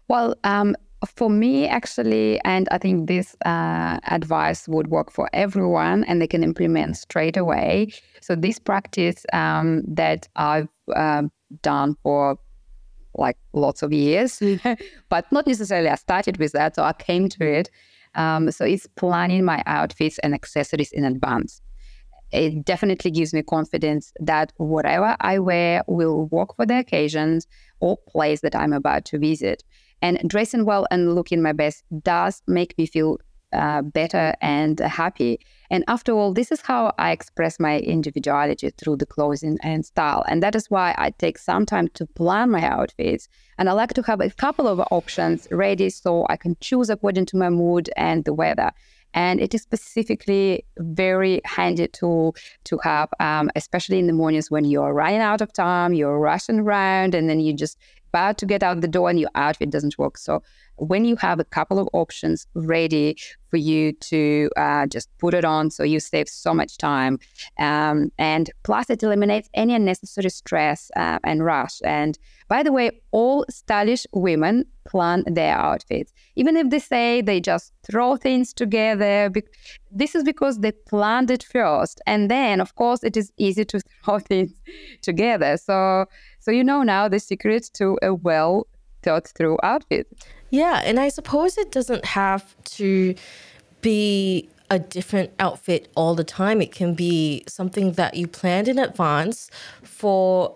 Well, 0.07 0.35
um, 0.43 0.75
for 1.05 1.29
me, 1.29 1.67
actually, 1.67 2.39
and 2.45 2.67
I 2.71 2.77
think 2.77 3.07
this 3.07 3.35
uh, 3.45 3.99
advice 4.07 4.67
would 4.67 4.87
work 4.87 5.11
for 5.11 5.29
everyone 5.33 6.03
and 6.05 6.21
they 6.21 6.27
can 6.27 6.43
implement 6.43 6.97
straight 6.97 7.37
away. 7.37 7.91
So, 8.21 8.35
this 8.35 8.59
practice 8.59 9.25
um, 9.33 9.83
that 9.87 10.27
I've 10.35 10.69
uh, 10.95 11.23
done 11.61 11.95
for 12.03 12.37
like 13.15 13.37
lots 13.53 13.83
of 13.83 13.93
years, 13.93 14.41
but 15.09 15.31
not 15.31 15.47
necessarily 15.47 15.89
I 15.89 15.95
started 15.95 16.37
with 16.37 16.51
that, 16.53 16.75
so 16.75 16.83
I 16.83 16.93
came 16.93 17.29
to 17.29 17.45
it 17.45 17.69
Um, 18.15 18.51
so 18.51 18.65
it's 18.65 18.87
planning 18.95 19.45
my 19.45 19.61
outfits 19.65 20.19
and 20.19 20.33
accessories 20.33 20.91
in 20.91 21.05
advance. 21.05 21.61
It 22.35 22.65
definitely 22.65 23.11
gives 23.11 23.33
me 23.33 23.41
confidence 23.43 24.11
that 24.19 24.51
whatever 24.57 25.15
I 25.21 25.39
wear 25.39 25.83
will 25.87 26.25
work 26.27 26.55
for 26.55 26.65
the 26.65 26.79
occasions 26.79 27.47
or 27.79 27.97
place 28.07 28.41
that 28.41 28.55
I'm 28.55 28.73
about 28.73 29.05
to 29.05 29.19
visit. 29.19 29.63
And 30.01 30.19
dressing 30.27 30.65
well 30.65 30.85
and 30.91 31.15
looking 31.15 31.41
my 31.41 31.53
best 31.53 31.83
does 32.03 32.41
make 32.47 32.77
me 32.77 32.85
feel 32.85 33.17
uh, 33.53 33.81
better 33.81 34.33
and 34.41 34.79
happy. 34.79 35.39
And 35.69 35.85
after 35.87 36.11
all, 36.11 36.33
this 36.33 36.51
is 36.51 36.61
how 36.61 36.93
I 36.97 37.11
express 37.11 37.59
my 37.59 37.79
individuality 37.79 38.69
through 38.71 38.97
the 38.97 39.05
clothing 39.05 39.57
and 39.63 39.85
style. 39.85 40.23
And 40.27 40.43
that 40.43 40.55
is 40.55 40.69
why 40.69 40.93
I 40.97 41.11
take 41.11 41.37
some 41.37 41.65
time 41.65 41.87
to 41.93 42.05
plan 42.05 42.51
my 42.51 42.65
outfits. 42.65 43.29
And 43.57 43.69
I 43.69 43.71
like 43.71 43.93
to 43.93 44.01
have 44.03 44.19
a 44.19 44.29
couple 44.29 44.67
of 44.67 44.81
options 44.91 45.47
ready 45.51 45.89
so 45.89 46.25
I 46.29 46.35
can 46.35 46.57
choose 46.59 46.89
according 46.89 47.27
to 47.27 47.37
my 47.37 47.49
mood 47.49 47.89
and 47.95 48.25
the 48.25 48.33
weather. 48.33 48.71
And 49.15 49.41
it 49.41 49.55
is 49.55 49.63
specifically 49.63 50.65
very 50.77 51.41
handy 51.45 51.87
tool 51.87 52.35
to 52.65 52.77
have, 52.83 53.09
um, 53.19 53.49
especially 53.55 53.97
in 53.97 54.07
the 54.07 54.13
mornings 54.13 54.51
when 54.51 54.65
you're 54.65 54.93
running 54.93 55.21
out 55.21 55.41
of 55.41 55.51
time, 55.53 55.93
you're 55.93 56.19
rushing 56.19 56.59
around, 56.59 57.15
and 57.15 57.29
then 57.29 57.39
you 57.39 57.53
just 57.53 57.77
about 58.15 58.37
to 58.37 58.45
get 58.45 58.63
out 58.63 58.79
the 58.79 58.87
door 58.87 59.09
and 59.09 59.19
your 59.19 59.29
outfit 59.35 59.69
doesn't 59.69 59.97
work. 59.97 60.17
So 60.17 60.41
when 60.77 61.03
you 61.05 61.15
have 61.17 61.39
a 61.39 61.43
couple 61.43 61.79
of 61.79 61.87
options 61.91 62.47
ready 62.53 63.17
for 63.49 63.57
you 63.57 63.93
to 63.93 64.49
uh, 64.57 64.85
just 64.87 65.09
put 65.17 65.33
it 65.33 65.45
on, 65.45 65.69
so 65.71 65.83
you 65.83 65.99
save 65.99 66.27
so 66.27 66.53
much 66.53 66.77
time, 66.77 67.19
um, 67.59 68.11
and 68.17 68.49
plus 68.63 68.89
it 68.89 69.03
eliminates 69.03 69.49
any 69.53 69.73
unnecessary 69.75 70.29
stress 70.29 70.91
uh, 70.95 71.19
and 71.23 71.43
rush. 71.43 71.79
And 71.83 72.17
by 72.47 72.63
the 72.63 72.71
way, 72.71 73.01
all 73.11 73.45
stylish 73.49 74.05
women 74.13 74.65
plan 74.87 75.23
their 75.25 75.55
outfits, 75.55 76.13
even 76.35 76.55
if 76.57 76.69
they 76.69 76.79
say 76.79 77.21
they 77.21 77.39
just 77.41 77.73
throw 77.89 78.17
things 78.17 78.53
together. 78.53 79.31
This 79.91 80.15
is 80.15 80.23
because 80.23 80.59
they 80.59 80.71
planned 80.71 81.31
it 81.31 81.43
first, 81.43 82.01
and 82.05 82.29
then 82.29 82.59
of 82.59 82.75
course 82.75 83.03
it 83.03 83.15
is 83.17 83.31
easy 83.37 83.65
to 83.65 83.79
throw 84.03 84.19
things 84.19 84.51
together. 85.01 85.57
So, 85.57 86.05
so 86.45 86.51
you 86.51 86.63
know 86.63 86.83
now 86.83 87.07
the 87.07 87.19
secret 87.19 87.71
to 87.73 87.97
a 88.03 88.13
well 88.13 88.67
thought 89.01 89.27
through 89.29 89.57
outfit. 89.63 90.05
Yeah, 90.51 90.79
and 90.85 90.99
I 90.99 91.09
suppose 91.09 91.57
it 91.57 91.71
doesn't 91.71 92.05
have 92.05 92.55
to 92.75 93.15
be 93.81 94.47
a 94.69 94.77
different 94.77 95.31
outfit 95.39 95.87
all 95.95 96.13
the 96.13 96.23
time. 96.23 96.61
It 96.61 96.71
can 96.71 96.93
be 96.93 97.43
something 97.47 97.93
that 97.93 98.13
you 98.13 98.27
planned 98.27 98.67
in 98.67 98.77
advance 98.77 99.49
for 99.81 100.55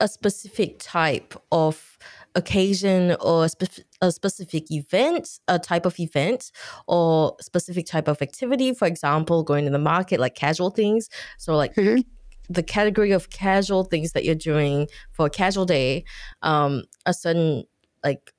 a 0.00 0.08
specific 0.08 0.78
type 0.78 1.34
of 1.52 1.98
occasion 2.34 3.14
or 3.20 3.44
a, 3.44 3.48
spe- 3.50 3.84
a 4.00 4.10
specific 4.10 4.70
event, 4.70 5.40
a 5.46 5.58
type 5.58 5.84
of 5.84 6.00
event 6.00 6.50
or 6.86 7.36
specific 7.38 7.84
type 7.84 8.08
of 8.08 8.22
activity. 8.22 8.72
For 8.72 8.88
example, 8.88 9.42
going 9.42 9.66
to 9.66 9.70
the 9.70 9.78
market, 9.78 10.20
like 10.20 10.34
casual 10.34 10.70
things. 10.70 11.10
So, 11.36 11.54
like 11.54 11.74
mm-hmm. 11.74 12.00
The 12.48 12.62
category 12.62 13.12
of 13.12 13.30
casual 13.30 13.84
things 13.84 14.12
that 14.12 14.24
you're 14.24 14.34
doing 14.34 14.88
for 15.10 15.26
a 15.26 15.30
casual 15.30 15.64
day, 15.64 16.04
um, 16.42 16.84
a 17.06 17.14
certain 17.14 17.64
like 18.04 18.32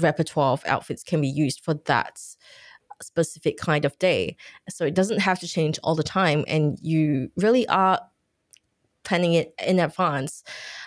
repertoire 0.00 0.52
of 0.52 0.62
outfits 0.66 1.02
can 1.02 1.20
be 1.20 1.28
used 1.28 1.62
for 1.64 1.74
that 1.86 2.20
specific 3.02 3.56
kind 3.56 3.84
of 3.84 3.98
day. 3.98 4.36
So 4.68 4.84
it 4.84 4.94
doesn't 4.94 5.20
have 5.20 5.38
to 5.40 5.48
change 5.48 5.78
all 5.82 5.94
the 5.94 6.02
time, 6.02 6.44
and 6.46 6.78
you 6.80 7.30
really 7.36 7.66
are 7.68 8.00
planning 9.04 9.34
it 9.34 9.54
in 9.64 9.78
advance. 9.80 10.42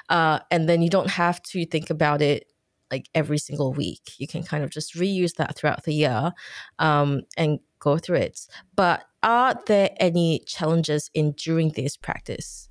Uh, 0.09 0.39
and 0.51 0.69
then 0.69 0.82
you 0.82 0.89
don't 0.89 1.09
have 1.09 1.41
to 1.41 1.65
think 1.65 1.89
about 1.89 2.22
it 2.22 2.45
like 2.91 3.09
every 3.15 3.38
single 3.38 3.74
week. 3.74 4.11
You 4.17 4.28
can 4.28 4.43
kind 4.43 4.63
of 4.63 4.69
just 4.69 4.95
reuse 4.95 5.36
that 5.36 5.55
throughout 5.55 5.84
the 5.84 5.93
year 5.93 6.34
um, 6.78 7.22
and 7.38 7.59
go 7.82 7.97
through 7.97 8.17
it. 8.17 8.47
But 8.75 9.03
are 9.23 9.55
there 9.67 9.89
any 9.99 10.39
challenges 10.45 11.09
in 11.13 11.34
doing 11.34 11.73
this 11.75 11.97
practice? 11.97 12.69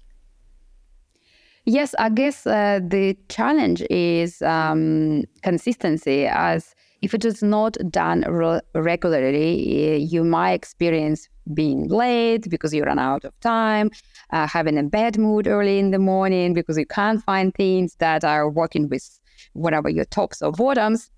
Yes, 1.67 1.95
I 1.99 2.09
guess 2.09 2.47
uh, 2.47 2.81
the 2.83 3.17
challenge 3.29 3.83
is 3.91 4.41
um, 4.43 5.25
consistency. 5.43 6.27
As 6.27 6.75
if 7.03 7.15
it 7.15 7.25
is 7.25 7.43
not 7.43 7.77
done 7.91 8.23
re- 8.23 8.61
regularly, 8.75 9.99
you 9.99 10.25
might 10.25 10.53
experience 10.53 11.29
being 11.55 11.89
late 11.89 12.49
because 12.49 12.73
you 12.73 12.83
run 12.85 12.99
out 12.99 13.25
of 13.25 13.39
time, 13.41 13.91
uh, 14.31 14.47
having 14.47 14.79
a 14.79 14.83
bad 14.83 15.19
mood 15.19 15.47
early 15.47 15.79
in 15.79 15.91
the 15.91 15.99
morning 15.99 16.55
because 16.55 16.79
you 16.79 16.87
can't 16.87 17.23
find 17.23 17.55
things 17.55 17.95
that 17.99 18.25
are 18.25 18.49
working 18.49 18.89
with 18.89 19.21
whatever 19.53 19.89
your 19.89 20.05
tops 20.07 20.43
or 20.43 20.53
bottoms, 20.53 21.11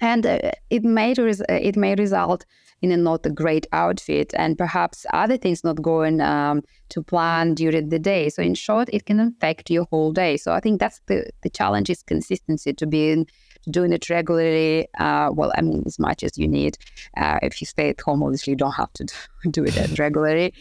and 0.00 0.26
uh, 0.26 0.50
it 0.70 0.84
may 0.84 1.14
res- 1.14 1.42
it 1.48 1.76
may 1.76 1.94
result 1.94 2.44
in 2.86 3.00
a 3.00 3.02
not 3.02 3.26
a 3.26 3.30
great 3.30 3.66
outfit 3.72 4.32
and 4.36 4.56
perhaps 4.56 5.06
other 5.12 5.36
things 5.36 5.64
not 5.64 5.82
going 5.82 6.20
um, 6.20 6.62
to 6.88 7.02
plan 7.02 7.54
during 7.54 7.88
the 7.88 7.98
day. 7.98 8.28
So 8.28 8.42
in 8.42 8.54
short, 8.54 8.88
it 8.92 9.06
can 9.06 9.20
affect 9.20 9.70
your 9.70 9.86
whole 9.90 10.12
day. 10.12 10.36
So 10.36 10.52
I 10.52 10.60
think 10.60 10.80
that's 10.80 11.00
the, 11.06 11.28
the 11.42 11.50
challenge 11.50 11.90
is 11.90 12.02
consistency 12.02 12.72
to 12.72 12.86
be 12.86 13.10
in, 13.10 13.26
doing 13.70 13.92
it 13.92 14.08
regularly. 14.08 14.88
Uh, 14.98 15.30
well, 15.32 15.52
I 15.56 15.62
mean, 15.62 15.82
as 15.86 15.98
much 15.98 16.22
as 16.22 16.38
you 16.38 16.48
need. 16.48 16.78
Uh, 17.16 17.38
if 17.42 17.60
you 17.60 17.66
stay 17.66 17.90
at 17.90 18.00
home, 18.00 18.22
obviously 18.22 18.52
you 18.52 18.56
don't 18.56 18.72
have 18.72 18.92
to 18.94 19.06
do 19.50 19.64
it 19.64 19.98
regularly. 19.98 20.54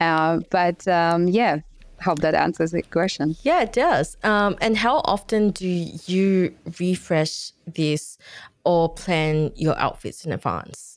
Uh, 0.00 0.40
but 0.50 0.86
um, 0.88 1.28
yeah, 1.28 1.58
hope 2.02 2.20
that 2.20 2.34
answers 2.34 2.72
the 2.72 2.82
question. 2.82 3.36
Yeah, 3.42 3.62
it 3.62 3.72
does. 3.72 4.16
Um, 4.22 4.56
and 4.60 4.76
how 4.76 4.98
often 5.04 5.50
do 5.50 5.66
you 5.68 6.54
refresh 6.78 7.52
this 7.66 8.18
or 8.64 8.88
plan 8.88 9.52
your 9.56 9.78
outfits 9.78 10.24
in 10.24 10.32
advance? 10.32 10.89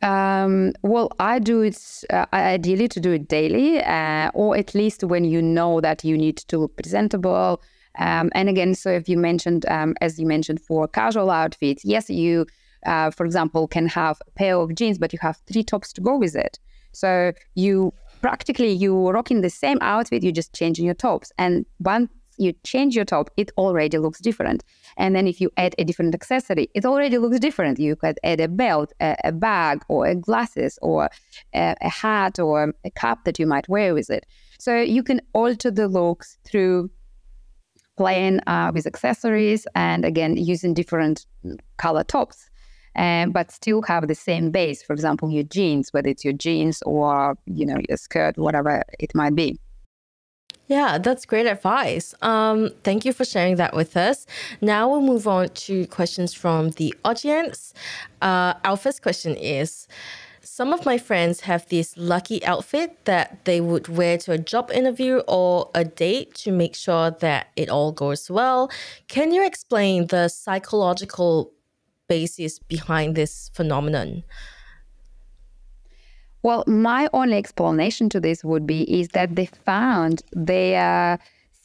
Um, 0.00 0.72
well, 0.82 1.10
I 1.18 1.38
do 1.40 1.62
it 1.62 2.04
uh, 2.10 2.26
ideally 2.32 2.88
to 2.88 3.00
do 3.00 3.12
it 3.12 3.28
daily, 3.28 3.82
uh, 3.82 4.30
or 4.32 4.56
at 4.56 4.74
least 4.74 5.02
when 5.02 5.24
you 5.24 5.42
know 5.42 5.80
that 5.80 6.04
you 6.04 6.16
need 6.16 6.36
to 6.36 6.58
look 6.58 6.76
presentable. 6.76 7.60
Um, 7.98 8.30
and 8.34 8.48
again, 8.48 8.74
so 8.74 8.90
if 8.90 9.08
you 9.08 9.18
mentioned, 9.18 9.66
um, 9.66 9.94
as 10.00 10.18
you 10.18 10.26
mentioned, 10.26 10.60
for 10.60 10.86
casual 10.86 11.30
outfits, 11.30 11.84
yes, 11.84 12.08
you, 12.08 12.46
uh, 12.86 13.10
for 13.10 13.26
example, 13.26 13.66
can 13.66 13.88
have 13.88 14.20
a 14.28 14.30
pair 14.32 14.56
of 14.56 14.72
jeans, 14.74 14.98
but 14.98 15.12
you 15.12 15.18
have 15.20 15.38
three 15.50 15.64
tops 15.64 15.92
to 15.94 16.00
go 16.00 16.16
with 16.16 16.36
it. 16.36 16.60
So 16.92 17.32
you 17.54 17.92
practically 18.20 18.72
you 18.72 19.10
rocking 19.10 19.40
the 19.40 19.50
same 19.50 19.78
outfit, 19.80 20.22
you're 20.22 20.32
just 20.32 20.54
changing 20.54 20.84
your 20.84 20.94
tops. 20.94 21.32
And 21.38 21.66
once 21.80 22.10
you 22.38 22.54
change 22.64 22.94
your 22.94 23.04
top, 23.04 23.30
it 23.36 23.50
already 23.56 23.98
looks 23.98 24.20
different. 24.20 24.64
And 24.96 25.14
then 25.14 25.26
if 25.26 25.40
you 25.40 25.50
add 25.56 25.74
a 25.78 25.84
different 25.84 26.14
accessory, 26.14 26.68
it 26.74 26.84
already 26.84 27.18
looks 27.18 27.38
different. 27.38 27.78
You 27.78 27.96
could 27.96 28.18
add 28.24 28.40
a 28.40 28.48
belt, 28.48 28.92
a, 29.00 29.16
a 29.24 29.32
bag, 29.32 29.82
or 29.88 30.06
a 30.06 30.14
glasses, 30.14 30.78
or 30.82 31.08
a, 31.54 31.74
a, 31.80 31.88
hat, 31.88 32.38
or 32.38 32.74
a 32.84 32.90
cap 32.90 33.24
that 33.24 33.38
you 33.38 33.46
might 33.46 33.68
wear 33.68 33.94
with 33.94 34.10
it. 34.10 34.26
So 34.58 34.80
you 34.80 35.02
can 35.02 35.20
alter 35.32 35.70
the 35.70 35.88
looks 35.88 36.38
through 36.44 36.90
playing 37.96 38.40
uh, 38.46 38.70
with 38.72 38.86
accessories 38.86 39.66
and 39.74 40.04
again 40.04 40.36
using 40.36 40.72
different 40.72 41.26
color 41.76 42.04
tops. 42.04 42.48
Um, 42.96 43.30
but 43.30 43.52
still 43.52 43.82
have 43.82 44.08
the 44.08 44.14
same 44.14 44.50
base. 44.50 44.82
For 44.82 44.92
example, 44.92 45.30
your 45.30 45.44
jeans, 45.44 45.92
whether 45.92 46.08
it's 46.08 46.24
your 46.24 46.32
jeans 46.32 46.82
or 46.82 47.36
you 47.46 47.64
know 47.64 47.78
your 47.88 47.96
skirt, 47.96 48.36
whatever 48.36 48.82
it 48.98 49.14
might 49.14 49.36
be. 49.36 49.60
Yeah, 50.68 50.98
that's 50.98 51.24
great 51.24 51.46
advice. 51.46 52.14
Um, 52.20 52.70
thank 52.84 53.06
you 53.06 53.14
for 53.14 53.24
sharing 53.24 53.56
that 53.56 53.74
with 53.74 53.96
us. 53.96 54.26
Now 54.60 54.88
we'll 54.90 55.00
move 55.00 55.26
on 55.26 55.48
to 55.48 55.86
questions 55.86 56.34
from 56.34 56.70
the 56.72 56.94
audience. 57.06 57.72
Uh, 58.20 58.52
our 58.64 58.76
first 58.76 59.02
question 59.02 59.34
is 59.36 59.88
Some 60.42 60.72
of 60.74 60.84
my 60.84 60.98
friends 60.98 61.40
have 61.42 61.68
this 61.68 61.96
lucky 61.96 62.44
outfit 62.44 63.04
that 63.04 63.44
they 63.44 63.60
would 63.60 63.88
wear 63.88 64.18
to 64.18 64.32
a 64.32 64.38
job 64.38 64.70
interview 64.72 65.18
or 65.28 65.70
a 65.74 65.84
date 65.84 66.34
to 66.42 66.52
make 66.52 66.74
sure 66.74 67.10
that 67.12 67.48
it 67.56 67.68
all 67.70 67.92
goes 67.92 68.30
well. 68.30 68.70
Can 69.08 69.32
you 69.32 69.44
explain 69.46 70.08
the 70.08 70.28
psychological 70.28 71.52
basis 72.08 72.58
behind 72.58 73.14
this 73.14 73.50
phenomenon? 73.54 74.24
Well, 76.42 76.64
my 76.66 77.08
only 77.12 77.36
explanation 77.36 78.08
to 78.10 78.20
this 78.20 78.44
would 78.44 78.66
be 78.66 78.82
is 79.00 79.08
that 79.08 79.34
they 79.34 79.46
found 79.46 80.22
their 80.32 81.18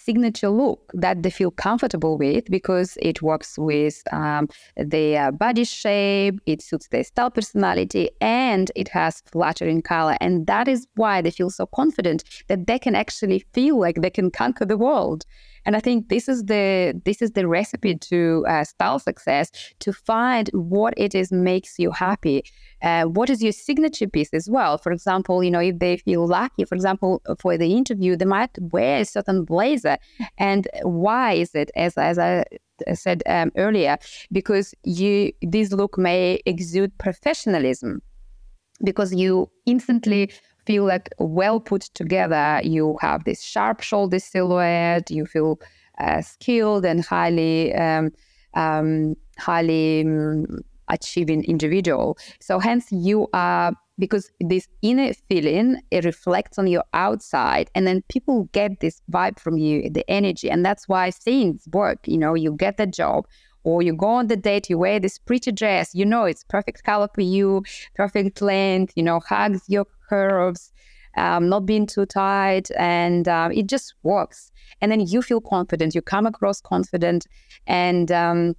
signature 0.04 0.50
look 0.50 0.92
that 0.94 1.24
they 1.24 1.30
feel 1.30 1.52
comfortable 1.52 2.18
with 2.18 2.46
because 2.50 2.98
it 3.02 3.22
works 3.22 3.58
with 3.58 4.04
um, 4.12 4.50
their 4.76 5.32
body 5.32 5.64
shape, 5.64 6.40
it 6.46 6.62
suits 6.62 6.88
their 6.90 7.04
style 7.04 7.32
personality, 7.32 8.10
and 8.20 8.72
it 8.76 8.90
has 8.90 9.22
flattering 9.32 9.82
color. 9.82 10.18
And 10.20 10.46
that 10.48 10.68
is 10.68 10.88
why 10.96 11.22
they 11.22 11.32
feel 11.32 11.50
so 11.50 11.66
confident 11.68 12.24
that 12.48 12.68
they 12.68 12.80
can 12.80 12.96
actually 12.96 13.46
feel 13.54 13.80
like 13.80 14.02
they 14.02 14.10
can 14.10 14.30
conquer 14.32 14.66
the 14.66 14.78
world. 14.78 15.26
And 15.66 15.76
I 15.76 15.80
think 15.80 16.10
this 16.10 16.28
is 16.28 16.44
the 16.46 17.00
this 17.06 17.22
is 17.22 17.32
the 17.32 17.48
recipe 17.48 17.96
to 17.96 18.46
uh, 18.48 18.64
style 18.64 19.00
success 19.00 19.52
to 19.80 19.94
find 19.94 20.50
what 20.54 20.94
it 20.98 21.16
is 21.16 21.32
makes 21.32 21.80
you 21.80 21.92
happy. 21.92 22.44
Uh, 22.82 23.04
what 23.06 23.30
is 23.30 23.42
your 23.42 23.54
signature 23.54 24.08
piece 24.08 24.34
as 24.34 24.50
well? 24.50 24.78
For 24.78 24.92
example, 24.92 25.44
you 25.44 25.52
know, 25.52 25.60
if 25.60 25.80
they 25.80 25.98
feel 25.98 26.28
lucky, 26.28 26.66
for 26.66 26.76
example, 26.76 27.22
for 27.40 27.58
the 27.58 27.74
interview, 27.74 28.16
they 28.16 28.26
might 28.26 28.58
wear 28.60 29.02
a 29.02 29.06
certain 29.06 29.46
blazer. 29.46 29.98
And 30.38 30.68
why 30.84 31.34
is 31.34 31.56
it? 31.56 31.72
As 31.76 31.98
as 31.98 32.20
I 32.20 32.44
said 32.94 33.24
um, 33.26 33.52
earlier, 33.56 33.98
because 34.32 34.74
you 34.84 35.32
this 35.42 35.72
look 35.72 35.98
may 35.98 36.42
exude 36.46 36.98
professionalism 36.98 38.02
because 38.84 39.14
you 39.14 39.50
instantly 39.66 40.32
feel 40.66 40.86
like 40.86 41.10
well 41.20 41.60
put 41.60 41.84
together. 41.94 42.62
You 42.64 42.98
have 43.02 43.24
this 43.24 43.42
sharp 43.44 43.82
shoulder 43.82 44.20
silhouette. 44.20 45.12
You 45.12 45.26
feel 45.26 45.60
uh, 46.00 46.22
skilled 46.22 46.86
and 46.86 47.04
highly 47.04 47.74
um, 47.76 48.12
um, 48.54 49.16
highly 49.38 50.02
um, 50.02 50.46
achieving 50.90 51.44
individual. 51.46 52.18
So 52.40 52.60
hence 52.60 52.92
you 52.92 53.28
are 53.34 53.74
because 54.00 54.32
this 54.40 54.68
inner 54.82 55.14
feeling 55.30 55.78
it 55.92 56.04
reflects 56.04 56.58
on 56.58 56.68
your 56.68 56.84
outside 56.94 57.70
and 57.76 57.86
then 57.86 58.02
people 58.10 58.50
get 58.52 58.80
this 58.80 59.02
vibe 59.12 59.40
from 59.40 59.58
you 59.58 59.88
the 59.90 60.04
energy 60.10 60.50
and 60.50 60.66
that's 60.66 60.88
why 60.88 61.12
things 61.12 61.68
work 61.74 62.00
you 62.08 62.18
know 62.18 62.34
you 62.34 62.54
get 62.54 62.78
the 62.78 62.88
job 62.88 63.26
or 63.64 63.82
you 63.82 63.94
go 63.94 64.08
on 64.08 64.28
the 64.28 64.36
date 64.36 64.70
you 64.70 64.78
wear 64.78 65.00
this 65.00 65.20
pretty 65.20 65.52
dress 65.52 65.94
you 65.94 66.06
know 66.06 66.24
it's 66.26 66.44
perfect 66.46 66.84
color 66.84 67.08
for 67.14 67.22
you 67.22 67.64
perfect 67.96 68.42
length 68.42 68.94
you 68.96 69.04
know 69.04 69.20
hugs 69.20 69.62
your 69.68 69.86
curves, 70.08 70.72
um, 71.18 71.50
not 71.50 71.66
being 71.66 71.86
too 71.86 72.06
tight, 72.06 72.70
and 72.78 73.28
um, 73.28 73.52
it 73.52 73.68
just 73.68 73.94
works. 74.04 74.52
And 74.82 74.92
then 74.92 75.02
you 75.02 75.22
feel 75.22 75.42
confident. 75.42 75.96
You 75.96 76.02
come 76.02 76.26
across 76.26 76.62
confident, 76.62 77.28
and 77.68 78.12
um, 78.12 78.56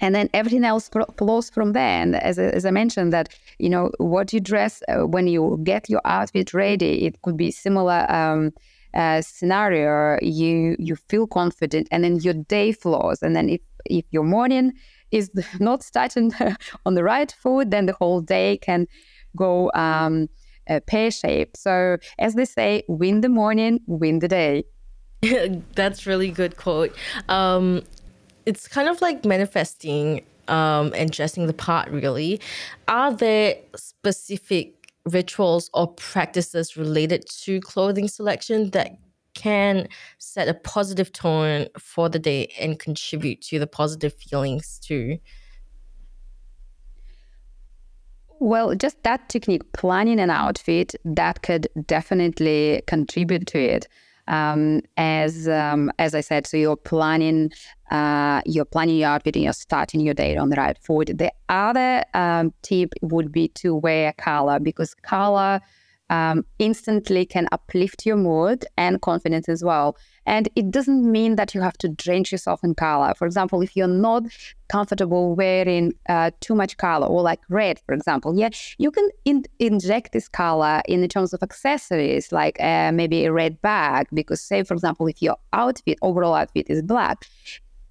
and 0.00 0.14
then 0.14 0.28
everything 0.34 0.64
else 0.64 0.90
flows 1.16 1.50
from 1.50 1.72
there. 1.72 2.02
And 2.02 2.16
as, 2.16 2.38
as 2.38 2.64
I 2.64 2.70
mentioned, 2.70 3.12
that 3.12 3.28
you 3.58 3.68
know 3.68 3.90
what 3.98 4.32
you 4.32 4.40
dress 4.40 4.82
uh, 4.88 5.06
when 5.06 5.26
you 5.26 5.60
get 5.64 5.88
your 5.88 6.00
outfit 6.04 6.54
ready, 6.54 7.04
it 7.06 7.22
could 7.22 7.36
be 7.36 7.50
similar. 7.50 8.06
Um, 8.10 8.52
uh, 8.94 9.22
scenario 9.22 10.18
you 10.20 10.76
you 10.78 10.96
feel 10.96 11.26
confident 11.26 11.88
and 11.90 12.04
then 12.04 12.16
your 12.20 12.34
day 12.34 12.72
flows 12.72 13.22
and 13.22 13.34
then 13.34 13.48
if 13.48 13.60
if 13.86 14.04
your 14.10 14.22
morning 14.22 14.70
is 15.10 15.30
not 15.60 15.82
starting 15.82 16.30
on 16.86 16.94
the 16.94 17.02
right 17.02 17.32
foot 17.32 17.70
then 17.70 17.86
the 17.86 17.94
whole 17.94 18.20
day 18.20 18.58
can 18.58 18.86
go 19.34 19.70
um, 19.74 20.28
uh, 20.68 20.80
pear 20.86 21.10
shape. 21.10 21.56
So, 21.56 21.98
as 22.18 22.34
they 22.34 22.44
say, 22.44 22.82
win 22.88 23.20
the 23.20 23.28
morning, 23.28 23.80
win 23.86 24.18
the 24.20 24.28
day. 24.28 24.64
That's 25.74 26.06
really 26.06 26.30
good 26.30 26.56
quote. 26.56 26.94
Um, 27.28 27.82
it's 28.46 28.66
kind 28.66 28.88
of 28.88 29.00
like 29.00 29.24
manifesting 29.24 30.24
um, 30.48 30.92
and 30.96 31.10
dressing 31.10 31.46
the 31.46 31.52
part, 31.52 31.88
really. 31.90 32.40
Are 32.88 33.14
there 33.14 33.56
specific 33.76 34.90
rituals 35.04 35.70
or 35.74 35.88
practices 35.88 36.76
related 36.76 37.28
to 37.28 37.60
clothing 37.60 38.08
selection 38.08 38.70
that 38.70 38.92
can 39.34 39.88
set 40.18 40.48
a 40.48 40.54
positive 40.54 41.12
tone 41.12 41.66
for 41.78 42.08
the 42.08 42.18
day 42.18 42.52
and 42.60 42.78
contribute 42.78 43.40
to 43.42 43.58
the 43.58 43.66
positive 43.66 44.14
feelings 44.14 44.78
too? 44.82 45.18
Well, 48.42 48.74
just 48.74 49.00
that 49.04 49.28
technique, 49.28 49.62
planning 49.72 50.18
an 50.18 50.28
outfit, 50.28 50.96
that 51.04 51.42
could 51.42 51.68
definitely 51.86 52.82
contribute 52.88 53.46
to 53.46 53.58
it. 53.60 53.86
Um, 54.26 54.80
as 54.96 55.46
um, 55.46 55.92
as 56.00 56.12
I 56.12 56.22
said, 56.22 56.48
so 56.48 56.56
you're 56.56 56.74
planning 56.74 57.52
uh, 57.92 58.42
you're 58.44 58.64
planning 58.64 58.96
your 58.96 59.10
outfit 59.10 59.36
and 59.36 59.44
you're 59.44 59.52
starting 59.52 60.00
your 60.00 60.14
day 60.14 60.36
on 60.36 60.48
the 60.48 60.56
right 60.56 60.76
foot. 60.76 61.16
The 61.16 61.32
other 61.48 62.02
um, 62.14 62.52
tip 62.62 62.92
would 63.00 63.30
be 63.30 63.46
to 63.62 63.76
wear 63.76 64.12
color 64.14 64.58
because 64.58 64.92
color 64.92 65.60
um, 66.12 66.44
instantly 66.58 67.24
can 67.24 67.48
uplift 67.52 68.04
your 68.04 68.16
mood 68.16 68.66
and 68.76 69.00
confidence 69.00 69.48
as 69.48 69.64
well. 69.64 69.96
And 70.26 70.46
it 70.54 70.70
doesn't 70.70 71.10
mean 71.10 71.36
that 71.36 71.54
you 71.54 71.62
have 71.62 71.78
to 71.78 71.88
drench 71.88 72.30
yourself 72.30 72.62
in 72.62 72.74
color. 72.74 73.14
For 73.16 73.26
example, 73.26 73.62
if 73.62 73.74
you're 73.74 73.88
not 73.88 74.24
comfortable 74.68 75.34
wearing 75.34 75.94
uh, 76.10 76.30
too 76.40 76.54
much 76.54 76.76
color 76.76 77.06
or 77.06 77.22
like 77.22 77.40
red, 77.48 77.80
for 77.86 77.94
example, 77.94 78.38
yeah, 78.38 78.50
you 78.76 78.90
can 78.90 79.08
in- 79.24 79.46
inject 79.58 80.12
this 80.12 80.28
color 80.28 80.82
in 80.86 81.08
terms 81.08 81.32
of 81.32 81.42
accessories, 81.42 82.30
like 82.30 82.60
uh, 82.60 82.92
maybe 82.92 83.24
a 83.24 83.32
red 83.32 83.60
bag. 83.62 84.06
Because, 84.12 84.42
say, 84.42 84.62
for 84.64 84.74
example, 84.74 85.06
if 85.06 85.22
your 85.22 85.38
outfit, 85.54 85.98
overall 86.02 86.34
outfit 86.34 86.66
is 86.68 86.82
black, 86.82 87.26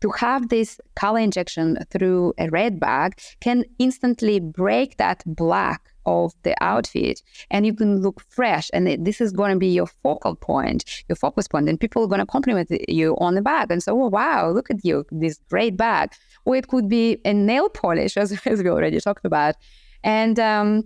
to 0.01 0.11
have 0.11 0.49
this 0.49 0.79
color 0.95 1.19
injection 1.19 1.77
through 1.89 2.33
a 2.37 2.49
red 2.49 2.79
bag 2.79 3.19
can 3.39 3.63
instantly 3.79 4.39
break 4.39 4.97
that 4.97 5.23
black 5.25 5.90
of 6.05 6.33
the 6.43 6.55
outfit 6.63 7.21
and 7.49 7.65
you 7.65 7.73
can 7.73 8.01
look 8.01 8.21
fresh. 8.29 8.69
And 8.73 9.05
this 9.05 9.21
is 9.21 9.31
going 9.31 9.51
to 9.51 9.59
be 9.59 9.67
your 9.67 9.87
focal 9.87 10.35
point 10.35 10.83
your 11.07 11.15
focus 11.15 11.47
point. 11.47 11.69
And 11.69 11.79
people 11.79 12.03
are 12.03 12.07
going 12.07 12.19
to 12.19 12.25
compliment 12.25 12.69
you 12.89 13.15
on 13.19 13.35
the 13.35 13.41
bag 13.41 13.71
and 13.71 13.81
say 13.81 13.91
oh 13.91 14.07
wow 14.07 14.49
look 14.49 14.69
at 14.69 14.83
you 14.83 15.05
this 15.11 15.39
great 15.49 15.77
bag. 15.77 16.11
Or 16.45 16.55
it 16.55 16.67
could 16.67 16.89
be 16.89 17.19
a 17.25 17.33
nail 17.33 17.69
polish 17.69 18.17
as, 18.21 18.31
as 18.45 18.63
we 18.63 18.69
already 18.69 18.99
talked 18.99 19.25
about. 19.25 19.55
And 20.03 20.39
um, 20.39 20.83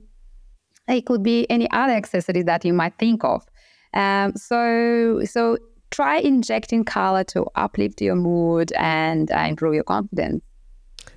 it 0.88 1.06
could 1.06 1.24
be 1.24 1.50
any 1.50 1.70
other 1.72 1.94
accessory 1.94 2.44
that 2.44 2.66
you 2.66 2.74
might 2.74 2.98
think 2.98 3.24
of. 3.24 3.46
Um, 3.94 4.36
so 4.36 5.22
so 5.24 5.58
try 5.92 6.18
injecting 6.18 6.84
color 6.84 7.24
to 7.24 7.46
uplift 7.56 8.02
your 8.02 8.16
mood 8.16 8.74
and 8.74 9.32
uh, 9.32 9.46
improve 9.48 9.76
your 9.76 9.84
confidence 9.84 10.44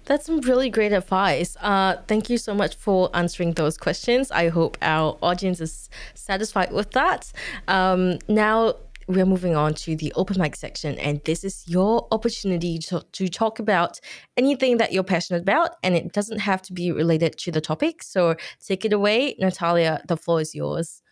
that's 0.08 0.24
some 0.24 0.40
really 0.40 0.70
great 0.70 0.92
advice. 0.92 1.54
Uh, 1.60 1.96
thank 2.08 2.30
you 2.30 2.38
so 2.38 2.54
much 2.54 2.74
for 2.76 3.10
answering 3.14 3.52
those 3.52 3.76
questions. 3.76 4.30
I 4.30 4.48
hope 4.48 4.78
our 4.80 5.18
audience 5.22 5.60
is 5.60 5.90
satisfied 6.14 6.72
with 6.72 6.92
that. 6.92 7.30
Um, 7.68 8.18
now, 8.26 8.74
we're 9.06 9.26
moving 9.26 9.54
on 9.54 9.74
to 9.74 9.96
the 9.96 10.10
open 10.14 10.40
mic 10.40 10.56
section, 10.56 10.98
and 10.98 11.22
this 11.24 11.44
is 11.44 11.62
your 11.66 12.08
opportunity 12.10 12.78
to, 12.78 13.04
to 13.12 13.28
talk 13.28 13.58
about 13.58 14.00
anything 14.38 14.78
that 14.78 14.92
you're 14.92 15.04
passionate 15.04 15.42
about, 15.42 15.76
and 15.82 15.94
it 15.94 16.12
doesn't 16.12 16.40
have 16.40 16.62
to 16.62 16.72
be 16.72 16.90
related 16.90 17.36
to 17.38 17.52
the 17.52 17.60
topic. 17.60 18.02
So 18.02 18.34
take 18.66 18.86
it 18.86 18.94
away, 18.94 19.36
Natalia. 19.38 20.02
The 20.08 20.16
floor 20.16 20.40
is 20.40 20.54
yours. 20.54 21.02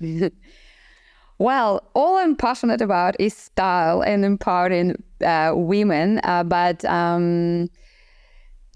Well, 1.40 1.88
all 1.94 2.16
I'm 2.16 2.34
passionate 2.34 2.80
about 2.80 3.14
is 3.20 3.32
style 3.32 4.00
and 4.02 4.24
empowering 4.24 5.00
uh, 5.24 5.52
women. 5.54 6.20
Uh, 6.24 6.42
but 6.42 6.84
um, 6.84 7.68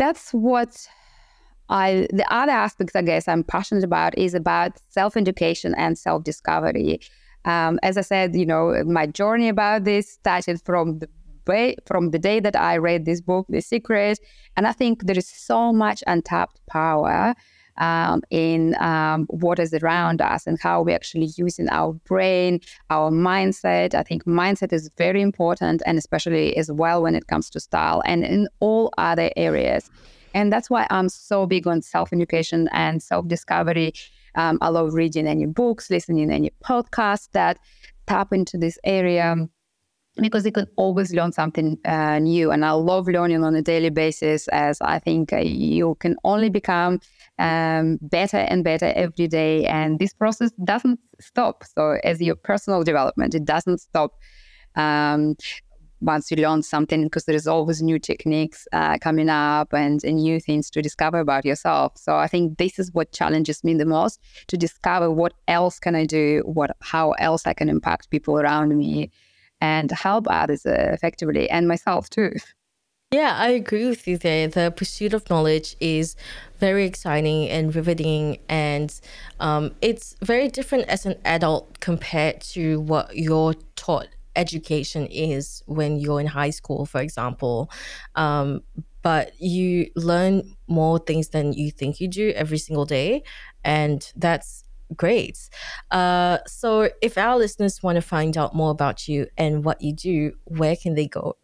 that's 0.03 0.33
what 0.33 0.89
I, 1.69 2.09
the 2.13 2.27
other 2.39 2.57
aspects, 2.67 2.97
I 2.97 3.03
guess, 3.03 3.29
I'm 3.29 3.45
passionate 3.45 3.85
about 3.85 4.19
is 4.19 4.35
about 4.35 4.73
self 4.91 5.17
education 5.17 5.75
and 5.77 5.97
self 5.97 6.25
discovery. 6.25 7.01
Um, 7.45 7.79
as 7.83 7.97
I 7.97 8.05
said, 8.13 8.35
you 8.35 8.47
know, 8.53 8.65
my 8.85 9.07
journey 9.07 9.49
about 9.49 9.85
this 9.85 10.11
started 10.11 10.61
from 10.69 10.99
the 10.99 11.09
way, 11.47 11.77
from 11.87 12.11
the 12.11 12.19
day 12.19 12.41
that 12.41 12.57
I 12.57 12.77
read 12.89 13.05
this 13.05 13.21
book, 13.21 13.47
The 13.49 13.61
Secret, 13.61 14.19
and 14.57 14.67
I 14.67 14.73
think 14.73 15.07
there 15.07 15.19
is 15.19 15.29
so 15.29 15.73
much 15.73 16.03
untapped 16.07 16.61
power 16.67 17.35
um, 17.83 18.23
in 18.31 18.77
um, 18.81 19.27
what 19.29 19.59
is 19.59 19.75
around 19.75 20.23
us 20.23 20.47
and 20.47 20.59
how 20.61 20.83
we're 20.83 20.95
actually 20.95 21.31
using 21.37 21.69
our 21.69 21.93
brain, 21.93 22.61
our 22.91 23.11
mindset. 23.11 23.95
I 23.95 24.05
think 24.05 24.25
mindset 24.25 24.73
is 24.73 24.89
very 24.97 25.21
important, 25.21 25.83
and 25.85 25.99
especially 25.99 26.57
as 26.57 26.71
well 26.71 27.03
when 27.03 27.17
it 27.17 27.27
comes 27.27 27.51
to 27.51 27.61
style 27.61 28.01
and 28.07 28.25
in 28.25 28.49
all 28.61 28.93
other 28.99 29.31
areas. 29.37 29.91
And 30.33 30.53
that's 30.53 30.71
why 30.71 30.87
I'm 30.91 31.09
so 31.09 31.45
big 31.45 31.67
on 31.67 31.83
self 31.83 32.13
education 32.13 32.69
and 32.73 33.03
self 33.03 33.27
discovery. 33.27 33.93
Um, 34.37 34.59
I 34.63 34.69
love 34.69 34.95
reading 34.95 35.27
any 35.27 35.47
books, 35.47 35.91
listening 35.91 36.31
any 36.31 36.53
podcasts 36.65 37.29
that 37.33 37.59
tap 38.07 38.33
into 38.33 38.57
this 38.59 38.79
area 38.85 39.37
because 40.17 40.45
you 40.45 40.53
can 40.53 40.67
always 40.77 41.13
learn 41.15 41.33
something 41.33 41.79
uh, 41.85 42.19
new. 42.19 42.51
And 42.51 42.65
I 42.65 42.73
love 42.73 43.09
learning 43.09 43.45
on 43.45 43.55
a 43.55 43.63
daily 43.63 43.91
basis 43.91 44.47
as 44.49 44.81
I 44.81 44.99
think 44.99 45.33
uh, 45.33 45.39
you 45.39 45.97
can 46.01 46.17
only 46.25 46.51
become 46.51 47.01
um, 47.43 47.99
better 48.01 48.39
and 48.39 48.63
better 48.63 48.93
every 48.95 49.27
day. 49.27 49.67
And 49.67 49.99
this 49.99 50.15
process 50.15 50.53
doesn't 50.65 51.01
stop. 51.21 51.65
So, 51.65 51.99
as 52.05 52.21
your 52.21 52.37
personal 52.37 52.85
development, 52.85 53.35
it 53.35 53.45
doesn't 53.45 53.81
stop. 53.81 54.13
Um, 54.77 55.35
once 56.01 56.33
you 56.33 56.37
learn 56.37 56.65
something, 56.65 57.05
because 57.05 57.27
there 57.27 57.37
is 57.37 57.47
always 57.47 57.81
new 57.81 57.97
techniques 57.97 58.67
uh, 58.73 58.99
coming 58.99 59.29
up 59.29 59.73
and, 59.73 60.03
and 60.03 60.17
new 60.17 60.41
things 60.41 60.69
to 60.69 60.83
discover 60.83 61.21
about 61.21 61.45
yourself. 61.45 61.93
So 61.97 62.17
I 62.17 62.27
think 62.27 62.59
this 62.59 62.81
is 62.81 62.93
what 62.93 63.13
challenges 63.13 63.63
me 63.63 63.75
the 63.75 63.85
most 63.85 64.19
to 64.49 64.57
discover 64.57 65.13
what 65.13 65.33
else 65.47 65.79
can 65.79 65.95
I 65.95 66.05
do, 66.05 66.43
what 66.45 66.73
how 66.81 67.13
else 67.13 67.47
I 67.47 67.53
can 67.53 67.69
impact 67.69 68.11
people 68.11 68.41
around 68.41 68.77
me, 68.77 69.13
and 69.61 69.93
help 69.93 70.27
others 70.29 70.67
uh, 70.67 70.91
effectively 70.93 71.49
and 71.49 71.69
myself 71.69 72.11
too. 72.11 72.33
Yeah, 73.13 73.37
I 73.37 73.49
agree 73.51 73.87
with 73.87 74.09
you 74.09 74.17
there. 74.17 74.49
The 74.49 74.73
pursuit 74.75 75.13
of 75.13 75.29
knowledge 75.29 75.77
is 75.81 76.17
very 76.59 76.87
exciting 76.87 77.49
and 77.51 77.75
riveting, 77.75 78.39
and 78.49 78.99
um, 79.39 79.73
it's 79.83 80.17
very 80.23 80.49
different 80.49 80.89
as 80.89 81.05
an 81.05 81.17
adult 81.27 81.79
compared 81.81 82.41
to 82.53 82.81
what 82.81 83.15
you're 83.15 83.53
taught 83.77 84.09
education 84.35 85.07
is 85.09 85.63
when 85.67 85.99
you're 85.99 86.21
in 86.21 86.27
high 86.27 86.49
school, 86.49 86.87
for 86.87 87.03
example. 87.03 87.71
Um, 88.15 88.63
but 89.03 89.39
you 89.39 89.91
learn 89.95 90.57
more 90.67 90.99
things 90.99 91.29
than 91.31 91.53
you 91.53 91.71
think 91.71 92.01
you 92.01 92.09
do 92.09 92.33
every 92.35 92.57
single 92.57 92.87
day. 92.87 93.25
And 93.63 94.11
that's 94.17 94.65
great. 94.97 95.51
Uh, 95.91 96.39
so, 96.47 96.89
if 97.03 97.19
our 97.19 97.37
listeners 97.37 97.83
want 97.83 97.97
to 97.97 98.03
find 98.03 98.39
out 98.39 98.55
more 98.55 98.71
about 98.71 99.07
you 99.09 99.27
and 99.37 99.65
what 99.65 99.83
you 99.83 99.93
do, 99.93 100.33
where 100.45 100.77
can 100.77 100.95
they 100.95 101.09
go? 101.09 101.37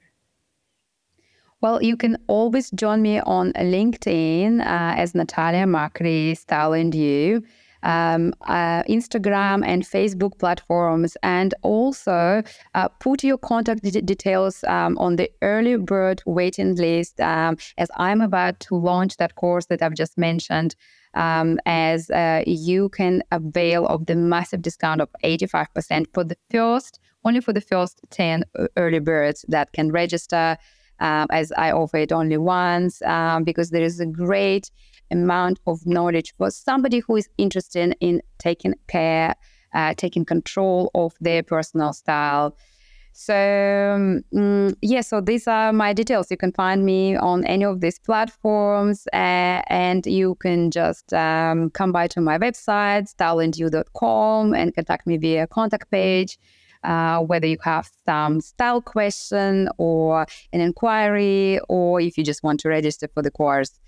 Well, 1.61 1.83
you 1.83 1.97
can 1.97 2.17
always 2.29 2.71
join 2.71 3.03
me 3.03 3.19
on 3.21 3.53
LinkedIn 3.55 4.61
uh, 4.61 4.95
as 4.97 5.15
Natalia 5.15 5.65
Macri, 5.67 6.37
Style 6.37 6.73
and 6.73 6.95
You 6.95 7.43
um, 7.83 8.33
uh, 8.43 8.83
Instagram 8.85 9.65
and 9.67 9.83
Facebook 9.83 10.39
platforms, 10.39 11.17
and 11.23 11.55
also 11.63 12.43
uh, 12.75 12.89
put 13.01 13.25
your 13.25 13.39
contact 13.39 13.83
d- 13.83 14.01
details 14.01 14.65
um, 14.65 14.97
on 14.99 15.17
the 15.17 15.31
early 15.43 15.77
bird 15.77 16.23
waiting 16.27 16.75
list 16.77 17.21
um, 17.21 17.57
as 17.77 17.91
I'm 17.97 18.21
about 18.21 18.61
to 18.61 18.77
launch 18.77 19.17
that 19.17 19.35
course 19.35 19.67
that 19.67 19.83
I've 19.83 19.95
just 19.95 20.19
mentioned. 20.19 20.75
Um, 21.15 21.59
as 21.67 22.11
uh, 22.11 22.45
you 22.47 22.91
can 22.91 23.23
avail 23.33 23.87
of 23.87 24.07
the 24.07 24.15
massive 24.15 24.63
discount 24.63 25.01
of 25.01 25.09
85% 25.25 26.07
for 26.13 26.23
the 26.23 26.37
first, 26.51 27.01
only 27.25 27.41
for 27.41 27.53
the 27.53 27.63
first 27.63 28.01
10 28.11 28.45
early 28.77 28.99
birds 29.01 29.45
that 29.49 29.73
can 29.73 29.91
register. 29.91 30.57
Um, 31.01 31.26
as 31.30 31.53
I 31.53 31.70
offer 31.72 31.99
it 31.99 32.12
only 32.12 32.38
once, 32.38 33.03
um, 33.03 33.44
because 33.44 33.70
there 33.70 33.82
is 33.82 34.01
a 34.01 34.07
great 34.07 34.70
amount 35.11 35.61
of 35.66 35.86
knowledge 35.86 36.34
for 36.36 36.51
somebody 36.51 37.01
who 37.01 37.16
is 37.16 37.28
interested 37.38 37.96
in 38.01 38.22
taking 38.38 38.74
care, 38.88 39.34
uh, 39.74 39.94
taking 39.96 40.24
control 40.24 40.90
of 40.94 41.14
their 41.20 41.42
personal 41.42 41.92
style. 41.92 42.57
So, 43.20 44.22
um, 44.32 44.74
yeah, 44.80 45.01
so 45.01 45.20
these 45.20 45.49
are 45.49 45.72
my 45.72 45.92
details. 45.92 46.30
You 46.30 46.36
can 46.36 46.53
find 46.53 46.84
me 46.84 47.16
on 47.16 47.44
any 47.46 47.64
of 47.64 47.80
these 47.80 47.99
platforms 47.99 49.09
uh, 49.12 49.62
and 49.66 50.07
you 50.07 50.36
can 50.36 50.70
just 50.70 51.12
um, 51.12 51.70
come 51.70 51.90
by 51.90 52.07
to 52.09 52.20
my 52.20 52.38
website, 52.38 53.12
styleandyou.com, 53.12 54.55
and 54.55 54.72
contact 54.72 55.07
me 55.09 55.16
via 55.16 55.49
contact 55.49 55.90
page. 55.90 56.38
Uh, 56.85 57.20
whether 57.20 57.47
you 57.47 57.59
have 57.62 57.91
some 58.07 58.41
style 58.41 58.81
question 58.81 59.68
or 59.79 60.26
an 60.53 60.61
inquiry, 60.61 61.61
or 61.68 62.01
if 62.01 62.16
you 62.16 62.24
just 62.24 62.43
want 62.43 62.61
to 62.61 62.68
register 62.68 63.09
for 63.12 63.22
the 63.22 63.31
course. 63.31 63.79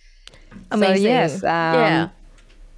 Amazing. 0.70 0.96
So, 0.96 1.08
yes. 1.08 1.34
Um, 1.36 1.74
yeah. 1.74 2.08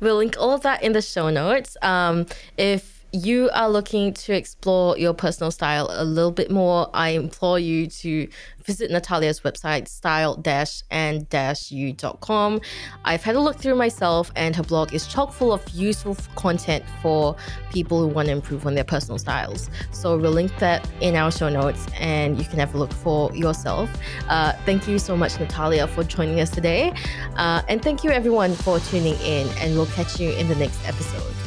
We'll 0.00 0.16
link 0.16 0.36
all 0.38 0.52
of 0.52 0.62
that 0.62 0.82
in 0.82 0.92
the 0.92 1.02
show 1.02 1.30
notes. 1.30 1.76
Um, 1.80 2.26
if 2.56 3.01
you 3.12 3.50
are 3.52 3.68
looking 3.68 4.14
to 4.14 4.34
explore 4.34 4.96
your 4.96 5.12
personal 5.12 5.50
style 5.50 5.88
a 5.90 6.04
little 6.04 6.30
bit 6.30 6.50
more, 6.50 6.88
I 6.94 7.10
implore 7.10 7.58
you 7.58 7.86
to 7.86 8.26
visit 8.64 8.90
Natalia's 8.90 9.40
website, 9.40 9.86
style-and-you.com. 9.88 12.60
I've 13.04 13.22
had 13.22 13.36
a 13.36 13.40
look 13.40 13.56
through 13.56 13.74
myself, 13.74 14.32
and 14.34 14.56
her 14.56 14.62
blog 14.62 14.94
is 14.94 15.06
chock 15.06 15.30
full 15.32 15.52
of 15.52 15.68
useful 15.70 16.16
content 16.36 16.84
for 17.02 17.36
people 17.70 18.00
who 18.00 18.06
want 18.06 18.28
to 18.28 18.32
improve 18.32 18.66
on 18.66 18.74
their 18.74 18.84
personal 18.84 19.18
styles. 19.18 19.68
So 19.90 20.16
we'll 20.16 20.32
link 20.32 20.56
that 20.58 20.88
in 21.00 21.14
our 21.14 21.30
show 21.30 21.50
notes, 21.50 21.86
and 21.98 22.38
you 22.38 22.44
can 22.44 22.58
have 22.58 22.74
a 22.74 22.78
look 22.78 22.92
for 22.92 23.30
yourself. 23.34 23.90
Uh, 24.28 24.52
thank 24.64 24.88
you 24.88 24.98
so 24.98 25.14
much, 25.16 25.38
Natalia, 25.38 25.86
for 25.86 26.02
joining 26.04 26.40
us 26.40 26.48
today. 26.50 26.94
Uh, 27.36 27.60
and 27.68 27.82
thank 27.82 28.04
you, 28.04 28.10
everyone, 28.10 28.54
for 28.54 28.78
tuning 28.80 29.16
in, 29.16 29.46
and 29.58 29.74
we'll 29.74 29.84
catch 29.86 30.18
you 30.18 30.30
in 30.30 30.48
the 30.48 30.56
next 30.56 30.82
episode. 30.86 31.41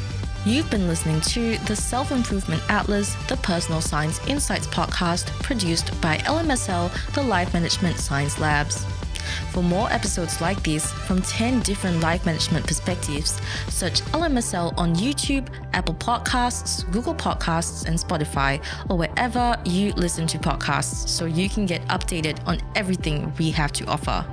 You've 0.46 0.70
been 0.70 0.88
listening 0.88 1.22
to 1.22 1.58
the 1.66 1.76
Self 1.76 2.12
Improvement 2.12 2.62
Atlas, 2.70 3.16
the 3.28 3.38
Personal 3.38 3.82
Science 3.82 4.20
Insights 4.28 4.68
podcast 4.68 5.26
produced 5.42 6.00
by 6.02 6.18
LMSL, 6.18 6.92
the 7.16 7.24
Life 7.24 7.52
Management 7.56 7.98
Science 7.98 8.38
Labs. 8.38 8.86
For 9.52 9.64
more 9.64 9.92
episodes 9.92 10.42
like 10.42 10.62
this 10.62 10.92
from 10.92 11.24
10 11.24 11.62
different 11.62 12.00
life 12.00 12.28
management 12.28 12.68
perspectives, 12.68 13.42
search 13.70 14.02
LMSL 14.12 14.78
on 14.78 14.94
YouTube, 14.94 15.48
Apple 15.74 15.96
Podcasts, 15.96 16.90
Google 16.92 17.16
Podcasts, 17.16 17.88
and 17.88 17.98
Spotify, 17.98 18.64
or 18.88 19.00
wherever 19.00 19.60
you 19.66 19.94
listen 19.94 20.28
to 20.28 20.38
podcasts 20.38 21.08
so 21.08 21.26
you 21.26 21.50
can 21.50 21.66
get 21.66 21.82
updated 21.88 22.38
on 22.46 22.62
everything 22.76 23.34
we 23.40 23.50
have 23.50 23.72
to 23.72 23.86
offer. 23.86 24.24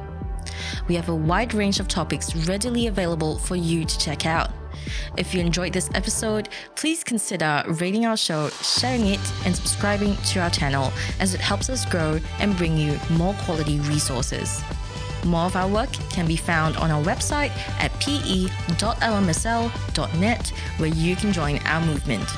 We 0.88 0.94
have 0.94 1.08
a 1.08 1.14
wide 1.14 1.54
range 1.54 1.80
of 1.80 1.88
topics 1.88 2.36
readily 2.46 2.88
available 2.88 3.38
for 3.38 3.56
you 3.56 3.86
to 3.86 3.98
check 3.98 4.26
out. 4.26 4.50
If 5.16 5.34
you 5.34 5.40
enjoyed 5.40 5.72
this 5.72 5.90
episode, 5.94 6.48
please 6.74 7.04
consider 7.04 7.62
rating 7.66 8.06
our 8.06 8.16
show, 8.16 8.48
sharing 8.62 9.06
it, 9.06 9.20
and 9.44 9.54
subscribing 9.54 10.16
to 10.16 10.40
our 10.40 10.50
channel 10.50 10.92
as 11.20 11.34
it 11.34 11.40
helps 11.40 11.68
us 11.70 11.84
grow 11.84 12.18
and 12.40 12.56
bring 12.56 12.76
you 12.76 12.98
more 13.10 13.34
quality 13.44 13.78
resources. 13.80 14.62
More 15.24 15.46
of 15.46 15.56
our 15.56 15.68
work 15.68 15.92
can 16.10 16.26
be 16.26 16.36
found 16.36 16.76
on 16.76 16.90
our 16.90 17.02
website 17.02 17.52
at 17.78 17.92
pe.lmsl.net, 18.00 18.78
where 20.78 20.88
you 20.88 21.16
can 21.16 21.32
join 21.32 21.58
our 21.58 21.80
movement. 21.84 22.28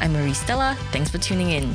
I'm 0.00 0.12
Marie 0.12 0.34
Stella. 0.34 0.76
Thanks 0.90 1.10
for 1.10 1.18
tuning 1.18 1.50
in. 1.50 1.74